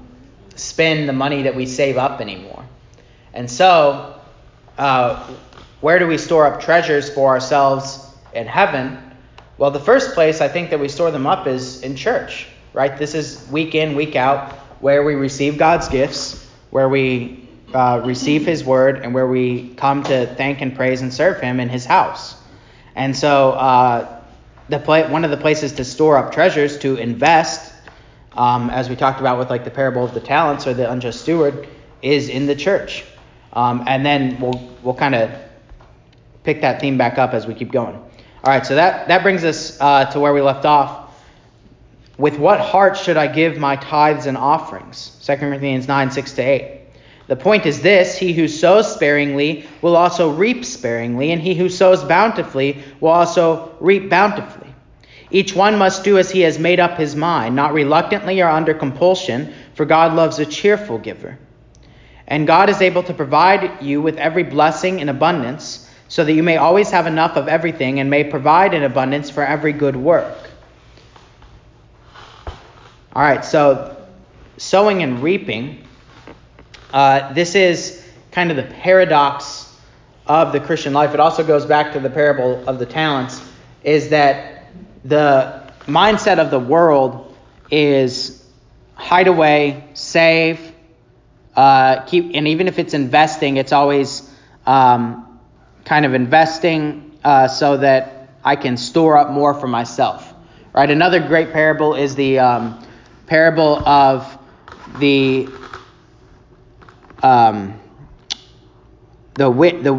spend 0.56 1.08
the 1.08 1.12
money 1.12 1.42
that 1.42 1.54
we 1.54 1.66
save 1.66 1.96
up 1.96 2.20
anymore. 2.20 2.65
And 3.36 3.50
so, 3.50 4.18
uh, 4.78 5.30
where 5.82 5.98
do 5.98 6.06
we 6.06 6.16
store 6.16 6.46
up 6.46 6.58
treasures 6.58 7.10
for 7.10 7.28
ourselves 7.28 8.16
in 8.32 8.46
heaven? 8.46 8.98
Well, 9.58 9.70
the 9.70 9.78
first 9.78 10.14
place 10.14 10.40
I 10.40 10.48
think 10.48 10.70
that 10.70 10.80
we 10.80 10.88
store 10.88 11.10
them 11.10 11.26
up 11.26 11.46
is 11.46 11.82
in 11.82 11.96
church, 11.96 12.46
right? 12.72 12.96
This 12.96 13.14
is 13.14 13.46
week 13.50 13.74
in, 13.74 13.94
week 13.94 14.16
out, 14.16 14.52
where 14.80 15.04
we 15.04 15.16
receive 15.16 15.58
God's 15.58 15.86
gifts, 15.86 16.48
where 16.70 16.88
we 16.88 17.46
uh, 17.74 18.00
receive 18.06 18.46
His 18.46 18.64
word, 18.64 19.00
and 19.00 19.12
where 19.12 19.26
we 19.26 19.74
come 19.74 20.02
to 20.04 20.34
thank 20.36 20.62
and 20.62 20.74
praise 20.74 21.02
and 21.02 21.12
serve 21.12 21.38
Him 21.38 21.60
in 21.60 21.68
His 21.68 21.84
house. 21.84 22.36
And 22.94 23.14
so, 23.14 23.50
uh, 23.50 24.22
the 24.70 24.78
one 25.10 25.26
of 25.26 25.30
the 25.30 25.36
places 25.36 25.72
to 25.72 25.84
store 25.84 26.16
up 26.16 26.32
treasures, 26.32 26.78
to 26.78 26.96
invest, 26.96 27.74
um, 28.32 28.70
as 28.70 28.88
we 28.88 28.96
talked 28.96 29.20
about 29.20 29.38
with 29.38 29.50
like 29.50 29.64
the 29.64 29.70
parable 29.70 30.04
of 30.04 30.14
the 30.14 30.20
talents 30.20 30.66
or 30.66 30.72
the 30.72 30.90
unjust 30.90 31.20
steward, 31.20 31.68
is 32.00 32.30
in 32.30 32.46
the 32.46 32.56
church. 32.56 33.04
Um, 33.56 33.84
and 33.86 34.04
then 34.04 34.38
we'll 34.38 34.62
we'll 34.82 34.94
kind 34.94 35.14
of 35.14 35.30
pick 36.44 36.60
that 36.60 36.78
theme 36.80 36.98
back 36.98 37.16
up 37.18 37.32
as 37.32 37.46
we 37.46 37.54
keep 37.54 37.72
going. 37.72 37.96
All 37.96 38.52
right, 38.52 38.64
so 38.64 38.74
that 38.76 39.08
that 39.08 39.22
brings 39.22 39.44
us 39.44 39.80
uh, 39.80 40.04
to 40.12 40.20
where 40.20 40.34
we 40.34 40.42
left 40.42 40.66
off. 40.66 41.04
With 42.18 42.38
what 42.38 42.60
heart 42.60 42.96
should 42.96 43.16
I 43.16 43.26
give 43.26 43.58
my 43.58 43.76
tithes 43.76 44.26
and 44.26 44.36
offerings? 44.36 45.18
2 45.24 45.36
Corinthians 45.36 45.86
9, 45.88 46.10
6 46.10 46.32
to 46.32 46.42
8. 46.42 46.80
The 47.28 47.36
point 47.36 47.66
is 47.66 47.80
this 47.80 48.16
He 48.16 48.34
who 48.34 48.46
sows 48.46 48.94
sparingly 48.94 49.66
will 49.80 49.96
also 49.96 50.30
reap 50.30 50.64
sparingly, 50.64 51.32
and 51.32 51.40
he 51.40 51.54
who 51.54 51.70
sows 51.70 52.04
bountifully 52.04 52.82
will 53.00 53.10
also 53.10 53.74
reap 53.80 54.10
bountifully. 54.10 54.74
Each 55.30 55.54
one 55.54 55.78
must 55.78 56.04
do 56.04 56.18
as 56.18 56.30
he 56.30 56.42
has 56.42 56.58
made 56.58 56.78
up 56.78 56.98
his 56.98 57.16
mind, 57.16 57.56
not 57.56 57.72
reluctantly 57.72 58.40
or 58.42 58.48
under 58.48 58.74
compulsion, 58.74 59.54
for 59.74 59.84
God 59.84 60.14
loves 60.14 60.38
a 60.38 60.46
cheerful 60.46 60.98
giver. 60.98 61.38
And 62.28 62.46
God 62.46 62.68
is 62.70 62.80
able 62.80 63.02
to 63.04 63.14
provide 63.14 63.82
you 63.82 64.02
with 64.02 64.16
every 64.16 64.42
blessing 64.42 65.00
in 65.00 65.08
abundance, 65.08 65.88
so 66.08 66.24
that 66.24 66.32
you 66.32 66.42
may 66.42 66.56
always 66.56 66.90
have 66.90 67.06
enough 67.06 67.36
of 67.36 67.48
everything 67.48 68.00
and 68.00 68.08
may 68.08 68.24
provide 68.24 68.74
in 68.74 68.84
abundance 68.84 69.28
for 69.28 69.42
every 69.44 69.72
good 69.72 69.96
work. 69.96 70.36
All 73.12 73.22
right, 73.22 73.44
so 73.44 73.96
sowing 74.56 75.02
and 75.02 75.22
reaping. 75.22 75.84
Uh, 76.92 77.32
this 77.32 77.54
is 77.54 78.04
kind 78.30 78.50
of 78.50 78.56
the 78.56 78.74
paradox 78.74 79.76
of 80.26 80.52
the 80.52 80.60
Christian 80.60 80.92
life. 80.92 81.14
It 81.14 81.20
also 81.20 81.44
goes 81.44 81.66
back 81.66 81.92
to 81.92 82.00
the 82.00 82.10
parable 82.10 82.68
of 82.68 82.78
the 82.78 82.86
talents, 82.86 83.42
is 83.82 84.10
that 84.10 84.66
the 85.04 85.62
mindset 85.86 86.38
of 86.38 86.50
the 86.50 86.58
world 86.58 87.34
is 87.70 88.44
hide 88.94 89.28
away, 89.28 89.88
save, 89.94 90.72
uh, 91.56 92.02
keep, 92.02 92.32
and 92.34 92.46
even 92.48 92.68
if 92.68 92.78
it's 92.78 92.94
investing, 92.94 93.56
it's 93.56 93.72
always 93.72 94.30
um, 94.66 95.40
kind 95.84 96.04
of 96.04 96.14
investing 96.14 97.18
uh, 97.24 97.48
so 97.48 97.78
that 97.78 98.30
I 98.44 98.56
can 98.56 98.76
store 98.76 99.16
up 99.16 99.30
more 99.30 99.54
for 99.54 99.66
myself. 99.66 100.32
Right. 100.72 100.90
Another 100.90 101.20
great 101.20 101.52
parable 101.52 101.94
is 101.94 102.14
the 102.14 102.38
um, 102.38 102.86
parable 103.26 103.76
of 103.88 104.38
the 104.98 105.48
um, 107.22 107.80
the 109.34 109.50
wit 109.50 109.82
the 109.82 109.94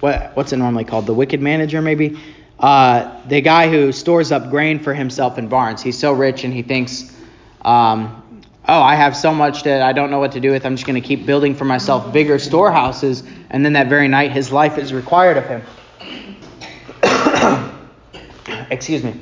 what 0.00 0.34
what's 0.34 0.52
it 0.52 0.56
normally 0.56 0.84
called 0.84 1.06
the 1.06 1.12
wicked 1.12 1.42
manager 1.42 1.82
maybe 1.82 2.18
uh, 2.62 3.20
the 3.26 3.40
guy 3.40 3.68
who 3.68 3.90
stores 3.90 4.30
up 4.30 4.48
grain 4.48 4.78
for 4.78 4.94
himself 4.94 5.36
in 5.36 5.48
barns. 5.48 5.82
He's 5.82 5.98
so 5.98 6.12
rich 6.12 6.44
and 6.44 6.54
he 6.54 6.62
thinks, 6.62 7.12
um, 7.62 8.21
oh, 8.68 8.80
I 8.80 8.94
have 8.94 9.16
so 9.16 9.34
much 9.34 9.64
that 9.64 9.82
I 9.82 9.92
don't 9.92 10.10
know 10.10 10.18
what 10.18 10.32
to 10.32 10.40
do 10.40 10.50
with. 10.50 10.64
I'm 10.64 10.76
just 10.76 10.86
going 10.86 11.00
to 11.00 11.06
keep 11.06 11.26
building 11.26 11.54
for 11.54 11.64
myself 11.64 12.12
bigger 12.12 12.38
storehouses. 12.38 13.22
And 13.50 13.64
then 13.64 13.72
that 13.74 13.88
very 13.88 14.08
night, 14.08 14.32
his 14.32 14.52
life 14.52 14.78
is 14.78 14.92
required 14.92 15.36
of 15.36 15.46
him. 15.46 15.62
Excuse 18.70 19.02
me. 19.02 19.14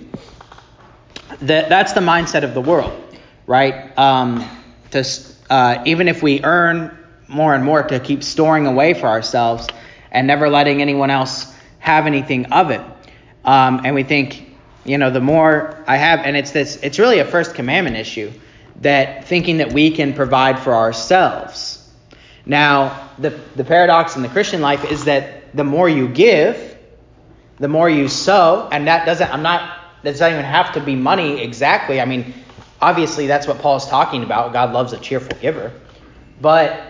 That, 1.42 1.68
that's 1.68 1.94
the 1.94 2.00
mindset 2.00 2.44
of 2.44 2.54
the 2.54 2.60
world, 2.60 2.92
right? 3.46 3.96
Um, 3.98 4.46
to, 4.90 5.04
uh, 5.48 5.82
even 5.86 6.08
if 6.08 6.22
we 6.22 6.44
earn 6.44 6.96
more 7.28 7.54
and 7.54 7.64
more, 7.64 7.82
to 7.82 7.98
keep 7.98 8.22
storing 8.22 8.66
away 8.66 8.92
for 8.92 9.06
ourselves 9.06 9.68
and 10.10 10.26
never 10.26 10.50
letting 10.50 10.82
anyone 10.82 11.10
else 11.10 11.54
have 11.78 12.06
anything 12.06 12.46
of 12.52 12.70
it. 12.70 12.80
Um, 13.44 13.80
and 13.84 13.94
we 13.94 14.02
think, 14.02 14.50
you 14.84 14.98
know, 14.98 15.10
the 15.10 15.20
more 15.20 15.82
I 15.86 15.96
have, 15.96 16.20
and 16.20 16.36
it's 16.36 16.50
this, 16.50 16.76
it's 16.82 16.98
really 16.98 17.20
a 17.20 17.24
first 17.24 17.54
commandment 17.54 17.96
issue 17.96 18.32
that 18.80 19.26
thinking 19.26 19.58
that 19.58 19.72
we 19.72 19.90
can 19.90 20.14
provide 20.14 20.58
for 20.58 20.74
ourselves. 20.74 21.76
Now, 22.46 23.08
the, 23.18 23.30
the 23.54 23.64
paradox 23.64 24.16
in 24.16 24.22
the 24.22 24.28
Christian 24.28 24.60
life 24.60 24.90
is 24.90 25.04
that 25.04 25.54
the 25.54 25.64
more 25.64 25.88
you 25.88 26.08
give, 26.08 26.78
the 27.58 27.68
more 27.68 27.90
you 27.90 28.08
sow, 28.08 28.68
and 28.72 28.86
that 28.86 29.04
doesn't, 29.04 29.32
I'm 29.32 29.42
not, 29.42 29.78
that 30.02 30.12
doesn't 30.12 30.32
even 30.32 30.44
have 30.44 30.72
to 30.74 30.80
be 30.80 30.94
money 30.94 31.42
exactly. 31.42 32.00
I 32.00 32.06
mean, 32.06 32.32
obviously 32.80 33.26
that's 33.26 33.46
what 33.46 33.58
Paul 33.58 33.76
is 33.76 33.86
talking 33.86 34.22
about. 34.22 34.52
God 34.52 34.72
loves 34.72 34.92
a 34.94 34.98
cheerful 34.98 35.36
giver. 35.38 35.72
But 36.40 36.80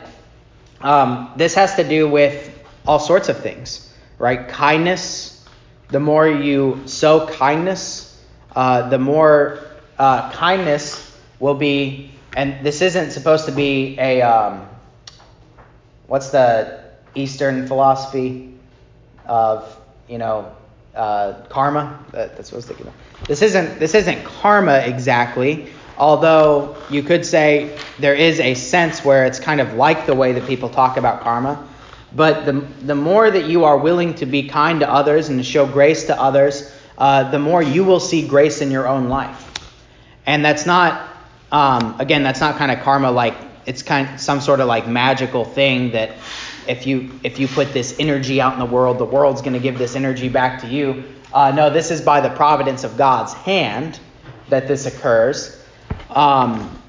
um, 0.81 1.33
this 1.37 1.55
has 1.55 1.75
to 1.75 1.85
do 1.87 2.09
with 2.09 2.57
all 2.87 3.01
sorts 3.01 3.29
of 3.29 3.41
things, 3.41 3.93
right? 4.19 4.49
Kindness. 4.49 5.45
The 5.89 6.01
more 6.01 6.29
you 6.29 6.83
sow 6.87 7.27
kindness, 7.27 8.23
uh, 8.55 8.89
the 8.89 8.99
more 8.99 9.59
uh, 9.99 10.31
kindness 10.31 11.10
will 11.41 11.55
be, 11.55 12.13
and 12.37 12.65
this 12.65 12.83
isn't 12.83 13.11
supposed 13.11 13.47
to 13.47 13.53
be 13.53 13.99
a, 13.99 14.23
um, 14.23 14.69
what's 16.07 16.31
the 16.31 16.85
Eastern 17.15 17.67
philosophy 17.67 18.55
of, 19.27 19.77
you 20.09 20.19
know, 20.19 20.55
uh, 20.95 21.43
karma? 21.49 22.05
That, 22.13 22.37
that's 22.37 22.53
what 22.53 22.57
I 22.57 22.59
was 22.59 22.67
thinking 22.67 22.87
of. 22.87 22.95
This 23.27 23.43
isn't, 23.43 23.81
this 23.81 23.95
isn't 23.95 24.25
karma 24.25 24.79
exactly, 24.79 25.73
although 25.97 26.77
you 26.91 27.03
could 27.03 27.25
say 27.25 27.77
there 27.99 28.15
is 28.15 28.39
a 28.39 28.55
sense 28.55 29.05
where 29.05 29.25
it's 29.25 29.41
kind 29.41 29.61
of 29.61 29.75
like 29.75 30.07
the 30.07 30.15
way 30.15 30.33
that 30.33 30.47
people 30.47 30.69
talk 30.69 30.97
about 30.97 31.23
karma. 31.23 31.67
But 32.15 32.45
the, 32.45 32.53
the 32.83 32.95
more 32.95 33.31
that 33.31 33.47
you 33.47 33.65
are 33.65 33.79
willing 33.79 34.15
to 34.17 34.27
be 34.27 34.49
kind 34.49 34.81
to 34.81 34.91
others 34.91 35.29
and 35.29 35.39
to 35.39 35.45
show 35.45 35.65
grace 35.65 36.05
to 36.07 36.21
others, 36.21 36.75
uh, 36.99 37.31
the 37.31 37.39
more 37.39 37.63
you 37.63 37.85
will 37.85 38.01
see 38.01 38.27
grace 38.27 38.61
in 38.61 38.71
your 38.71 38.89
own 38.89 39.09
life. 39.09 39.47
And 40.27 40.45
that's 40.45 40.67
not 40.67 41.10
um, 41.53 41.99
again, 41.99 42.23
that's 42.23 42.41
not 42.41 42.57
kind 42.57 42.71
of 42.71 42.81
karma 42.81 43.11
like 43.11 43.35
it's 43.67 43.83
kind 43.83 44.09
of 44.09 44.21
some 44.21 44.41
sort 44.41 44.61
of 44.61 44.67
like 44.67 44.89
magical 44.89 45.45
thing 45.45 45.93
that 45.93 46.13
if 46.67 46.87
you 46.87 47.11
if 47.23 47.39
you 47.39 47.49
put 47.49 47.73
this 47.73 47.97
energy 47.99 48.41
out 48.41 48.53
in 48.53 48.59
the 48.59 48.67
world, 48.67 48.99
the 48.99 49.05
world's 49.05 49.43
going 49.43 49.53
to 49.53 49.59
give 49.59 49.79
this 49.79 49.97
energy 49.97 50.29
back 50.29 50.61
to 50.63 50.69
you. 50.69 51.05
Uh, 51.33 51.51
no, 51.53 51.71
this 51.71 51.91
is 51.91 52.01
by 52.01 52.21
the 52.21 52.31
providence 52.31 52.85
of 52.85 52.97
God's 52.97 53.33
hand 53.33 53.99
that 54.49 54.67
this 54.67 54.87
occurs. 54.87 55.65
Um, 56.11 56.81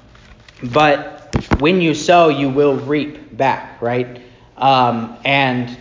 but 0.63 1.35
when 1.59 1.81
you 1.81 1.93
sow, 1.93 2.29
you 2.29 2.49
will 2.49 2.77
reap 2.77 3.35
back, 3.35 3.81
right? 3.81 4.21
Um, 4.57 5.17
and 5.25 5.77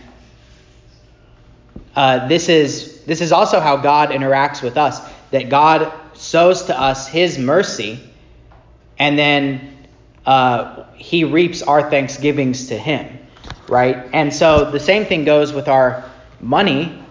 uh, 1.95 2.27
this 2.27 2.49
is 2.49 3.03
this 3.05 3.21
is 3.21 3.31
also 3.31 3.59
how 3.59 3.77
God 3.77 4.09
interacts 4.09 4.61
with 4.61 4.77
us. 4.77 5.01
That 5.31 5.49
God 5.49 5.91
sows 6.13 6.63
to 6.63 6.79
us 6.79 7.07
His 7.07 7.37
mercy 7.37 8.10
and 9.01 9.17
then 9.17 9.87
uh, 10.27 10.83
he 10.93 11.23
reaps 11.23 11.63
our 11.63 11.89
thanksgivings 11.89 12.67
to 12.67 12.77
him, 12.77 13.17
right? 13.67 14.07
And 14.13 14.31
so 14.31 14.69
the 14.69 14.79
same 14.79 15.05
thing 15.05 15.25
goes 15.25 15.51
with 15.53 15.67
our 15.67 16.07
money, 16.39 17.03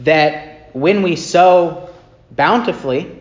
that 0.00 0.70
when 0.74 1.02
we 1.02 1.14
sow 1.14 1.88
bountifully, 2.32 3.16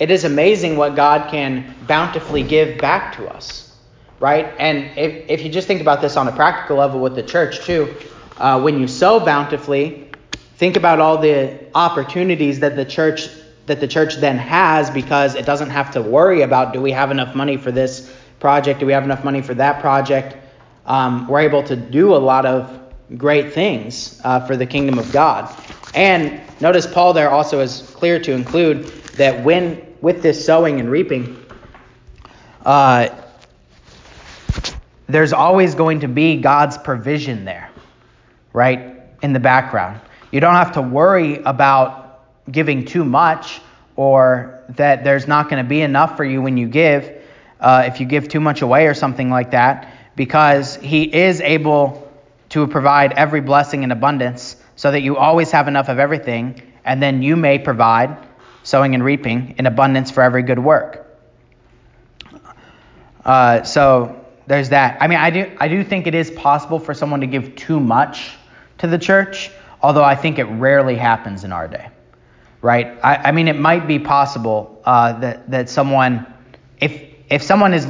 it 0.00 0.10
is 0.10 0.24
amazing 0.24 0.76
what 0.76 0.96
God 0.96 1.30
can 1.30 1.72
bountifully 1.86 2.42
give 2.42 2.78
back 2.78 3.14
to 3.14 3.28
us, 3.28 3.76
right? 4.18 4.52
And 4.58 4.98
if, 4.98 5.30
if 5.30 5.44
you 5.44 5.48
just 5.48 5.68
think 5.68 5.80
about 5.80 6.00
this 6.00 6.16
on 6.16 6.26
a 6.26 6.32
practical 6.32 6.78
level 6.78 6.98
with 6.98 7.14
the 7.14 7.22
church 7.22 7.60
too, 7.64 7.94
uh, 8.38 8.60
when 8.60 8.80
you 8.80 8.88
sow 8.88 9.20
bountifully, 9.24 10.10
think 10.56 10.76
about 10.76 10.98
all 10.98 11.18
the 11.18 11.60
opportunities 11.76 12.58
that 12.58 12.74
the 12.74 12.84
church 12.84 13.28
that 13.66 13.80
the 13.80 13.88
church 13.88 14.16
then 14.16 14.38
has 14.38 14.90
because 14.90 15.34
it 15.34 15.44
doesn't 15.44 15.70
have 15.70 15.90
to 15.92 16.02
worry 16.02 16.42
about 16.42 16.72
do 16.72 16.80
we 16.80 16.92
have 16.92 17.10
enough 17.10 17.34
money 17.34 17.56
for 17.56 17.72
this 17.72 18.12
project, 18.40 18.80
do 18.80 18.86
we 18.86 18.92
have 18.92 19.04
enough 19.04 19.24
money 19.24 19.42
for 19.42 19.54
that 19.54 19.80
project. 19.80 20.36
Um, 20.86 21.26
we're 21.26 21.40
able 21.40 21.62
to 21.64 21.76
do 21.76 22.14
a 22.14 22.18
lot 22.18 22.46
of 22.46 22.80
great 23.16 23.52
things 23.52 24.20
uh, 24.24 24.40
for 24.46 24.56
the 24.56 24.66
kingdom 24.66 24.98
of 24.98 25.10
God. 25.12 25.54
And 25.94 26.40
notice 26.60 26.86
Paul 26.86 27.12
there 27.12 27.30
also 27.30 27.60
is 27.60 27.82
clear 27.94 28.20
to 28.20 28.32
include 28.32 28.84
that 29.16 29.44
when 29.44 29.94
with 30.00 30.22
this 30.22 30.44
sowing 30.44 30.78
and 30.80 30.90
reaping, 30.90 31.42
uh, 32.64 33.08
there's 35.08 35.32
always 35.32 35.74
going 35.74 36.00
to 36.00 36.08
be 36.08 36.40
God's 36.40 36.76
provision 36.78 37.44
there, 37.44 37.70
right, 38.52 38.96
in 39.22 39.32
the 39.32 39.40
background. 39.40 40.00
You 40.32 40.40
don't 40.40 40.54
have 40.54 40.72
to 40.72 40.82
worry 40.82 41.36
about 41.44 42.05
giving 42.50 42.84
too 42.84 43.04
much 43.04 43.60
or 43.96 44.62
that 44.70 45.04
there's 45.04 45.26
not 45.26 45.48
going 45.48 45.62
to 45.62 45.68
be 45.68 45.80
enough 45.80 46.16
for 46.16 46.24
you 46.24 46.42
when 46.42 46.56
you 46.56 46.68
give, 46.68 47.10
uh, 47.60 47.84
if 47.86 48.00
you 48.00 48.06
give 48.06 48.28
too 48.28 48.40
much 48.40 48.62
away 48.62 48.86
or 48.86 48.94
something 48.94 49.30
like 49.30 49.52
that, 49.52 49.92
because 50.14 50.76
He 50.76 51.02
is 51.04 51.40
able 51.40 52.10
to 52.50 52.66
provide 52.66 53.12
every 53.12 53.40
blessing 53.40 53.82
in 53.82 53.90
abundance 53.90 54.56
so 54.76 54.90
that 54.90 55.00
you 55.00 55.16
always 55.16 55.50
have 55.50 55.68
enough 55.68 55.88
of 55.88 55.98
everything, 55.98 56.60
and 56.84 57.02
then 57.02 57.22
you 57.22 57.36
may 57.36 57.58
provide, 57.58 58.16
sowing 58.62 58.94
and 58.94 59.02
reaping, 59.02 59.54
in 59.58 59.66
abundance 59.66 60.10
for 60.10 60.22
every 60.22 60.42
good 60.42 60.58
work. 60.58 61.02
Uh, 63.24 63.62
so 63.62 64.24
there's 64.46 64.68
that. 64.68 64.98
I 65.00 65.08
mean, 65.08 65.18
I 65.18 65.30
do, 65.30 65.50
I 65.58 65.68
do 65.68 65.82
think 65.82 66.06
it 66.06 66.14
is 66.14 66.30
possible 66.30 66.78
for 66.78 66.94
someone 66.94 67.22
to 67.22 67.26
give 67.26 67.56
too 67.56 67.80
much 67.80 68.32
to 68.78 68.86
the 68.86 68.98
church, 68.98 69.50
although 69.82 70.04
I 70.04 70.14
think 70.14 70.38
it 70.38 70.44
rarely 70.44 70.96
happens 70.96 71.42
in 71.42 71.52
our 71.52 71.66
day 71.66 71.88
right? 72.66 72.98
I, 73.04 73.28
I 73.28 73.32
mean, 73.32 73.46
it 73.46 73.56
might 73.56 73.86
be 73.86 74.00
possible 74.00 74.82
uh, 74.84 75.20
that 75.20 75.48
that 75.52 75.70
someone, 75.70 76.26
if 76.80 77.00
if 77.30 77.42
someone 77.42 77.72
is 77.72 77.86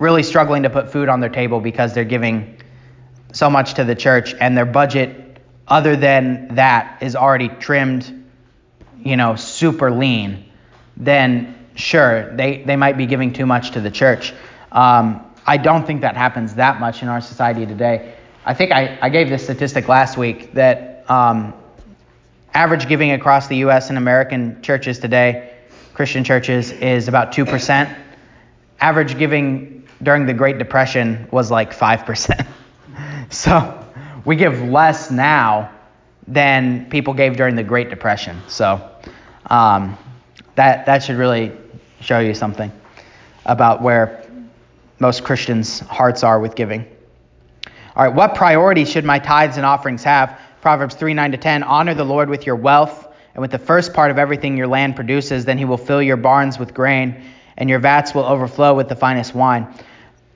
really 0.00 0.24
struggling 0.24 0.64
to 0.64 0.70
put 0.70 0.90
food 0.90 1.08
on 1.08 1.20
their 1.20 1.30
table 1.30 1.60
because 1.60 1.94
they're 1.94 2.12
giving 2.16 2.56
so 3.32 3.48
much 3.48 3.74
to 3.74 3.84
the 3.84 3.94
church 3.94 4.34
and 4.40 4.56
their 4.56 4.66
budget, 4.66 5.38
other 5.68 5.94
than 5.94 6.56
that, 6.56 7.00
is 7.00 7.14
already 7.14 7.48
trimmed, 7.60 8.26
you 9.04 9.16
know, 9.16 9.36
super 9.36 9.92
lean, 9.92 10.44
then 10.96 11.54
sure, 11.76 12.34
they 12.34 12.64
they 12.64 12.74
might 12.76 12.96
be 12.96 13.06
giving 13.06 13.32
too 13.32 13.46
much 13.46 13.70
to 13.70 13.80
the 13.80 13.92
church. 13.92 14.34
Um, 14.72 15.24
I 15.46 15.56
don't 15.56 15.86
think 15.86 16.00
that 16.00 16.16
happens 16.16 16.54
that 16.54 16.80
much 16.80 17.02
in 17.02 17.08
our 17.08 17.20
society 17.20 17.64
today. 17.64 18.16
I 18.44 18.54
think 18.54 18.72
I, 18.72 18.98
I 19.00 19.08
gave 19.08 19.28
this 19.28 19.44
statistic 19.44 19.86
last 19.86 20.16
week 20.16 20.52
that 20.54 21.08
um, 21.08 21.54
Average 22.54 22.88
giving 22.88 23.12
across 23.12 23.46
the 23.46 23.56
U.S. 23.58 23.90
and 23.90 23.98
American 23.98 24.60
churches 24.62 24.98
today, 24.98 25.54
Christian 25.94 26.24
churches, 26.24 26.72
is 26.72 27.06
about 27.06 27.32
2%. 27.32 27.96
Average 28.80 29.18
giving 29.18 29.86
during 30.02 30.26
the 30.26 30.34
Great 30.34 30.58
Depression 30.58 31.28
was 31.30 31.50
like 31.50 31.72
5%. 31.72 32.46
so 33.30 33.86
we 34.24 34.36
give 34.36 34.62
less 34.62 35.10
now 35.10 35.70
than 36.26 36.88
people 36.90 37.14
gave 37.14 37.36
during 37.36 37.54
the 37.54 37.62
Great 37.62 37.88
Depression. 37.88 38.40
So 38.48 38.90
um, 39.46 39.96
that, 40.56 40.86
that 40.86 41.02
should 41.02 41.16
really 41.16 41.52
show 42.00 42.18
you 42.18 42.34
something 42.34 42.72
about 43.46 43.82
where 43.82 44.26
most 44.98 45.24
Christians' 45.24 45.80
hearts 45.80 46.24
are 46.24 46.40
with 46.40 46.54
giving. 46.54 46.86
All 47.96 48.04
right, 48.04 48.14
what 48.14 48.34
priority 48.34 48.84
should 48.84 49.04
my 49.04 49.18
tithes 49.18 49.56
and 49.56 49.66
offerings 49.66 50.04
have? 50.04 50.38
Proverbs 50.60 50.94
3 50.94 51.14
9 51.14 51.32
to 51.32 51.38
10 51.38 51.62
Honor 51.62 51.94
the 51.94 52.04
Lord 52.04 52.28
with 52.28 52.46
your 52.46 52.56
wealth 52.56 53.08
and 53.34 53.40
with 53.40 53.50
the 53.50 53.58
first 53.58 53.94
part 53.94 54.10
of 54.10 54.18
everything 54.18 54.56
your 54.56 54.66
land 54.66 54.96
produces. 54.96 55.44
Then 55.44 55.58
he 55.58 55.64
will 55.64 55.78
fill 55.78 56.02
your 56.02 56.16
barns 56.16 56.58
with 56.58 56.74
grain, 56.74 57.24
and 57.56 57.70
your 57.70 57.78
vats 57.78 58.14
will 58.14 58.24
overflow 58.24 58.74
with 58.74 58.88
the 58.88 58.96
finest 58.96 59.34
wine. 59.34 59.72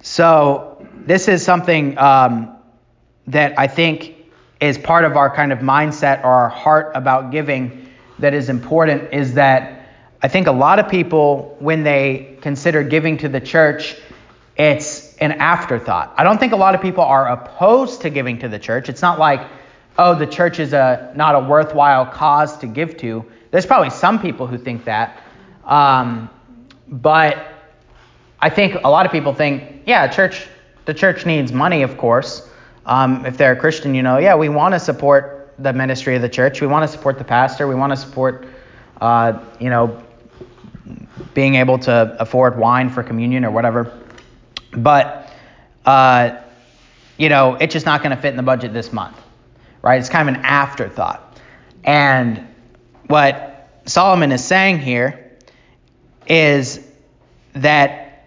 So, 0.03 0.87
this 0.95 1.29
is 1.29 1.45
something 1.45 1.99
um, 1.99 2.57
that 3.27 3.59
I 3.59 3.67
think 3.67 4.15
is 4.61 4.79
part 4.79 5.05
of 5.05 5.17
our 5.17 5.35
kind 5.35 5.53
of 5.53 5.59
mindset 5.59 6.25
or 6.25 6.31
our 6.31 6.49
heart 6.49 6.93
about 6.95 7.31
giving 7.31 7.89
that 8.19 8.35
is 8.35 8.49
important 8.49 9.13
is 9.13 9.35
that 9.35 9.89
I 10.23 10.29
think 10.29 10.47
a 10.47 10.53
lot 10.53 10.79
of 10.79 10.89
people, 10.89 11.57
when 11.59 11.83
they 11.83 12.39
consider 12.41 12.83
giving 12.83 13.19
to 13.19 13.29
the 13.29 13.41
church, 13.41 13.97
it's 14.57 15.15
an 15.17 15.33
afterthought. 15.33 16.15
I 16.17 16.25
don't 16.25 16.39
think 16.39 16.53
a 16.53 16.57
lot 16.57 16.75
of 16.75 16.81
people 16.81 17.05
are 17.05 17.29
opposed 17.29 18.03
to 18.03 18.11
giving 18.11 18.39
to 18.39 18.49
the 18.49 18.59
church. 18.59 18.89
It's 18.89 19.03
not 19.03 19.19
like, 19.19 19.47
oh, 19.98 20.14
the 20.14 20.26
church 20.26 20.59
is 20.59 20.72
a 20.72 21.12
not 21.14 21.34
a 21.34 21.40
worthwhile 21.40 22.07
cause 22.07 22.57
to 22.59 22.66
give 22.66 22.97
to. 22.99 23.24
There's 23.51 23.66
probably 23.66 23.90
some 23.90 24.20
people 24.20 24.47
who 24.47 24.59
think 24.59 24.84
that, 24.84 25.22
um, 25.64 26.28
but 26.88 27.53
I 28.40 28.51
think 28.51 28.74
a 28.84 28.90
lot 28.90 29.07
of 29.07 29.12
people 29.12 29.32
think, 29.32 29.82
yeah, 29.86 30.07
church, 30.09 30.47
the 30.84 30.95
church 30.95 31.24
needs 31.24 31.53
money, 31.53 31.82
of 31.82 31.97
course. 31.97 32.49
Um, 32.84 33.24
if 33.24 33.38
they're 33.38 33.53
a 33.53 33.57
Christian, 33.57 33.95
you 33.95 34.03
know, 34.03 34.18
yeah, 34.18 34.34
we 34.34 34.49
want 34.49 34.74
to 34.74 34.80
support 34.80 35.55
the 35.59 35.72
ministry 35.72 36.16
of 36.16 36.22
the 36.22 36.28
church. 36.28 36.61
We 36.61 36.66
want 36.66 36.88
to 36.88 36.95
support 36.95 37.16
the 37.16 37.24
pastor. 37.24 37.66
We 37.66 37.74
want 37.74 37.92
to 37.92 37.97
support, 37.97 38.47
uh, 39.01 39.38
you 39.61 39.70
know, 39.70 40.03
being 41.32 41.55
able 41.55 41.78
to 41.78 42.16
afford 42.20 42.59
wine 42.59 42.90
for 42.90 43.03
communion 43.03 43.45
or 43.45 43.51
whatever. 43.51 43.99
But, 44.72 45.32
uh, 45.86 46.36
you 47.16 47.28
know, 47.28 47.55
it's 47.55 47.72
just 47.72 47.86
not 47.86 48.03
going 48.03 48.14
to 48.14 48.20
fit 48.20 48.30
in 48.30 48.36
the 48.36 48.42
budget 48.42 48.74
this 48.74 48.92
month 48.92 49.16
right? 49.85 50.01
It's 50.01 50.09
kind 50.09 50.30
of 50.30 50.37
an 50.37 50.41
afterthought. 50.47 51.39
And 51.85 52.49
what 53.07 53.68
Solomon 53.85 54.32
is 54.32 54.43
saying 54.43 54.78
here 54.78 55.30
is 56.26 56.80
that 57.53 58.26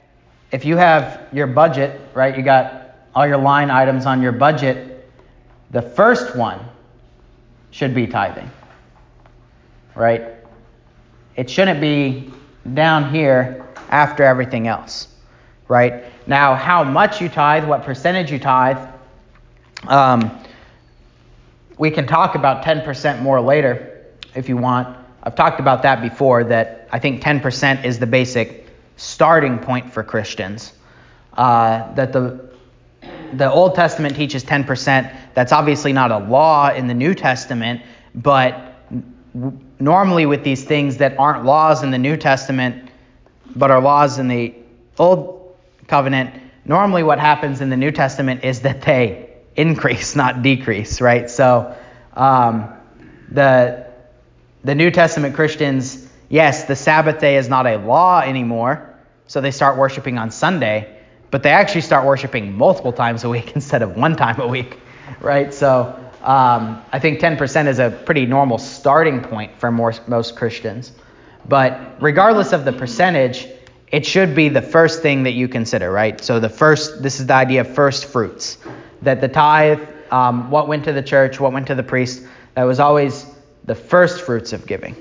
if 0.52 0.66
you 0.66 0.78
have 0.78 1.28
your 1.34 1.48
budget, 1.48 2.00
right, 2.14 2.38
you 2.38 2.44
got 2.44 2.92
all 3.16 3.26
your 3.26 3.40
line 3.40 3.72
items 3.72 4.06
on 4.06 4.22
your 4.22 4.34
budget, 4.34 5.10
the 5.72 5.82
first 5.82 6.36
one 6.36 6.60
should 7.72 7.96
be 7.96 8.06
tithing, 8.06 8.52
right? 9.96 10.36
It 11.36 11.50
shouldn't 11.50 11.82
be 11.82 12.32
down 12.76 13.10
here 13.10 13.66
after 13.90 14.24
everything 14.24 14.68
else, 14.68 15.08
right? 15.68 16.04
Now, 16.28 16.54
how 16.54 16.84
much 16.84 17.20
you 17.20 17.30
tithe, 17.30 17.68
what 17.68 17.84
percentage 17.84 18.32
you 18.32 18.38
tithe, 18.38 18.78
um, 19.88 20.40
we 21.78 21.92
can 21.92 22.08
talk 22.08 22.36
about 22.36 22.64
10% 22.64 23.22
more 23.22 23.40
later 23.42 24.06
if 24.36 24.50
you 24.50 24.58
want. 24.58 24.98
I've 25.24 25.36
talked 25.36 25.60
about 25.60 25.84
that 25.84 26.02
before, 26.02 26.44
that 26.46 26.88
I 26.92 27.00
think 27.00 27.22
10% 27.22 27.84
is 27.84 28.00
the 28.00 28.08
basic 28.08 28.68
starting 28.96 29.60
point 29.60 29.92
for 29.92 30.04
Christians. 30.04 30.74
Uh, 31.34 31.94
that 31.94 32.14
the 32.14 32.48
the 33.34 33.52
Old 33.52 33.76
Testament 33.76 34.16
teaches 34.16 34.44
10%. 34.44 35.14
That's 35.34 35.52
obviously 35.52 35.94
not 35.94 36.12
a 36.12 36.18
law 36.18 36.74
in 36.74 36.88
the 36.88 36.94
New 36.94 37.14
Testament, 37.14 37.82
but 38.16 38.76
normally 39.80 40.26
with 40.26 40.44
these 40.44 40.64
things 40.64 40.98
that 40.98 41.18
aren't 41.20 41.46
laws 41.46 41.84
in 41.84 41.92
the 41.92 41.98
New 41.98 42.18
Testament, 42.18 42.90
but 43.56 43.70
are 43.70 43.82
laws 43.82 44.18
in 44.18 44.28
the 44.28 44.54
Old 44.98 45.56
Covenant, 45.88 46.42
normally 46.66 47.04
what 47.04 47.20
happens 47.20 47.62
in 47.62 47.70
the 47.70 47.78
New 47.78 47.92
Testament 47.92 48.44
is 48.44 48.62
that 48.62 48.82
they 48.82 49.27
increase, 49.58 50.16
not 50.16 50.42
decrease, 50.42 51.02
right? 51.02 51.30
So 51.30 51.76
um, 52.14 52.70
the 53.30 53.86
the 54.64 54.76
New 54.76 54.92
Testament 54.92 55.36
Christians, 55.36 56.08
yes, 56.30 56.66
the 56.66 56.76
Sabbath 56.76 57.20
day 57.20 57.38
is 57.38 57.48
not 57.50 57.68
a 57.68 57.78
law 57.78 58.22
anymore, 58.22 58.94
so 59.28 59.42
they 59.42 59.52
start 59.52 59.78
worshiping 59.78 60.18
on 60.18 60.32
Sunday, 60.32 61.02
but 61.32 61.44
they 61.44 61.52
actually 61.52 61.82
start 61.82 62.06
worshiping 62.06 62.54
multiple 62.54 62.92
times 62.92 63.24
a 63.24 63.30
week 63.30 63.52
instead 63.56 63.82
of 63.82 63.96
one 63.96 64.16
time 64.16 64.40
a 64.40 64.48
week, 64.48 64.80
right? 65.22 65.54
So 65.54 65.98
um, 66.22 66.84
I 66.92 67.00
think 67.00 67.20
10% 67.20 67.68
is 67.68 67.80
a 67.80 67.90
pretty 67.90 68.26
normal 68.26 68.58
starting 68.58 69.22
point 69.22 69.58
for 69.60 69.72
more, 69.72 69.94
most 70.08 70.36
Christians. 70.36 70.92
But 71.48 72.02
regardless 72.02 72.52
of 72.52 72.66
the 72.66 72.74
percentage, 72.74 73.48
it 73.92 74.06
should 74.06 74.36
be 74.36 74.50
the 74.50 74.62
first 74.62 75.02
thing 75.02 75.24
that 75.24 75.32
you 75.32 75.48
consider, 75.48 75.90
right? 75.90 76.20
So 76.20 76.42
the 76.42 76.50
first, 76.50 77.02
this 77.02 77.22
is 77.22 77.28
the 77.28 77.36
idea 77.36 77.62
of 77.62 77.74
first 77.74 78.06
fruits, 78.06 78.58
that 79.02 79.22
the 79.22 79.28
tithe, 79.28 79.82
um, 80.12 80.50
what 80.50 80.68
went 80.68 80.86
to 80.86 80.94
the 80.94 81.02
church, 81.02 81.40
what 81.40 81.54
went 81.54 81.68
to 81.68 81.76
the 81.76 81.84
priest, 81.84 82.24
that 82.56 82.64
was 82.64 82.80
always 82.80 83.26
the 83.66 83.76
first 83.76 84.22
fruits 84.22 84.54
of 84.54 84.66
giving, 84.66 84.96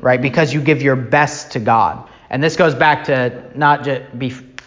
right? 0.00 0.20
Because 0.20 0.54
you 0.54 0.60
give 0.60 0.82
your 0.82 0.96
best 0.96 1.52
to 1.52 1.60
God. 1.60 2.08
And 2.30 2.42
this 2.42 2.56
goes 2.56 2.74
back 2.74 3.04
to 3.04 3.50
not 3.56 3.84
just 3.84 4.18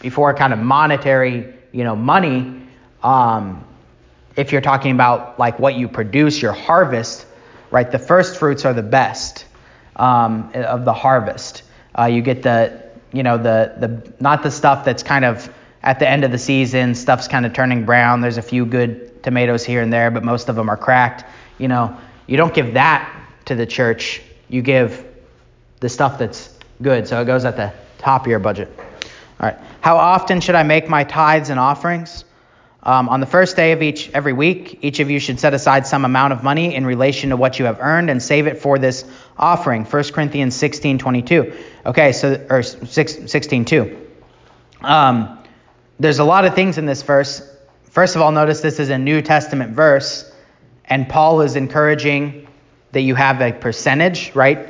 before 0.01 0.33
kind 0.33 0.53
of 0.53 0.59
monetary, 0.59 1.53
you 1.71 1.83
know, 1.83 1.95
money. 1.95 2.61
Um, 3.03 3.65
if 4.35 4.51
you're 4.51 4.61
talking 4.61 4.91
about 4.91 5.39
like 5.39 5.59
what 5.59 5.75
you 5.75 5.87
produce, 5.87 6.41
your 6.41 6.53
harvest, 6.53 7.25
right? 7.71 7.89
The 7.89 7.99
first 7.99 8.37
fruits 8.37 8.65
are 8.65 8.73
the 8.73 8.83
best 8.83 9.45
um, 9.95 10.51
of 10.53 10.85
the 10.85 10.93
harvest. 10.93 11.63
Uh, 11.97 12.05
you 12.05 12.21
get 12.21 12.43
the, 12.43 12.89
you 13.11 13.23
know, 13.23 13.37
the 13.37 13.73
the 13.77 14.13
not 14.19 14.43
the 14.43 14.51
stuff 14.51 14.85
that's 14.85 15.03
kind 15.03 15.25
of 15.25 15.51
at 15.81 15.99
the 15.99 16.09
end 16.09 16.23
of 16.23 16.31
the 16.31 16.37
season, 16.37 16.95
stuff's 16.95 17.27
kind 17.27 17.45
of 17.45 17.53
turning 17.53 17.85
brown. 17.85 18.21
There's 18.21 18.37
a 18.37 18.41
few 18.41 18.65
good 18.65 19.23
tomatoes 19.23 19.63
here 19.63 19.81
and 19.81 19.91
there, 19.91 20.11
but 20.11 20.23
most 20.23 20.49
of 20.49 20.55
them 20.55 20.69
are 20.69 20.77
cracked. 20.77 21.23
You 21.57 21.67
know, 21.67 21.97
you 22.27 22.37
don't 22.37 22.53
give 22.53 22.73
that 22.73 23.13
to 23.45 23.55
the 23.55 23.65
church. 23.65 24.21
You 24.49 24.61
give 24.61 25.05
the 25.79 25.89
stuff 25.89 26.19
that's 26.19 26.53
good. 26.81 27.07
So 27.07 27.21
it 27.21 27.25
goes 27.25 27.45
at 27.45 27.55
the 27.55 27.73
top 27.97 28.21
of 28.23 28.27
your 28.27 28.39
budget. 28.39 28.71
All 28.77 29.49
right. 29.49 29.57
How 29.81 29.97
often 29.97 30.41
should 30.41 30.55
I 30.55 30.63
make 30.63 30.89
my 30.89 31.03
tithes 31.05 31.49
and 31.49 31.59
offerings? 31.59 32.25
Um, 32.81 33.09
on 33.09 33.19
the 33.19 33.25
first 33.25 33.55
day 33.55 33.73
of 33.73 33.81
each 33.81 34.09
every 34.11 34.31
week, 34.31 34.79
each 34.81 34.99
of 34.99 35.09
you 35.09 35.19
should 35.19 35.39
set 35.39 35.53
aside 35.53 35.85
some 35.85 36.05
amount 36.05 36.31
of 36.31 36.43
money 36.43 36.75
in 36.75 36.85
relation 36.85 37.29
to 37.31 37.37
what 37.37 37.59
you 37.59 37.65
have 37.65 37.79
earned 37.81 38.09
and 38.09 38.23
save 38.23 38.47
it 38.47 38.61
for 38.61 38.79
this 38.79 39.03
offering. 39.37 39.83
1 39.83 40.13
Corinthians 40.13 40.55
16:22. 40.55 41.53
Okay, 41.85 42.13
so 42.13 42.33
or 42.49 42.61
16:2. 42.61 43.97
Um, 44.81 45.38
there's 45.99 46.19
a 46.19 46.23
lot 46.23 46.45
of 46.45 46.55
things 46.55 46.77
in 46.77 46.85
this 46.85 47.01
verse. 47.01 47.41
First 47.83 48.15
of 48.15 48.21
all, 48.21 48.31
notice 48.31 48.61
this 48.61 48.79
is 48.79 48.89
a 48.89 48.97
New 48.97 49.21
Testament 49.21 49.73
verse, 49.73 50.31
and 50.85 51.09
Paul 51.09 51.41
is 51.41 51.55
encouraging 51.55 52.47
that 52.91 53.01
you 53.01 53.15
have 53.15 53.41
a 53.41 53.51
percentage, 53.51 54.33
right? 54.35 54.69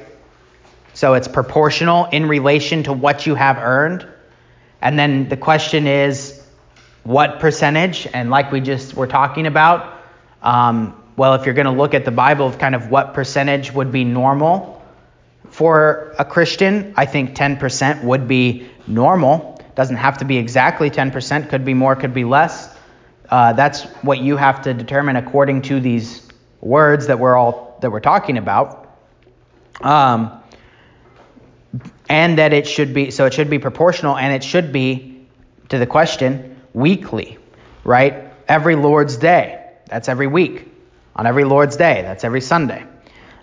So 0.93 1.13
it's 1.13 1.27
proportional 1.27 2.05
in 2.05 2.27
relation 2.27 2.84
to 2.84 2.93
what 2.93 3.25
you 3.25 3.36
have 3.36 3.57
earned. 3.57 4.07
And 4.82 4.97
then 4.97 5.30
the 5.30 5.38
question 5.38 5.88
is, 5.88 6.41
what 7.03 7.39
percentage? 7.39 8.07
And 8.13 8.30
like 8.30 8.51
we 8.51 8.59
just 8.59 8.95
were 8.95 9.07
talking 9.07 9.45
about, 9.45 10.01
um, 10.41 11.01
well, 11.15 11.36
if 11.36 11.45
you're 11.45 11.55
going 11.55 11.65
to 11.65 11.71
look 11.71 11.93
at 11.93 12.05
the 12.05 12.11
Bible 12.11 12.47
of 12.47 12.59
kind 12.59 12.75
of 12.75 12.89
what 12.89 13.13
percentage 13.13 13.71
would 13.71 13.91
be 13.91 14.03
normal 14.03 14.84
for 15.49 16.15
a 16.19 16.25
Christian, 16.25 16.93
I 16.97 17.05
think 17.05 17.36
10% 17.36 18.03
would 18.03 18.27
be 18.27 18.69
normal. 18.88 19.49
Doesn't 19.80 19.95
have 19.95 20.17
to 20.17 20.25
be 20.25 20.36
exactly 20.36 20.89
10%, 20.89 21.47
could 21.47 21.63
be 21.63 21.73
more, 21.73 21.95
could 21.95 22.13
be 22.13 22.25
less. 22.25 22.75
Uh, 23.30 23.53
that's 23.53 23.84
what 24.03 24.19
you 24.19 24.36
have 24.36 24.61
to 24.63 24.73
determine 24.73 25.15
according 25.15 25.61
to 25.61 25.80
these 25.80 26.27
words 26.59 27.07
that 27.07 27.17
we're 27.17 27.38
all 27.38 27.77
that 27.80 27.89
we're 27.89 28.01
talking 28.01 28.38
about. 28.38 28.93
Um, 29.80 30.43
and 32.09 32.39
that 32.39 32.51
it 32.51 32.67
should 32.67 32.93
be 32.93 33.09
so 33.09 33.25
it 33.25 33.34
should 33.34 33.49
be 33.49 33.57
proportional 33.57 34.17
and 34.17 34.34
it 34.34 34.43
should 34.43 34.73
be 34.73 35.25
to 35.69 35.80
the 35.80 35.88
question 35.88 36.59
weekly, 36.73 37.38
right? 37.86 38.34
Every 38.49 38.75
Lord's 38.75 39.15
Day, 39.15 39.65
that's 39.86 40.09
every 40.09 40.27
week. 40.27 40.67
On 41.15 41.25
every 41.25 41.45
Lord's 41.45 41.77
Day, 41.77 42.01
that's 42.01 42.25
every 42.25 42.41
Sunday. 42.41 42.84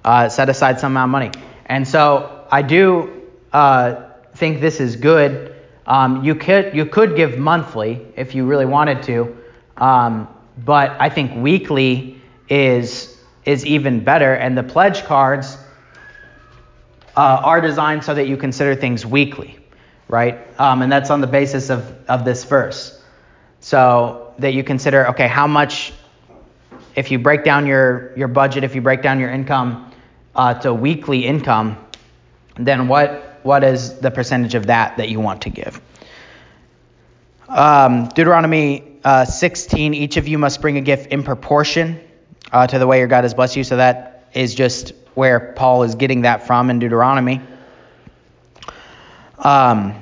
Uh, 0.05 0.29
set 0.29 0.51
aside 0.51 0.81
some 0.81 0.93
amount 0.93 1.09
of 1.09 1.13
money. 1.13 1.31
And 1.65 1.89
so 1.89 2.47
I 2.53 2.61
do 2.61 3.23
uh, 3.55 4.11
think 4.35 4.61
this 4.61 4.81
is 4.81 4.97
good. 4.97 5.56
Um, 5.87 6.25
you 6.25 6.35
could 6.35 6.75
you 6.75 6.87
could 6.87 7.17
give 7.17 7.39
monthly 7.39 8.05
if 8.17 8.35
you 8.35 8.45
really 8.45 8.67
wanted 8.67 9.03
to, 9.05 9.37
um, 9.77 10.29
but 10.65 10.97
I 11.01 11.09
think 11.09 11.37
weekly 11.37 12.21
is 12.49 13.17
is 13.45 13.65
even 13.65 14.05
better. 14.05 14.35
And 14.35 14.59
the 14.59 14.63
pledge 14.65 15.05
cards 15.05 15.57
uh, 17.17 17.41
are 17.43 17.61
designed 17.61 18.05
so 18.05 18.15
that 18.15 18.29
you 18.29 18.37
consider 18.37 18.75
things 18.75 19.07
weekly, 19.07 19.59
right? 20.09 20.39
Um, 20.61 20.83
and 20.83 20.93
that's 20.93 21.11
on 21.11 21.21
the 21.21 21.27
basis 21.27 21.71
of, 21.71 21.97
of 22.09 22.25
this 22.25 22.45
verse. 22.45 23.03
So 23.61 24.35
that 24.39 24.53
you 24.53 24.63
consider, 24.63 25.09
okay, 25.09 25.29
how 25.29 25.47
much, 25.47 25.93
if 26.95 27.11
you 27.11 27.19
break 27.19 27.43
down 27.43 27.67
your, 27.67 28.13
your 28.17 28.29
budget, 28.29 28.65
if 28.65 28.75
you 28.75 28.83
break 28.83 29.01
down 29.01 29.19
your 29.19 29.31
income 29.31 29.93
uh, 30.35 30.55
to 30.55 30.75
weekly 30.75 31.25
income, 31.25 31.79
then 32.57 32.89
what, 32.89 33.36
what 33.47 33.65
is 33.65 33.99
the 34.01 34.11
percentage 34.11 34.55
of 34.55 34.67
that 34.67 34.97
that 34.97 35.09
you 35.09 35.21
want 35.21 35.43
to 35.43 35.51
give? 35.51 35.81
Um, 37.49 38.09
Deuteronomy 38.09 38.99
uh, 39.05 39.25
16, 39.25 39.95
each 39.95 40.17
of 40.17 40.27
you 40.27 40.37
must 40.37 40.61
bring 40.61 40.77
a 40.77 40.81
gift 40.81 41.13
in 41.13 41.23
proportion 41.23 42.01
uh, 42.51 42.67
to 42.67 42.79
the 42.79 42.87
way 42.87 42.99
your 42.99 43.07
God 43.07 43.23
has 43.23 43.35
blessed 43.35 43.57
you. 43.57 43.63
So 43.63 43.77
that 43.77 44.29
is 44.35 44.55
just 44.55 44.93
where 45.15 45.53
Paul 45.55 45.85
is 45.85 45.95
getting 45.95 46.23
that 46.23 46.47
from 46.47 46.71
in 46.71 46.81
Deuteronomy. 46.81 47.41
Um, 49.39 49.95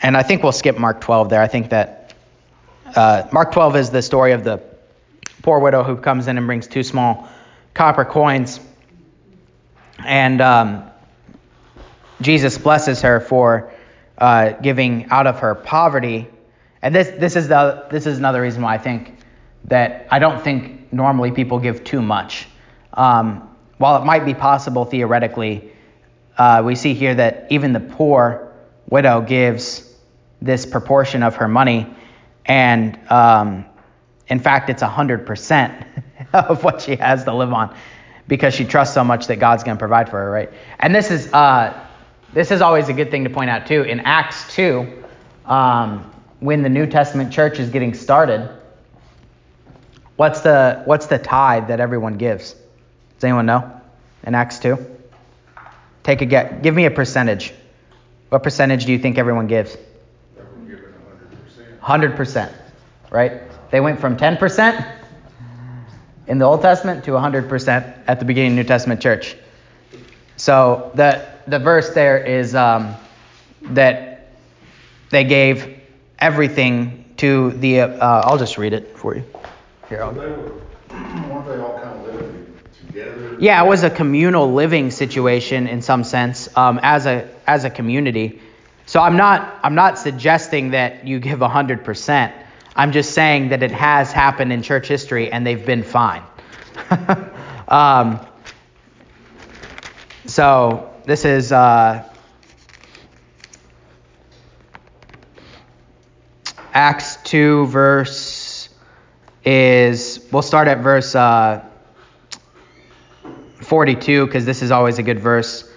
and 0.00 0.16
I 0.16 0.22
think 0.22 0.44
we'll 0.44 0.52
skip 0.52 0.78
Mark 0.78 1.00
12 1.00 1.28
there. 1.28 1.42
I 1.42 1.48
think 1.48 1.70
that 1.70 2.14
uh, 2.94 3.28
Mark 3.32 3.50
12 3.52 3.76
is 3.76 3.90
the 3.90 4.00
story 4.00 4.30
of 4.30 4.44
the 4.44 4.62
poor 5.42 5.58
widow 5.58 5.82
who 5.82 5.96
comes 5.96 6.28
in 6.28 6.38
and 6.38 6.46
brings 6.46 6.68
two 6.68 6.84
small 6.84 7.28
copper 7.74 8.04
coins. 8.04 8.60
And 9.98 10.40
um, 10.40 10.91
Jesus 12.20 12.58
blesses 12.58 13.02
her 13.02 13.20
for 13.20 13.72
uh, 14.18 14.50
giving 14.50 15.06
out 15.10 15.26
of 15.26 15.40
her 15.40 15.54
poverty. 15.54 16.28
And 16.80 16.94
this, 16.94 17.08
this, 17.08 17.36
is 17.36 17.48
the, 17.48 17.86
this 17.90 18.06
is 18.06 18.18
another 18.18 18.42
reason 18.42 18.62
why 18.62 18.74
I 18.74 18.78
think 18.78 19.16
that 19.64 20.06
I 20.10 20.18
don't 20.18 20.42
think 20.42 20.92
normally 20.92 21.32
people 21.32 21.58
give 21.58 21.84
too 21.84 22.02
much. 22.02 22.46
Um, 22.92 23.48
while 23.78 24.00
it 24.00 24.04
might 24.04 24.24
be 24.24 24.34
possible 24.34 24.84
theoretically, 24.84 25.72
uh, 26.36 26.62
we 26.64 26.74
see 26.74 26.94
here 26.94 27.14
that 27.14 27.46
even 27.50 27.72
the 27.72 27.80
poor 27.80 28.52
widow 28.88 29.20
gives 29.20 29.88
this 30.40 30.66
proportion 30.66 31.22
of 31.22 31.36
her 31.36 31.48
money, 31.48 31.86
and 32.44 32.98
um, 33.10 33.64
in 34.28 34.40
fact, 34.40 34.70
it's 34.70 34.82
100% 34.82 35.86
of 36.32 36.64
what 36.64 36.82
she 36.82 36.96
has 36.96 37.24
to 37.24 37.34
live 37.34 37.52
on 37.52 37.76
because 38.28 38.54
she 38.54 38.64
trusts 38.64 38.94
so 38.94 39.04
much 39.04 39.26
that 39.26 39.36
God's 39.36 39.64
going 39.64 39.76
to 39.76 39.78
provide 39.78 40.08
for 40.08 40.18
her, 40.18 40.30
right? 40.30 40.50
And 40.78 40.94
this 40.94 41.10
is 41.10 41.32
uh, 41.32 41.86
this 42.32 42.50
is 42.50 42.60
always 42.60 42.88
a 42.88 42.92
good 42.92 43.10
thing 43.10 43.24
to 43.24 43.30
point 43.30 43.50
out 43.50 43.66
too. 43.66 43.82
In 43.82 44.00
Acts 44.00 44.54
2, 44.54 45.04
um, 45.46 46.10
when 46.40 46.62
the 46.62 46.68
New 46.68 46.86
Testament 46.86 47.32
church 47.32 47.58
is 47.58 47.70
getting 47.70 47.94
started, 47.94 48.48
what's 50.16 50.40
the 50.40 50.82
what's 50.84 51.06
the 51.06 51.18
tithe 51.18 51.68
that 51.68 51.80
everyone 51.80 52.14
gives? 52.14 52.52
Does 52.52 53.24
anyone 53.24 53.46
know? 53.46 53.80
In 54.24 54.34
Acts 54.34 54.58
2? 54.60 54.78
Take 56.02 56.22
a 56.22 56.26
guess. 56.26 56.62
Give 56.62 56.74
me 56.74 56.86
a 56.86 56.90
percentage. 56.90 57.52
What 58.28 58.42
percentage 58.42 58.86
do 58.86 58.92
you 58.92 58.98
think 58.98 59.18
everyone 59.18 59.46
gives? 59.46 59.76
Everyone 60.38 60.68
give 60.68 60.80
a 61.82 61.84
100%, 61.84 62.52
right? 63.10 63.42
They 63.70 63.80
went 63.80 64.00
from 64.00 64.16
10% 64.16 64.98
in 66.28 66.38
the 66.38 66.44
Old 66.44 66.62
Testament 66.62 67.04
to 67.04 67.12
100% 67.12 67.94
at 68.06 68.18
the 68.18 68.24
beginning 68.24 68.52
of 68.52 68.56
New 68.56 68.64
Testament 68.64 69.00
church. 69.00 69.36
So 70.36 70.90
the, 70.94 71.31
the 71.46 71.58
verse 71.58 71.90
there 71.94 72.18
is 72.18 72.54
um, 72.54 72.94
that 73.62 74.28
they 75.10 75.24
gave 75.24 75.80
everything 76.18 77.04
to 77.18 77.50
the, 77.52 77.80
uh, 77.80 78.22
I'll 78.24 78.38
just 78.38 78.58
read 78.58 78.72
it 78.72 78.96
for 78.96 79.14
you. 79.16 79.24
Here, 79.88 80.02
I'll... 80.02 80.12
They 80.12 80.20
were, 80.20 80.52
weren't 80.90 81.46
they 81.46 81.58
all 81.58 81.78
kind 81.78 82.00
of 82.00 82.06
living 82.06 82.54
together? 82.86 83.36
Yeah, 83.38 83.62
it 83.62 83.68
was 83.68 83.82
a 83.82 83.90
communal 83.90 84.52
living 84.52 84.90
situation 84.90 85.66
in 85.66 85.82
some 85.82 86.04
sense 86.04 86.54
um, 86.56 86.80
as 86.82 87.06
a 87.06 87.28
as 87.46 87.64
a 87.64 87.70
community. 87.70 88.40
So 88.86 89.00
I'm 89.00 89.16
not 89.16 89.60
I'm 89.62 89.74
not 89.74 89.98
suggesting 89.98 90.70
that 90.70 91.06
you 91.06 91.20
give 91.20 91.40
100%. 91.40 92.32
I'm 92.74 92.92
just 92.92 93.12
saying 93.12 93.50
that 93.50 93.62
it 93.62 93.70
has 93.70 94.12
happened 94.12 94.52
in 94.52 94.62
church 94.62 94.88
history 94.88 95.30
and 95.30 95.46
they've 95.46 95.64
been 95.64 95.82
fine. 95.82 96.22
um, 97.68 98.20
so 100.26 100.91
this 101.04 101.24
is 101.24 101.50
uh, 101.52 102.08
Acts 106.72 107.16
2, 107.24 107.66
verse 107.66 108.68
is, 109.44 110.26
we'll 110.30 110.42
start 110.42 110.68
at 110.68 110.78
verse 110.78 111.14
uh, 111.14 111.64
42 113.60 114.26
because 114.26 114.44
this 114.44 114.62
is 114.62 114.70
always 114.70 114.98
a 114.98 115.02
good 115.02 115.18
verse. 115.18 115.68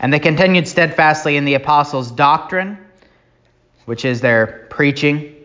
And 0.00 0.12
they 0.12 0.18
continued 0.18 0.66
steadfastly 0.66 1.36
in 1.36 1.44
the 1.44 1.54
apostles' 1.54 2.10
doctrine, 2.10 2.76
which 3.84 4.04
is 4.04 4.20
their 4.20 4.66
preaching, 4.68 5.36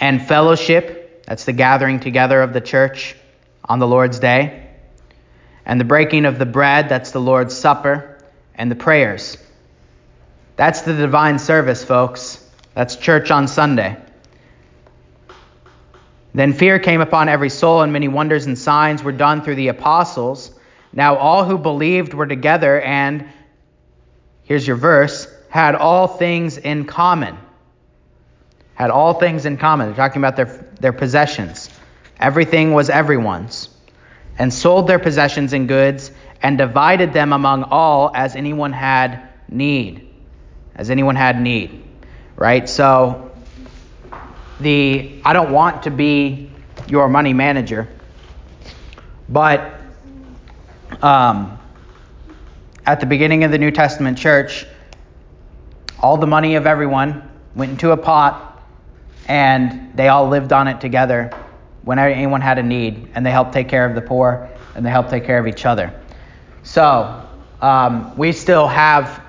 and 0.00 0.26
fellowship, 0.26 1.24
that's 1.26 1.44
the 1.44 1.52
gathering 1.52 2.00
together 2.00 2.40
of 2.40 2.52
the 2.52 2.60
church 2.60 3.14
on 3.66 3.78
the 3.78 3.86
Lord's 3.86 4.18
day, 4.18 4.61
and 5.64 5.80
the 5.80 5.84
breaking 5.84 6.24
of 6.24 6.38
the 6.38 6.46
bread, 6.46 6.88
that's 6.88 7.10
the 7.10 7.20
Lord's 7.20 7.56
supper, 7.56 8.18
and 8.54 8.70
the 8.70 8.76
prayers. 8.76 9.36
That's 10.56 10.82
the 10.82 10.94
divine 10.94 11.38
service, 11.38 11.84
folks. 11.84 12.44
That's 12.74 12.96
church 12.96 13.30
on 13.30 13.48
Sunday. 13.48 13.96
Then 16.34 16.52
fear 16.52 16.78
came 16.78 17.00
upon 17.00 17.28
every 17.28 17.50
soul, 17.50 17.82
and 17.82 17.92
many 17.92 18.08
wonders 18.08 18.46
and 18.46 18.58
signs 18.58 19.02
were 19.02 19.12
done 19.12 19.42
through 19.42 19.56
the 19.56 19.68
apostles. 19.68 20.50
Now 20.92 21.16
all 21.16 21.44
who 21.44 21.58
believed 21.58 22.14
were 22.14 22.26
together, 22.26 22.80
and 22.80 23.28
here's 24.42 24.66
your 24.66 24.76
verse 24.76 25.28
had 25.48 25.74
all 25.74 26.08
things 26.08 26.56
in 26.56 26.86
common 26.86 27.36
had 28.74 28.90
all 28.90 29.14
things 29.14 29.46
in 29.46 29.56
common. 29.56 29.86
They're 29.86 29.96
talking 29.96 30.20
about 30.20 30.36
their, 30.36 30.46
their 30.80 30.92
possessions. 30.92 31.70
Everything 32.18 32.72
was 32.72 32.90
everyone's. 32.90 33.68
And 34.38 34.52
sold 34.52 34.86
their 34.86 34.98
possessions 34.98 35.52
and 35.52 35.68
goods 35.68 36.10
and 36.42 36.58
divided 36.58 37.12
them 37.12 37.32
among 37.32 37.64
all 37.64 38.10
as 38.14 38.34
anyone 38.34 38.72
had 38.72 39.28
need. 39.48 40.08
As 40.74 40.90
anyone 40.90 41.16
had 41.16 41.40
need. 41.40 41.82
Right? 42.36 42.68
So, 42.68 43.30
the 44.60 45.20
I 45.24 45.32
don't 45.32 45.52
want 45.52 45.82
to 45.84 45.90
be 45.90 46.50
your 46.88 47.08
money 47.08 47.32
manager, 47.32 47.88
but 49.28 49.80
um, 51.02 51.58
at 52.86 53.00
the 53.00 53.06
beginning 53.06 53.44
of 53.44 53.50
the 53.50 53.58
New 53.58 53.70
Testament 53.70 54.18
church, 54.18 54.66
all 56.00 56.16
the 56.16 56.26
money 56.26 56.56
of 56.56 56.66
everyone 56.66 57.28
went 57.54 57.72
into 57.72 57.92
a 57.92 57.96
pot 57.96 58.62
and 59.28 59.96
they 59.96 60.08
all 60.08 60.28
lived 60.28 60.52
on 60.52 60.68
it 60.68 60.80
together 60.80 61.30
whenever 61.84 62.12
anyone 62.12 62.40
had 62.40 62.58
a 62.58 62.62
need, 62.62 63.08
and 63.14 63.24
they 63.26 63.30
helped 63.30 63.52
take 63.52 63.68
care 63.68 63.84
of 63.84 63.94
the 63.94 64.00
poor, 64.02 64.48
and 64.74 64.84
they 64.86 64.90
helped 64.90 65.10
take 65.10 65.24
care 65.24 65.38
of 65.38 65.46
each 65.46 65.66
other. 65.66 65.92
So 66.62 67.26
um, 67.60 68.16
we 68.16 68.32
still 68.32 68.68
have 68.68 69.22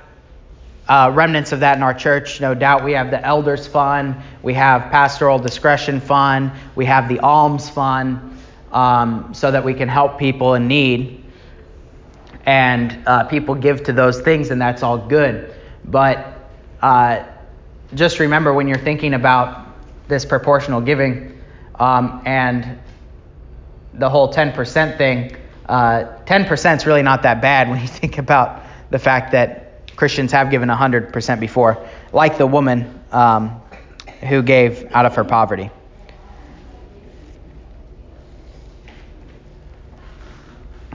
uh, 0.88 1.12
remnants 1.14 1.52
of 1.52 1.62
that 1.62 1.78
in 1.78 1.84
our 1.84 1.94
church, 1.94 2.42
no 2.42 2.54
doubt. 2.54 2.84
We 2.84 2.92
have 2.94 3.10
the 3.10 3.24
Elders 3.26 3.68
Fund, 3.68 4.16
we 4.42 4.54
have 4.54 4.92
Pastoral 4.92 5.40
Discretion 5.40 6.00
Fund, 6.00 6.52
we 6.76 6.86
have 6.86 7.08
the 7.08 7.20
Alms 7.20 7.70
Fund, 7.70 8.38
um, 8.72 9.34
so 9.34 9.52
that 9.52 9.64
we 9.64 9.74
can 9.74 9.88
help 9.88 10.20
people 10.20 10.56
in 10.56 10.68
need. 10.68 11.24
And 12.46 13.08
uh, 13.08 13.24
people 13.24 13.56
give 13.56 13.84
to 13.86 13.94
those 13.94 14.20
things, 14.22 14.52
and 14.52 14.62
that's 14.62 14.84
all 14.84 14.98
good. 14.98 15.56
But 15.86 16.50
uh, 16.82 17.24
just 17.94 18.20
remember 18.20 18.54
when 18.54 18.68
you're 18.68 18.78
thinking 18.78 19.14
about 19.14 19.68
this 20.10 20.26
proportional 20.26 20.82
giving 20.82 21.33
um, 21.76 22.22
and 22.26 22.80
the 23.94 24.10
whole 24.10 24.34
10% 24.34 24.98
thing. 24.98 25.36
Uh, 25.68 26.20
10% 26.26 26.76
is 26.78 26.86
really 26.86 27.04
not 27.04 27.24
that 27.24 27.42
bad 27.42 27.70
when 27.70 27.82
you 27.82 27.88
think 28.02 28.18
about 28.18 28.64
the 28.90 29.00
fact 29.00 29.32
that 29.32 29.96
Christians 29.96 30.32
have 30.32 30.50
given 30.50 30.70
100% 30.70 31.40
before, 31.40 31.88
like 32.12 32.38
the 32.38 32.48
woman 32.48 33.04
um, 33.12 33.62
who 34.22 34.42
gave 34.42 34.92
out 34.92 35.06
of 35.06 35.16
her 35.16 35.24
poverty. 35.24 35.70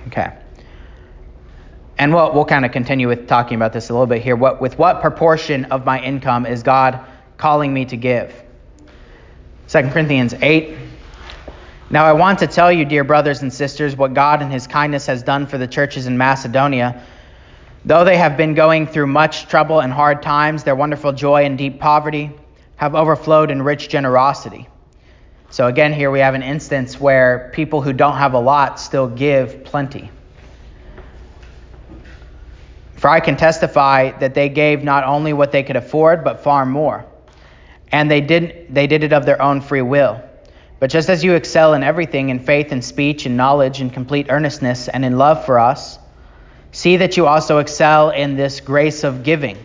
Okay. 0.08 0.32
And 1.98 2.14
we'll, 2.14 2.32
we'll 2.32 2.44
kind 2.44 2.64
of 2.64 2.72
continue 2.72 3.08
with 3.08 3.26
talking 3.26 3.56
about 3.56 3.72
this 3.72 3.90
a 3.90 3.92
little 3.92 4.06
bit 4.06 4.22
here. 4.22 4.36
What, 4.36 4.60
with 4.60 4.78
what 4.78 5.00
proportion 5.00 5.66
of 5.66 5.84
my 5.84 6.00
income 6.00 6.46
is 6.46 6.62
God 6.62 7.04
calling 7.36 7.72
me 7.74 7.84
to 7.86 7.96
give? 7.96 8.32
2 9.68 9.82
Corinthians 9.90 10.32
8. 10.40 10.78
Now 11.90 12.06
I 12.06 12.14
want 12.14 12.38
to 12.38 12.46
tell 12.46 12.72
you, 12.72 12.86
dear 12.86 13.04
brothers 13.04 13.42
and 13.42 13.52
sisters, 13.52 13.96
what 13.96 14.14
God 14.14 14.40
in 14.40 14.50
His 14.50 14.66
kindness 14.66 15.04
has 15.04 15.22
done 15.22 15.46
for 15.46 15.58
the 15.58 15.66
churches 15.66 16.06
in 16.06 16.16
Macedonia. 16.16 17.04
Though 17.84 18.02
they 18.02 18.16
have 18.16 18.38
been 18.38 18.54
going 18.54 18.86
through 18.86 19.08
much 19.08 19.46
trouble 19.46 19.80
and 19.80 19.92
hard 19.92 20.22
times, 20.22 20.64
their 20.64 20.74
wonderful 20.74 21.12
joy 21.12 21.44
and 21.44 21.58
deep 21.58 21.78
poverty 21.80 22.30
have 22.76 22.94
overflowed 22.94 23.50
in 23.50 23.60
rich 23.60 23.90
generosity. 23.90 24.66
So 25.50 25.66
again, 25.66 25.92
here 25.92 26.10
we 26.10 26.20
have 26.20 26.34
an 26.34 26.42
instance 26.42 26.98
where 26.98 27.50
people 27.52 27.82
who 27.82 27.92
don't 27.92 28.16
have 28.16 28.32
a 28.32 28.40
lot 28.40 28.80
still 28.80 29.06
give 29.06 29.64
plenty. 29.64 30.10
For 32.96 33.08
I 33.10 33.20
can 33.20 33.36
testify 33.36 34.12
that 34.18 34.32
they 34.32 34.48
gave 34.48 34.82
not 34.82 35.04
only 35.04 35.34
what 35.34 35.52
they 35.52 35.62
could 35.62 35.76
afford, 35.76 36.24
but 36.24 36.42
far 36.42 36.64
more 36.64 37.04
and 37.92 38.10
they 38.10 38.20
did, 38.20 38.66
they 38.70 38.86
did 38.86 39.04
it 39.04 39.12
of 39.12 39.24
their 39.26 39.40
own 39.40 39.60
free 39.60 39.82
will. 39.82 40.22
But 40.80 40.90
just 40.90 41.08
as 41.08 41.24
you 41.24 41.34
excel 41.34 41.74
in 41.74 41.82
everything, 41.82 42.28
in 42.28 42.38
faith 42.38 42.70
and 42.70 42.84
speech 42.84 43.26
and 43.26 43.36
knowledge 43.36 43.80
and 43.80 43.92
complete 43.92 44.26
earnestness 44.30 44.88
and 44.88 45.04
in 45.04 45.18
love 45.18 45.44
for 45.44 45.58
us, 45.58 45.98
see 46.70 46.98
that 46.98 47.16
you 47.16 47.26
also 47.26 47.58
excel 47.58 48.10
in 48.10 48.36
this 48.36 48.60
grace 48.60 49.02
of 49.02 49.24
giving. 49.24 49.56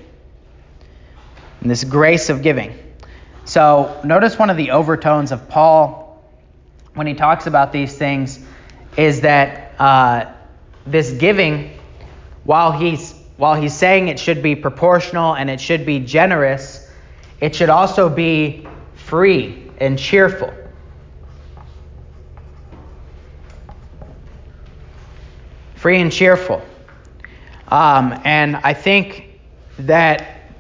In 1.62 1.68
this 1.68 1.84
grace 1.84 2.30
of 2.30 2.42
giving. 2.42 2.78
So 3.46 4.02
notice 4.04 4.40
one 4.40 4.50
of 4.50 4.58
the 4.58 4.72
overtones 4.72 5.32
of 5.32 5.50
Paul 5.50 6.04
when 6.94 7.08
he 7.08 7.14
talks 7.14 7.48
about 7.48 7.72
these 7.72 7.96
things 7.96 8.40
is 8.98 9.22
that 9.22 9.80
uh, 9.80 10.32
this 10.86 11.12
giving, 11.12 11.72
while 12.44 12.72
he's 12.72 13.14
while 13.38 13.56
he's 13.60 13.74
saying 13.76 14.10
it 14.10 14.20
should 14.20 14.44
be 14.44 14.56
proportional 14.56 15.36
and 15.36 15.50
it 15.50 15.60
should 15.60 15.86
be 15.86 16.00
generous, 16.00 16.83
it 17.44 17.54
should 17.54 17.70
also 17.70 18.08
be 18.08 18.66
free 18.96 19.70
and 19.78 20.00
cheerful. 20.00 20.54
Free 25.76 26.00
and 26.00 26.10
cheerful. 26.10 26.62
Um, 27.68 28.18
and 28.24 28.56
I 28.56 28.74
think 28.74 29.41
that 29.80 30.54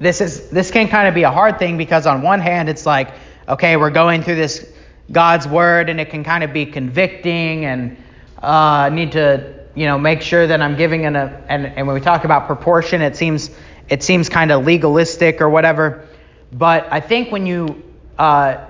this 0.00 0.20
is 0.20 0.50
this 0.50 0.72
can 0.72 0.88
kind 0.88 1.06
of 1.06 1.14
be 1.14 1.22
a 1.22 1.30
hard 1.30 1.60
thing 1.60 1.78
because 1.78 2.08
on 2.08 2.22
one 2.22 2.40
hand 2.40 2.68
it's 2.68 2.86
like 2.86 3.12
okay 3.48 3.76
we're 3.76 3.90
going 3.90 4.24
through 4.24 4.34
this 4.34 4.66
God's 5.12 5.46
word 5.46 5.88
and 5.88 6.00
it 6.00 6.10
can 6.10 6.24
kind 6.24 6.42
of 6.42 6.52
be 6.52 6.66
convicting 6.66 7.66
and 7.66 7.96
uh, 8.42 8.88
need 8.88 9.12
to 9.12 9.64
you 9.76 9.86
know 9.86 9.96
make 9.96 10.22
sure 10.22 10.48
that 10.48 10.60
I'm 10.60 10.76
giving 10.76 11.04
in 11.04 11.14
a 11.14 11.44
and, 11.48 11.66
and 11.66 11.86
when 11.86 11.94
we 11.94 12.00
talk 12.00 12.24
about 12.24 12.48
proportion 12.48 13.00
it 13.00 13.14
seems 13.14 13.50
it 13.90 14.04
seems 14.04 14.28
kind 14.28 14.52
of 14.52 14.64
legalistic 14.64 15.40
or 15.40 15.50
whatever. 15.50 16.06
But 16.52 16.90
I 16.92 17.00
think 17.00 17.30
when 17.30 17.44
you, 17.44 17.82
uh, 18.16 18.64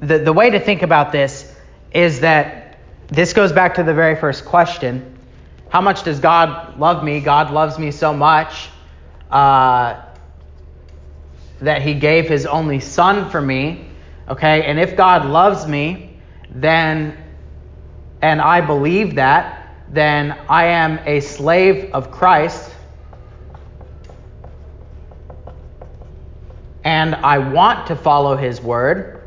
the, 0.00 0.18
the 0.18 0.32
way 0.32 0.50
to 0.50 0.58
think 0.58 0.82
about 0.82 1.12
this 1.12 1.50
is 1.92 2.20
that 2.20 2.80
this 3.06 3.32
goes 3.32 3.52
back 3.52 3.74
to 3.74 3.84
the 3.84 3.94
very 3.94 4.16
first 4.16 4.44
question. 4.44 5.18
How 5.68 5.80
much 5.80 6.02
does 6.02 6.18
God 6.18 6.78
love 6.78 7.04
me? 7.04 7.20
God 7.20 7.52
loves 7.52 7.78
me 7.78 7.92
so 7.92 8.12
much 8.12 8.68
uh, 9.30 10.02
that 11.60 11.82
he 11.82 11.94
gave 11.94 12.28
his 12.28 12.44
only 12.44 12.80
son 12.80 13.30
for 13.30 13.40
me. 13.40 13.86
Okay, 14.28 14.64
and 14.64 14.80
if 14.80 14.96
God 14.96 15.26
loves 15.26 15.66
me, 15.66 16.18
then, 16.50 17.16
and 18.20 18.40
I 18.40 18.60
believe 18.60 19.16
that, 19.16 19.61
then 19.92 20.36
I 20.48 20.66
am 20.66 20.98
a 21.06 21.20
slave 21.20 21.92
of 21.92 22.10
Christ. 22.10 22.72
and 26.84 27.14
I 27.14 27.38
want 27.38 27.86
to 27.88 27.96
follow 27.96 28.36
his 28.36 28.60
word, 28.60 29.22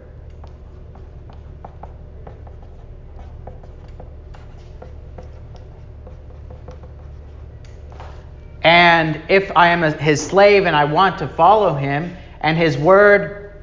and 8.61 9.21
if 9.29 9.51
I 9.55 9.69
am 9.69 9.83
a, 9.83 9.91
his 9.91 10.25
slave 10.25 10.65
and 10.65 10.75
I 10.75 10.85
want 10.85 11.19
to 11.19 11.27
follow 11.27 11.73
him, 11.73 12.15
and 12.41 12.57
his 12.57 12.77
word 12.77 13.53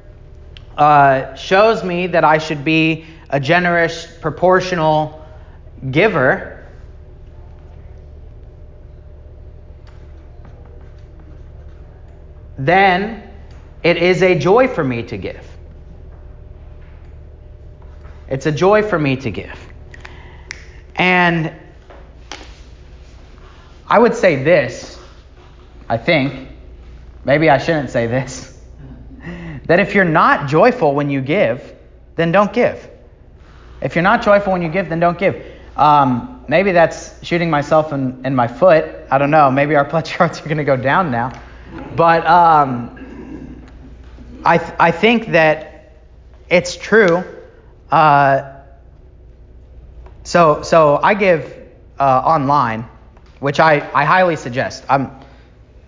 uh, 0.77 1.35
shows 1.35 1.83
me 1.83 2.07
that 2.07 2.23
I 2.23 2.39
should 2.39 2.63
be 2.63 3.05
a 3.29 3.39
generous, 3.39 4.07
proportional 4.21 5.23
giver, 5.91 6.52
then 12.67 13.29
it 13.83 13.97
is 13.97 14.23
a 14.23 14.37
joy 14.37 14.67
for 14.67 14.83
me 14.83 15.03
to 15.03 15.17
give. 15.17 15.45
It's 18.29 18.45
a 18.45 18.51
joy 18.51 18.81
for 18.81 18.97
me 18.97 19.15
to 19.17 19.31
give. 19.31 19.59
And 20.95 21.53
I 23.87 23.99
would 23.99 24.15
say 24.15 24.43
this, 24.43 24.97
I 25.89 25.97
think, 25.97 26.49
maybe 27.25 27.49
I 27.49 27.57
shouldn't 27.57 27.89
say 27.89 28.07
this, 28.07 28.57
that 29.65 29.79
if 29.79 29.93
you're 29.93 30.05
not 30.05 30.47
joyful 30.47 30.95
when 30.95 31.09
you 31.09 31.21
give, 31.21 31.75
then 32.15 32.31
don't 32.31 32.53
give. 32.53 32.89
If 33.81 33.95
you're 33.95 34.03
not 34.03 34.21
joyful 34.21 34.53
when 34.53 34.61
you 34.61 34.69
give, 34.69 34.87
then 34.87 34.99
don't 34.99 35.17
give. 35.17 35.45
Um, 35.75 36.45
maybe 36.47 36.71
that's 36.71 37.23
shooting 37.25 37.49
myself 37.49 37.91
in, 37.91 38.25
in 38.25 38.33
my 38.33 38.47
foot. 38.47 38.85
I 39.11 39.17
don't 39.17 39.31
know. 39.31 39.51
Maybe 39.51 39.75
our 39.75 39.85
pledge 39.85 40.13
cards 40.17 40.39
are 40.39 40.45
going 40.45 40.57
to 40.57 40.63
go 40.63 40.77
down 40.77 41.11
now. 41.11 41.33
But 41.95 42.25
um, 42.25 43.63
I, 44.45 44.57
th- 44.57 44.73
I 44.79 44.91
think 44.91 45.27
that 45.27 45.93
it's 46.49 46.75
true. 46.75 47.23
Uh, 47.91 48.61
so, 50.23 50.61
so 50.61 50.99
I 51.01 51.13
give 51.13 51.53
uh, 51.99 52.03
online, 52.25 52.87
which 53.39 53.59
I, 53.59 53.89
I 53.93 54.05
highly 54.05 54.35
suggest. 54.35 54.83
I'm 54.89 55.11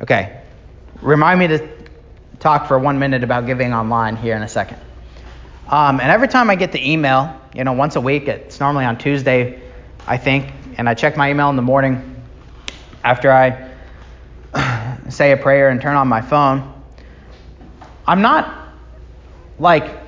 okay. 0.01 0.41
Remind 1.01 1.39
me 1.39 1.47
to 1.47 1.67
talk 2.39 2.67
for 2.67 2.77
one 2.77 2.99
minute 2.99 3.23
about 3.23 3.45
giving 3.45 3.73
online 3.73 4.15
here 4.15 4.35
in 4.35 4.43
a 4.43 4.47
second. 4.47 4.79
Um, 5.67 5.99
and 5.99 6.11
every 6.11 6.27
time 6.27 6.49
I 6.49 6.55
get 6.55 6.71
the 6.71 6.91
email, 6.91 7.39
you 7.55 7.63
know, 7.63 7.73
once 7.73 7.95
a 7.95 8.01
week, 8.01 8.27
it's 8.27 8.59
normally 8.59 8.85
on 8.85 8.97
Tuesday, 8.97 9.61
I 10.05 10.17
think, 10.17 10.51
and 10.77 10.87
I 10.87 10.93
check 10.93 11.17
my 11.17 11.31
email 11.31 11.49
in 11.49 11.55
the 11.55 11.63
morning 11.63 12.23
after 13.03 13.31
I 13.31 13.64
say 15.15 15.31
a 15.31 15.37
prayer 15.37 15.69
and 15.69 15.81
turn 15.81 15.95
on 15.95 16.07
my 16.07 16.21
phone. 16.21 16.73
I'm 18.05 18.21
not 18.21 18.69
like, 19.57 19.99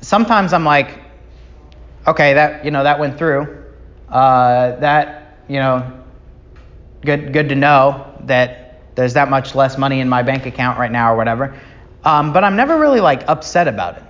sometimes 0.00 0.52
I'm 0.52 0.64
like, 0.64 0.98
okay, 2.06 2.34
that, 2.34 2.64
you 2.64 2.70
know, 2.70 2.82
that 2.82 2.98
went 2.98 3.18
through. 3.18 3.64
Uh, 4.08 4.76
that, 4.76 5.38
you 5.48 5.58
know, 5.58 6.04
good, 7.02 7.32
good 7.32 7.48
to 7.50 7.54
know 7.54 8.14
that 8.24 8.94
there's 8.94 9.14
that 9.14 9.30
much 9.30 9.54
less 9.54 9.78
money 9.78 10.00
in 10.00 10.08
my 10.08 10.22
bank 10.22 10.46
account 10.46 10.78
right 10.78 10.90
now 10.90 11.12
or 11.12 11.16
whatever. 11.16 11.58
Um, 12.04 12.32
but 12.32 12.44
I'm 12.44 12.56
never 12.56 12.78
really 12.78 13.00
like 13.00 13.28
upset 13.28 13.68
about 13.68 13.96
it 13.98 14.02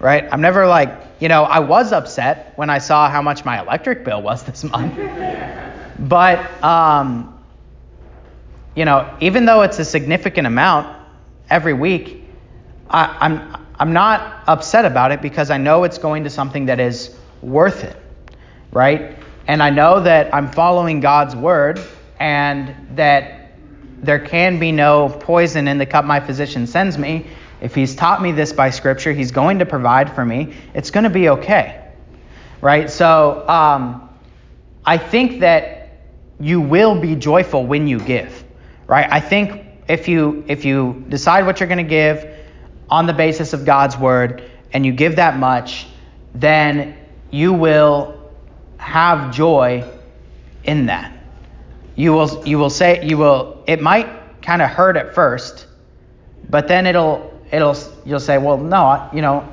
right? 0.00 0.28
I'm 0.30 0.40
never 0.40 0.66
like, 0.66 0.90
you 1.20 1.28
know, 1.28 1.44
I 1.44 1.58
was 1.58 1.92
upset 1.92 2.52
when 2.56 2.70
I 2.70 2.78
saw 2.78 3.10
how 3.10 3.22
much 3.22 3.44
my 3.44 3.60
electric 3.60 4.04
bill 4.04 4.22
was 4.22 4.42
this 4.44 4.64
month. 4.64 4.94
but, 5.98 6.62
um, 6.62 7.37
you 8.78 8.84
know, 8.84 9.12
even 9.20 9.44
though 9.44 9.62
it's 9.62 9.80
a 9.80 9.84
significant 9.84 10.46
amount 10.46 10.96
every 11.50 11.72
week, 11.72 12.22
I, 12.88 13.16
I'm, 13.20 13.66
I'm 13.74 13.92
not 13.92 14.44
upset 14.46 14.84
about 14.84 15.10
it 15.10 15.20
because 15.20 15.50
I 15.50 15.58
know 15.58 15.82
it's 15.82 15.98
going 15.98 16.22
to 16.22 16.30
something 16.30 16.66
that 16.66 16.78
is 16.78 17.12
worth 17.42 17.82
it, 17.82 17.96
right? 18.70 19.18
And 19.48 19.64
I 19.64 19.70
know 19.70 20.00
that 20.02 20.32
I'm 20.32 20.52
following 20.52 21.00
God's 21.00 21.34
word 21.34 21.80
and 22.20 22.96
that 22.96 23.50
there 24.00 24.20
can 24.20 24.60
be 24.60 24.70
no 24.70 25.08
poison 25.08 25.66
in 25.66 25.78
the 25.78 25.86
cup 25.86 26.04
my 26.04 26.20
physician 26.20 26.68
sends 26.68 26.96
me 26.96 27.26
if 27.60 27.74
he's 27.74 27.96
taught 27.96 28.22
me 28.22 28.30
this 28.30 28.52
by 28.52 28.70
Scripture, 28.70 29.12
he's 29.12 29.32
going 29.32 29.58
to 29.58 29.66
provide 29.66 30.14
for 30.14 30.24
me. 30.24 30.54
It's 30.72 30.92
going 30.92 31.02
to 31.02 31.10
be 31.10 31.30
okay. 31.30 31.84
Right? 32.60 32.88
So 32.88 33.44
um, 33.48 34.08
I 34.86 34.98
think 34.98 35.40
that 35.40 35.90
you 36.38 36.60
will 36.60 37.00
be 37.00 37.16
joyful 37.16 37.66
when 37.66 37.88
you 37.88 37.98
give. 37.98 38.44
Right? 38.88 39.06
I 39.08 39.20
think 39.20 39.64
if 39.86 40.08
you 40.08 40.44
if 40.48 40.64
you 40.64 41.04
decide 41.08 41.46
what 41.46 41.60
you're 41.60 41.68
going 41.68 41.78
to 41.78 41.84
give 41.84 42.26
on 42.90 43.06
the 43.06 43.12
basis 43.12 43.52
of 43.52 43.64
God's 43.64 43.96
word 43.96 44.50
and 44.72 44.84
you 44.84 44.92
give 44.92 45.16
that 45.16 45.38
much, 45.38 45.86
then 46.34 46.96
you 47.30 47.52
will 47.52 48.18
have 48.78 49.32
joy 49.32 49.84
in 50.64 50.86
that. 50.86 51.12
You 51.94 52.12
will 52.12 52.46
you 52.46 52.58
will 52.58 52.70
say 52.70 53.04
you 53.06 53.18
will 53.18 53.62
it 53.66 53.80
might 53.80 54.42
kind 54.42 54.62
of 54.62 54.70
hurt 54.70 54.96
at 54.96 55.14
first, 55.14 55.66
but 56.48 56.68
then 56.68 56.86
it'll 56.86 57.38
it'll 57.50 57.76
you'll 58.04 58.20
say, 58.20 58.38
well, 58.38 58.56
no, 58.56 59.08
you 59.12 59.22
know, 59.22 59.46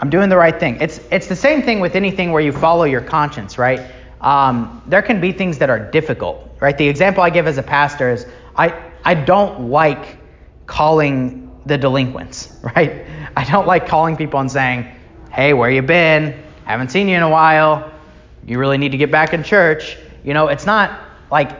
I'm 0.00 0.10
doing 0.10 0.28
the 0.28 0.36
right 0.36 0.58
thing. 0.58 0.78
It's 0.80 1.00
it's 1.10 1.28
the 1.28 1.36
same 1.36 1.62
thing 1.62 1.80
with 1.80 1.94
anything 1.94 2.32
where 2.32 2.42
you 2.42 2.52
follow 2.52 2.84
your 2.84 3.00
conscience, 3.00 3.58
right? 3.58 3.80
Um, 4.20 4.82
there 4.86 5.02
can 5.02 5.20
be 5.20 5.32
things 5.32 5.58
that 5.58 5.70
are 5.70 5.78
difficult, 5.78 6.47
right? 6.60 6.76
The 6.76 6.88
example 6.88 7.22
I 7.22 7.30
give 7.30 7.46
as 7.46 7.58
a 7.58 7.62
pastor 7.62 8.10
is 8.10 8.26
I 8.56 8.74
I 9.04 9.14
don't 9.14 9.70
like 9.70 10.18
calling 10.66 11.50
the 11.66 11.78
delinquents, 11.78 12.56
right? 12.62 13.04
I 13.36 13.44
don't 13.44 13.66
like 13.66 13.86
calling 13.86 14.16
people 14.16 14.40
and 14.40 14.50
saying, 14.50 14.86
hey, 15.30 15.52
where 15.52 15.70
you 15.70 15.82
been? 15.82 16.42
Haven't 16.64 16.90
seen 16.90 17.08
you 17.08 17.16
in 17.16 17.22
a 17.22 17.30
while. 17.30 17.92
You 18.46 18.58
really 18.58 18.78
need 18.78 18.92
to 18.92 18.98
get 18.98 19.10
back 19.10 19.32
in 19.32 19.42
church. 19.42 19.96
You 20.24 20.34
know, 20.34 20.48
it's 20.48 20.66
not 20.66 21.00
like 21.30 21.52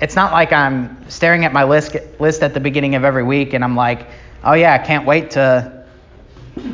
it's 0.00 0.14
not 0.14 0.32
like 0.32 0.52
I'm 0.52 1.08
staring 1.10 1.44
at 1.44 1.52
my 1.52 1.64
list 1.64 1.96
list 2.18 2.42
at 2.42 2.54
the 2.54 2.60
beginning 2.60 2.94
of 2.94 3.04
every 3.04 3.22
week 3.22 3.52
and 3.52 3.64
I'm 3.64 3.76
like, 3.76 4.06
oh 4.44 4.54
yeah, 4.54 4.74
I 4.74 4.78
can't 4.78 5.06
wait 5.06 5.30
to 5.32 5.84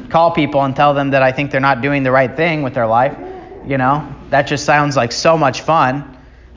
call 0.08 0.30
people 0.30 0.62
and 0.62 0.74
tell 0.74 0.94
them 0.94 1.10
that 1.10 1.22
I 1.22 1.32
think 1.32 1.50
they're 1.50 1.60
not 1.60 1.82
doing 1.82 2.02
the 2.02 2.10
right 2.10 2.34
thing 2.34 2.62
with 2.62 2.74
their 2.74 2.86
life. 2.86 3.16
You 3.66 3.78
know, 3.78 4.14
that 4.30 4.42
just 4.46 4.64
sounds 4.64 4.96
like 4.96 5.12
so 5.12 5.36
much 5.36 5.62
fun. 5.62 6.16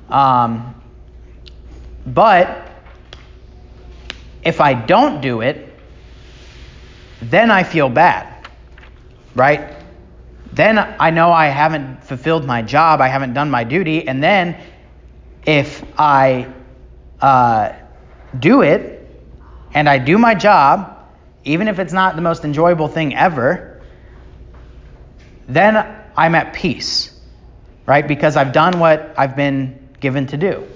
Um, 0.10 0.77
but 2.08 2.66
if 4.44 4.62
I 4.62 4.74
don't 4.74 5.22
do 5.22 5.42
it, 5.42 5.68
then 7.22 7.52
I 7.52 7.64
feel 7.64 7.90
bad, 7.90 8.48
right? 9.36 9.76
Then 10.54 10.78
I 10.78 11.10
know 11.10 11.32
I 11.32 11.48
haven't 11.48 12.04
fulfilled 12.06 12.46
my 12.46 12.62
job, 12.62 13.02
I 13.02 13.10
haven't 13.10 13.34
done 13.34 13.52
my 13.52 13.66
duty, 13.66 14.08
and 14.08 14.24
then 14.24 14.58
if 15.46 15.84
I 15.98 16.52
uh, 17.20 17.74
do 18.40 18.62
it 18.62 19.06
and 19.74 19.90
I 19.90 19.98
do 19.98 20.18
my 20.18 20.34
job, 20.34 20.98
even 21.44 21.68
if 21.68 21.78
it's 21.78 21.94
not 21.94 22.16
the 22.16 22.22
most 22.22 22.46
enjoyable 22.46 22.88
thing 22.88 23.16
ever, 23.16 23.82
then 25.48 25.76
I'm 26.16 26.36
at 26.36 26.54
peace, 26.54 27.20
right? 27.86 28.08
Because 28.08 28.38
I've 28.38 28.54
done 28.54 28.80
what 28.80 29.14
I've 29.18 29.36
been 29.36 29.90
given 30.00 30.28
to 30.28 30.38
do. 30.38 30.68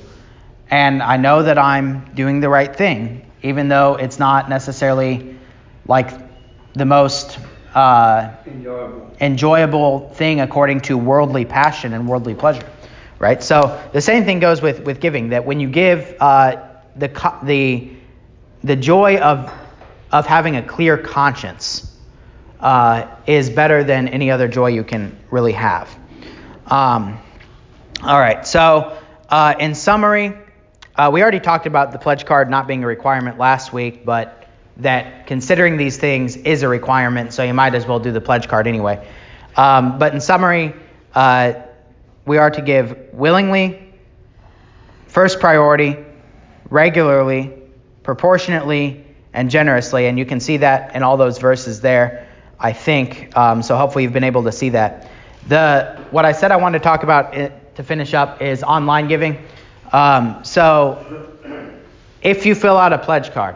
And 0.72 1.03
I 1.03 1.17
know 1.17 1.43
that 1.43 1.57
I'm 1.57 2.05
doing 2.15 2.39
the 2.39 2.49
right 2.49 2.74
thing, 2.76 3.30
even 3.43 3.67
though 3.67 3.95
it's 3.95 4.17
not 4.17 4.49
necessarily 4.49 5.38
like 5.86 6.09
the 6.74 6.86
most 6.86 7.38
uh, 7.76 8.32
enjoyable. 8.47 9.15
enjoyable 9.19 10.09
thing 10.15 10.39
according 10.39 10.82
to 10.82 10.97
worldly 10.97 11.45
passion 11.45 11.93
and 11.93 12.07
worldly 12.07 12.34
pleasure, 12.34 12.67
right? 13.19 13.43
So 13.43 13.82
the 13.91 14.01
same 14.01 14.24
thing 14.24 14.39
goes 14.39 14.61
with, 14.61 14.80
with 14.86 14.99
giving, 15.01 15.30
that 15.30 15.45
when 15.45 15.59
you 15.59 15.69
give, 15.69 16.15
uh, 16.19 16.67
the, 16.95 17.09
the, 17.43 17.91
the 18.63 18.76
joy 18.76 19.17
of 19.17 19.51
of 20.11 20.28
having 20.28 20.57
a 20.57 20.63
clear 20.63 20.97
conscience 20.97 21.97
uh, 22.59 23.07
is 23.26 23.49
better 23.49 23.84
than 23.84 24.07
any 24.09 24.30
other 24.30 24.47
joy 24.47 24.67
you 24.67 24.84
can 24.84 25.17
really 25.32 25.53
have. 25.53 25.89
Um, 26.67 27.17
all 28.03 28.19
right, 28.19 28.45
so 28.45 28.97
uh, 29.30 29.55
in 29.59 29.74
summary, 29.74 30.34
uh, 30.95 31.09
we 31.11 31.21
already 31.21 31.39
talked 31.39 31.65
about 31.65 31.91
the 31.91 31.99
pledge 31.99 32.25
card 32.25 32.49
not 32.49 32.67
being 32.67 32.83
a 32.83 32.87
requirement 32.87 33.37
last 33.37 33.71
week, 33.71 34.05
but 34.05 34.47
that 34.77 35.27
considering 35.27 35.77
these 35.77 35.97
things 35.97 36.35
is 36.35 36.63
a 36.63 36.67
requirement, 36.67 37.33
so 37.33 37.43
you 37.43 37.53
might 37.53 37.75
as 37.75 37.85
well 37.85 37.99
do 37.99 38.11
the 38.11 38.21
pledge 38.21 38.47
card 38.47 38.67
anyway. 38.67 39.07
Um, 39.55 39.99
but 39.99 40.13
in 40.13 40.21
summary, 40.21 40.73
uh, 41.13 41.53
we 42.25 42.37
are 42.37 42.49
to 42.49 42.61
give 42.61 43.13
willingly, 43.13 43.93
first 45.07 45.39
priority, 45.39 45.97
regularly, 46.69 47.53
proportionately, 48.03 49.05
and 49.33 49.49
generously. 49.49 50.07
And 50.07 50.17
you 50.17 50.25
can 50.25 50.39
see 50.39 50.57
that 50.57 50.95
in 50.95 51.03
all 51.03 51.17
those 51.17 51.37
verses 51.37 51.81
there, 51.81 52.27
I 52.59 52.73
think. 52.73 53.35
Um, 53.37 53.61
so 53.61 53.75
hopefully 53.77 54.03
you've 54.03 54.13
been 54.13 54.23
able 54.23 54.43
to 54.43 54.51
see 54.51 54.69
that. 54.69 55.09
The 55.47 55.99
what 56.11 56.25
I 56.25 56.31
said 56.31 56.51
I 56.51 56.57
wanted 56.57 56.79
to 56.79 56.83
talk 56.83 57.03
about 57.03 57.35
it, 57.35 57.75
to 57.75 57.83
finish 57.83 58.13
up 58.13 58.41
is 58.41 58.63
online 58.63 59.07
giving. 59.07 59.37
Um, 59.91 60.43
so 60.43 61.05
if 62.21 62.45
you 62.45 62.55
fill 62.55 62.77
out 62.77 62.93
a 62.93 62.97
pledge 62.97 63.31
card 63.31 63.55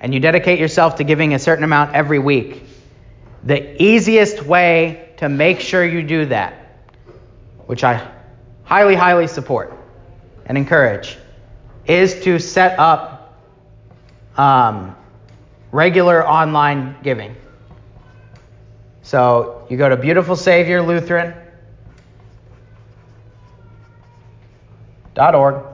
and 0.00 0.12
you 0.12 0.20
dedicate 0.20 0.58
yourself 0.58 0.96
to 0.96 1.04
giving 1.04 1.34
a 1.34 1.38
certain 1.38 1.64
amount 1.64 1.94
every 1.94 2.18
week, 2.18 2.64
the 3.44 3.80
easiest 3.82 4.44
way 4.44 5.12
to 5.18 5.28
make 5.28 5.60
sure 5.60 5.84
you 5.84 6.02
do 6.02 6.26
that, 6.26 6.54
which 7.66 7.84
I 7.84 8.10
highly, 8.64 8.94
highly 8.94 9.26
support 9.26 9.72
and 10.46 10.58
encourage, 10.58 11.16
is 11.86 12.22
to 12.24 12.38
set 12.38 12.78
up 12.78 13.38
um, 14.36 14.96
regular 15.72 16.26
online 16.26 16.96
giving. 17.02 17.34
So 19.02 19.66
you 19.70 19.76
go 19.76 19.88
to 19.88 19.96
Beautiful 19.96 20.36
Savior 20.36 20.82
Lutheran. 20.82 21.34
Org. 25.16 25.67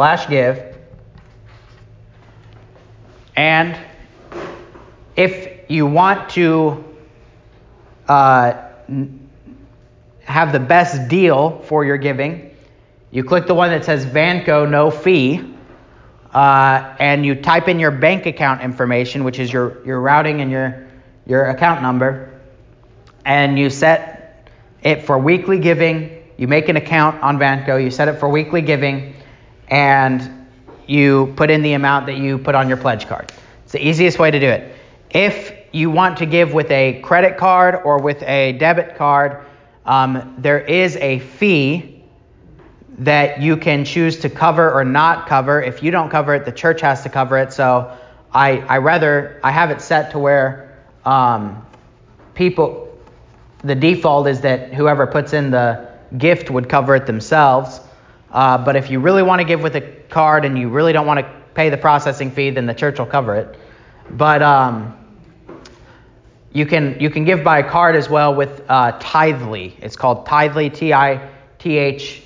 Slash 0.00 0.30
give. 0.30 0.78
And 3.36 3.76
if 5.14 5.70
you 5.70 5.84
want 5.84 6.30
to 6.30 6.82
uh, 8.08 8.62
have 10.22 10.52
the 10.52 10.58
best 10.58 11.10
deal 11.10 11.58
for 11.66 11.84
your 11.84 11.98
giving, 11.98 12.56
you 13.10 13.22
click 13.24 13.46
the 13.46 13.52
one 13.52 13.68
that 13.72 13.84
says 13.84 14.06
Vanco 14.06 14.66
no 14.70 14.90
fee, 14.90 15.54
uh, 16.32 16.96
and 16.98 17.26
you 17.26 17.34
type 17.34 17.68
in 17.68 17.78
your 17.78 17.90
bank 17.90 18.24
account 18.24 18.62
information, 18.62 19.22
which 19.22 19.38
is 19.38 19.52
your, 19.52 19.84
your 19.84 20.00
routing 20.00 20.40
and 20.40 20.50
your, 20.50 20.88
your 21.26 21.44
account 21.50 21.82
number, 21.82 22.40
and 23.26 23.58
you 23.58 23.68
set 23.68 24.48
it 24.82 25.02
for 25.04 25.18
weekly 25.18 25.58
giving. 25.58 26.22
You 26.38 26.48
make 26.48 26.70
an 26.70 26.76
account 26.76 27.22
on 27.22 27.38
Vanco, 27.38 27.84
you 27.84 27.90
set 27.90 28.08
it 28.08 28.18
for 28.18 28.30
weekly 28.30 28.62
giving, 28.62 29.14
and 29.70 30.46
you 30.86 31.32
put 31.36 31.50
in 31.50 31.62
the 31.62 31.74
amount 31.74 32.06
that 32.06 32.16
you 32.16 32.38
put 32.38 32.54
on 32.54 32.68
your 32.68 32.76
pledge 32.76 33.06
card. 33.06 33.32
It's 33.64 33.72
the 33.72 33.86
easiest 33.86 34.18
way 34.18 34.30
to 34.30 34.40
do 34.40 34.48
it. 34.48 34.74
If 35.10 35.52
you 35.72 35.90
want 35.90 36.18
to 36.18 36.26
give 36.26 36.52
with 36.52 36.70
a 36.70 37.00
credit 37.02 37.36
card 37.36 37.76
or 37.84 38.00
with 38.00 38.22
a 38.24 38.52
debit 38.52 38.96
card, 38.96 39.44
um, 39.86 40.34
there 40.38 40.60
is 40.60 40.96
a 40.96 41.20
fee 41.20 42.04
that 42.98 43.40
you 43.40 43.56
can 43.56 43.84
choose 43.84 44.18
to 44.20 44.28
cover 44.28 44.72
or 44.72 44.84
not 44.84 45.26
cover. 45.26 45.62
If 45.62 45.82
you 45.82 45.90
don't 45.90 46.10
cover 46.10 46.34
it, 46.34 46.44
the 46.44 46.52
church 46.52 46.80
has 46.82 47.02
to 47.04 47.08
cover 47.08 47.38
it. 47.38 47.52
So 47.52 47.96
I, 48.32 48.58
I 48.58 48.78
rather 48.78 49.40
I 49.42 49.50
have 49.50 49.70
it 49.70 49.80
set 49.80 50.10
to 50.12 50.18
where 50.18 50.78
um, 51.04 51.64
people 52.34 52.88
the 53.62 53.74
default 53.74 54.26
is 54.26 54.40
that 54.40 54.72
whoever 54.72 55.06
puts 55.06 55.32
in 55.32 55.50
the 55.50 55.88
gift 56.18 56.50
would 56.50 56.68
cover 56.68 56.94
it 56.94 57.06
themselves. 57.06 57.80
Uh, 58.30 58.58
but 58.58 58.76
if 58.76 58.90
you 58.90 59.00
really 59.00 59.22
want 59.22 59.40
to 59.40 59.44
give 59.44 59.62
with 59.62 59.76
a 59.76 59.80
card 60.08 60.44
and 60.44 60.58
you 60.58 60.68
really 60.68 60.92
don't 60.92 61.06
want 61.06 61.20
to 61.20 61.26
pay 61.54 61.70
the 61.70 61.76
processing 61.76 62.30
fee, 62.30 62.50
then 62.50 62.66
the 62.66 62.74
church 62.74 62.98
will 62.98 63.06
cover 63.06 63.34
it. 63.34 63.58
But 64.10 64.42
um, 64.42 64.96
you 66.52 66.66
can 66.66 66.98
you 67.00 67.10
can 67.10 67.24
give 67.24 67.44
by 67.44 67.58
a 67.58 67.68
card 67.68 67.96
as 67.96 68.08
well 68.08 68.34
with 68.34 68.62
uh, 68.68 68.98
Tithely. 68.98 69.72
It's 69.80 69.96
called 69.96 70.26
Tithely, 70.26 70.72
T-I-T-H-E 70.74 72.22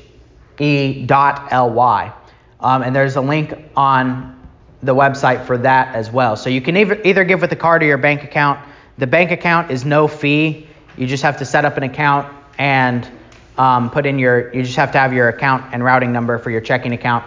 dot 1.06 1.48
L-Y. 1.52 2.12
Um, 2.60 2.82
and 2.82 2.96
there's 2.96 3.16
a 3.16 3.20
link 3.20 3.54
on 3.76 4.34
the 4.82 4.94
website 4.94 5.44
for 5.46 5.58
that 5.58 5.94
as 5.94 6.10
well. 6.10 6.36
So 6.36 6.50
you 6.50 6.60
can 6.60 6.76
either, 6.76 7.00
either 7.04 7.24
give 7.24 7.40
with 7.40 7.52
a 7.52 7.56
card 7.56 7.82
or 7.82 7.86
your 7.86 7.98
bank 7.98 8.24
account. 8.24 8.60
The 8.98 9.06
bank 9.06 9.30
account 9.30 9.70
is 9.70 9.84
no 9.84 10.08
fee. 10.08 10.66
You 10.96 11.06
just 11.06 11.22
have 11.22 11.38
to 11.38 11.44
set 11.44 11.64
up 11.64 11.76
an 11.76 11.82
account 11.82 12.32
and 12.58 13.10
um, 13.56 13.90
put 13.90 14.06
in 14.06 14.18
your, 14.18 14.52
you 14.54 14.62
just 14.62 14.76
have 14.76 14.92
to 14.92 14.98
have 14.98 15.12
your 15.12 15.28
account 15.28 15.72
and 15.72 15.82
routing 15.82 16.12
number 16.12 16.38
for 16.38 16.50
your 16.50 16.60
checking 16.60 16.92
account. 16.92 17.24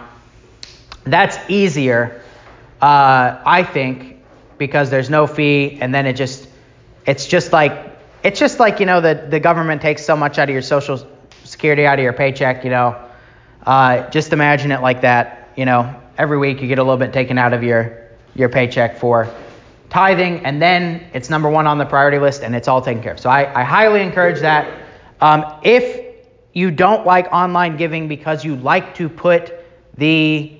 That's 1.04 1.38
easier, 1.48 2.22
uh, 2.82 3.40
I 3.44 3.62
think, 3.62 4.16
because 4.58 4.90
there's 4.90 5.08
no 5.08 5.26
fee, 5.26 5.78
and 5.80 5.94
then 5.94 6.06
it 6.06 6.14
just, 6.14 6.48
it's 7.06 7.26
just 7.26 7.52
like, 7.52 7.96
it's 8.22 8.38
just 8.38 8.58
like, 8.60 8.80
you 8.80 8.86
know, 8.86 9.00
the, 9.00 9.26
the 9.30 9.40
government 9.40 9.80
takes 9.80 10.04
so 10.04 10.16
much 10.16 10.38
out 10.38 10.48
of 10.48 10.52
your 10.52 10.62
social 10.62 11.06
security, 11.44 11.86
out 11.86 11.98
of 11.98 12.02
your 12.02 12.12
paycheck, 12.12 12.64
you 12.64 12.70
know. 12.70 13.00
Uh, 13.64 14.08
just 14.10 14.32
imagine 14.32 14.72
it 14.72 14.82
like 14.82 15.00
that, 15.02 15.50
you 15.56 15.64
know. 15.64 15.94
Every 16.18 16.36
week 16.36 16.60
you 16.60 16.68
get 16.68 16.78
a 16.78 16.82
little 16.82 16.96
bit 16.96 17.12
taken 17.12 17.38
out 17.38 17.52
of 17.52 17.62
your, 17.62 18.08
your 18.34 18.48
paycheck 18.48 18.98
for 18.98 19.32
tithing, 19.88 20.44
and 20.44 20.60
then 20.60 21.06
it's 21.14 21.30
number 21.30 21.48
one 21.48 21.66
on 21.66 21.78
the 21.78 21.86
priority 21.86 22.18
list, 22.18 22.42
and 22.42 22.54
it's 22.54 22.68
all 22.68 22.82
taken 22.82 23.02
care 23.02 23.12
of. 23.12 23.20
So 23.20 23.30
I, 23.30 23.60
I 23.60 23.62
highly 23.62 24.02
encourage 24.02 24.40
that. 24.40 24.68
Um, 25.20 25.44
if 25.62 26.07
you 26.52 26.70
don't 26.70 27.06
like 27.06 27.26
online 27.32 27.76
giving 27.76 28.08
because 28.08 28.44
you 28.44 28.56
like 28.56 28.94
to 28.96 29.08
put 29.08 29.52
the 29.96 30.58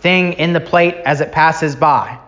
thing 0.00 0.34
in 0.34 0.52
the 0.52 0.60
plate 0.60 0.94
as 1.04 1.20
it 1.20 1.32
passes 1.32 1.76
by. 1.76 2.18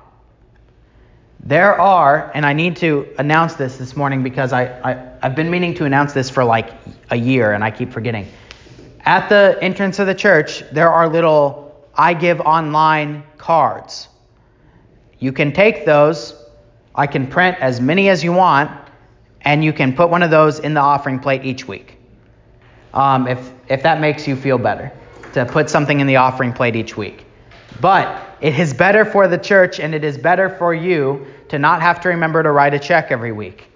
There 1.41 1.81
are, 1.81 2.31
and 2.35 2.45
I 2.45 2.53
need 2.53 2.77
to 2.77 3.09
announce 3.19 3.55
this 3.55 3.77
this 3.77 3.97
morning 3.97 4.23
because 4.23 4.53
I, 4.53 4.65
I, 4.81 5.13
I've 5.23 5.35
been 5.35 5.51
meaning 5.51 5.75
to 5.75 5.85
announce 5.85 6.13
this 6.13 6.29
for 6.29 6.45
like 6.45 6.71
a 7.11 7.17
year 7.17 7.53
and 7.53 7.65
I 7.65 7.71
keep 7.71 7.93
forgetting. 7.93 8.29
At 9.01 9.29
the 9.29 9.59
entrance 9.63 9.99
of 9.99 10.07
the 10.07 10.15
church, 10.15 10.63
there 10.73 10.91
are 10.91 11.09
little 11.09 11.87
I 11.95 12.15
give 12.15 12.41
online 12.41 13.25
cards. 13.39 14.09
You 15.19 15.33
can 15.33 15.53
take 15.53 15.85
those, 15.85 16.35
I 16.95 17.07
can 17.07 17.27
print 17.27 17.57
as 17.61 17.81
many 17.81 18.09
as 18.09 18.23
you 18.23 18.33
want, 18.33 18.71
and 19.43 19.65
you 19.65 19.73
can 19.73 19.95
put 19.95 20.11
one 20.11 20.23
of 20.23 20.31
those 20.31 20.59
in 20.59 20.75
the 20.75 20.81
offering 20.81 21.19
plate 21.19 21.45
each 21.45 21.67
week 21.67 21.98
um, 22.95 23.27
if, 23.27 23.53
if 23.69 23.83
that 23.83 24.01
makes 24.01 24.27
you 24.27 24.37
feel 24.37 24.59
better, 24.59 24.93
to 25.35 25.45
put 25.47 25.69
something 25.71 26.01
in 26.01 26.07
the 26.07 26.17
offering 26.17 26.53
plate 26.53 26.77
each 26.77 26.97
week. 26.97 27.25
But 27.81 28.37
it 28.41 28.59
is 28.59 28.73
better 28.73 29.05
for 29.05 29.29
the 29.29 29.39
church 29.39 29.79
and 29.81 29.95
it 29.95 30.05
is 30.05 30.19
better 30.19 30.49
for 30.49 30.75
you 30.75 31.27
to 31.49 31.59
not 31.59 31.83
have 31.83 32.01
to 32.03 32.09
remember 32.09 32.43
to 32.43 32.51
write 32.51 32.75
a 32.75 32.79
check 32.79 33.11
every 33.11 33.33
week, 33.33 33.67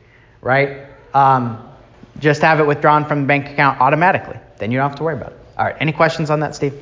right? 0.40 0.86
Um, 1.14 1.68
just 2.18 2.42
have 2.42 2.60
it 2.60 2.66
withdrawn 2.66 3.04
from 3.06 3.22
the 3.22 3.26
bank 3.26 3.50
account 3.50 3.80
automatically. 3.80 4.38
Then 4.58 4.70
you 4.70 4.78
don't 4.78 4.88
have 4.88 4.98
to 4.98 5.04
worry 5.04 5.14
about 5.14 5.32
it. 5.32 5.38
All 5.58 5.64
right, 5.64 5.76
any 5.80 5.92
questions 5.92 6.30
on 6.30 6.40
that, 6.40 6.54
Steve? 6.54 6.74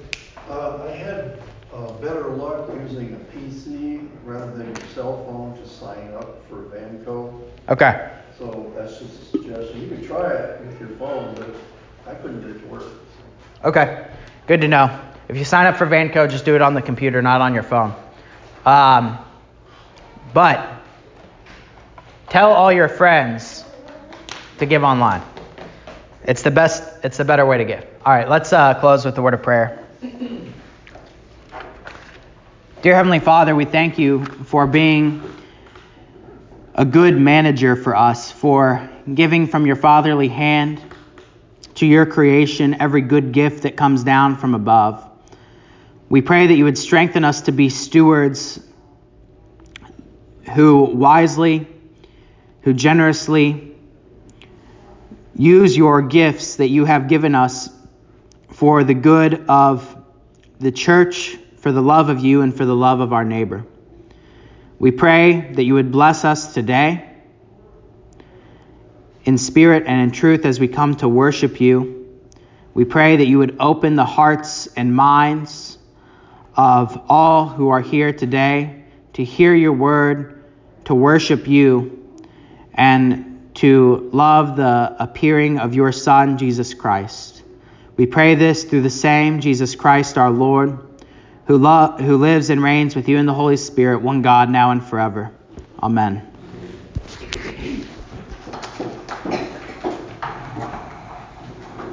Uh, 0.48 0.82
I 0.84 0.90
had 0.90 1.42
uh, 1.72 1.92
better 1.94 2.28
luck 2.28 2.70
using 2.82 3.14
a 3.14 3.36
PC 3.36 4.08
rather 4.24 4.56
than 4.56 4.66
your 4.66 4.86
cell 4.94 5.24
phone 5.24 5.56
to 5.56 5.68
sign 5.68 6.12
up 6.14 6.46
for 6.48 6.56
Vanco. 6.64 7.40
Okay. 7.68 8.10
So 8.38 8.72
that's 8.76 8.98
just 8.98 9.22
a 9.22 9.24
suggestion. 9.26 9.82
You 9.82 9.88
can 9.88 10.06
try 10.06 10.32
it 10.32 10.60
with 10.66 10.80
your 10.80 10.90
phone, 10.90 11.34
but 11.34 11.54
I 12.10 12.14
couldn't 12.14 12.40
get 12.40 12.56
it 12.56 12.60
to 12.60 12.66
work. 12.66 12.84
Okay, 13.62 14.06
good 14.46 14.62
to 14.62 14.68
know. 14.68 14.98
If 15.28 15.36
you 15.36 15.44
sign 15.44 15.66
up 15.66 15.76
for 15.76 15.86
Vanco, 15.86 16.30
just 16.30 16.46
do 16.46 16.54
it 16.54 16.62
on 16.62 16.72
the 16.72 16.80
computer, 16.80 17.20
not 17.20 17.42
on 17.42 17.52
your 17.52 17.62
phone. 17.62 17.94
Um, 18.64 19.18
but 20.32 20.66
tell 22.30 22.52
all 22.52 22.72
your 22.72 22.88
friends 22.88 23.64
to 24.58 24.66
give 24.66 24.82
online. 24.82 25.20
It's 26.24 26.40
the 26.40 26.50
best. 26.50 27.04
It's 27.04 27.18
the 27.18 27.24
better 27.24 27.44
way 27.44 27.58
to 27.58 27.64
give. 27.66 27.86
All 28.06 28.14
right, 28.14 28.28
let's 28.28 28.50
uh, 28.50 28.80
close 28.80 29.04
with 29.04 29.14
the 29.14 29.20
word 29.20 29.34
of 29.34 29.42
prayer. 29.42 29.84
Dear 32.80 32.94
Heavenly 32.94 33.20
Father, 33.20 33.54
we 33.54 33.66
thank 33.66 33.98
you 33.98 34.24
for 34.24 34.66
being 34.66 35.22
a 36.74 36.86
good 36.86 37.20
manager 37.20 37.76
for 37.76 37.94
us, 37.94 38.32
for 38.32 38.88
giving 39.12 39.46
from 39.46 39.66
your 39.66 39.76
fatherly 39.76 40.28
hand 40.28 40.80
to 41.80 41.86
your 41.86 42.04
creation 42.04 42.78
every 42.78 43.00
good 43.00 43.32
gift 43.32 43.62
that 43.62 43.74
comes 43.74 44.04
down 44.04 44.36
from 44.36 44.54
above. 44.54 45.02
We 46.10 46.20
pray 46.20 46.46
that 46.46 46.54
you 46.54 46.64
would 46.64 46.76
strengthen 46.76 47.24
us 47.24 47.40
to 47.42 47.52
be 47.52 47.70
stewards 47.70 48.60
who 50.54 50.82
wisely, 50.82 51.66
who 52.60 52.74
generously 52.74 53.74
use 55.34 55.74
your 55.74 56.02
gifts 56.02 56.56
that 56.56 56.68
you 56.68 56.84
have 56.84 57.08
given 57.08 57.34
us 57.34 57.70
for 58.50 58.84
the 58.84 58.92
good 58.92 59.46
of 59.48 59.96
the 60.58 60.72
church, 60.72 61.38
for 61.56 61.72
the 61.72 61.80
love 61.80 62.10
of 62.10 62.20
you, 62.20 62.42
and 62.42 62.54
for 62.54 62.66
the 62.66 62.76
love 62.76 63.00
of 63.00 63.14
our 63.14 63.24
neighbor. 63.24 63.64
We 64.78 64.90
pray 64.90 65.50
that 65.54 65.64
you 65.64 65.72
would 65.72 65.90
bless 65.90 66.26
us 66.26 66.52
today 66.52 67.09
in 69.24 69.38
spirit 69.38 69.84
and 69.86 70.00
in 70.00 70.10
truth 70.10 70.44
as 70.44 70.58
we 70.58 70.68
come 70.68 70.96
to 70.96 71.08
worship 71.08 71.60
you. 71.60 72.20
We 72.74 72.84
pray 72.84 73.16
that 73.16 73.26
you 73.26 73.38
would 73.38 73.56
open 73.60 73.96
the 73.96 74.04
hearts 74.04 74.68
and 74.76 74.94
minds 74.94 75.78
of 76.56 77.00
all 77.08 77.46
who 77.46 77.68
are 77.68 77.80
here 77.80 78.12
today 78.12 78.84
to 79.14 79.24
hear 79.24 79.54
your 79.54 79.72
word, 79.72 80.44
to 80.84 80.94
worship 80.94 81.46
you, 81.46 81.96
and 82.74 83.50
to 83.56 84.08
love 84.12 84.56
the 84.56 84.96
appearing 84.98 85.58
of 85.58 85.74
your 85.74 85.92
Son, 85.92 86.38
Jesus 86.38 86.74
Christ. 86.74 87.42
We 87.96 88.06
pray 88.06 88.34
this 88.34 88.64
through 88.64 88.82
the 88.82 88.90
same 88.90 89.40
Jesus 89.40 89.74
Christ 89.74 90.16
our 90.16 90.30
Lord, 90.30 90.78
who, 91.46 91.58
lo- 91.58 91.96
who 91.98 92.16
lives 92.16 92.48
and 92.48 92.62
reigns 92.62 92.96
with 92.96 93.08
you 93.08 93.18
in 93.18 93.26
the 93.26 93.34
Holy 93.34 93.56
Spirit, 93.56 94.00
one 94.00 94.22
God, 94.22 94.48
now 94.48 94.70
and 94.70 94.82
forever. 94.82 95.32
Amen. 95.82 96.26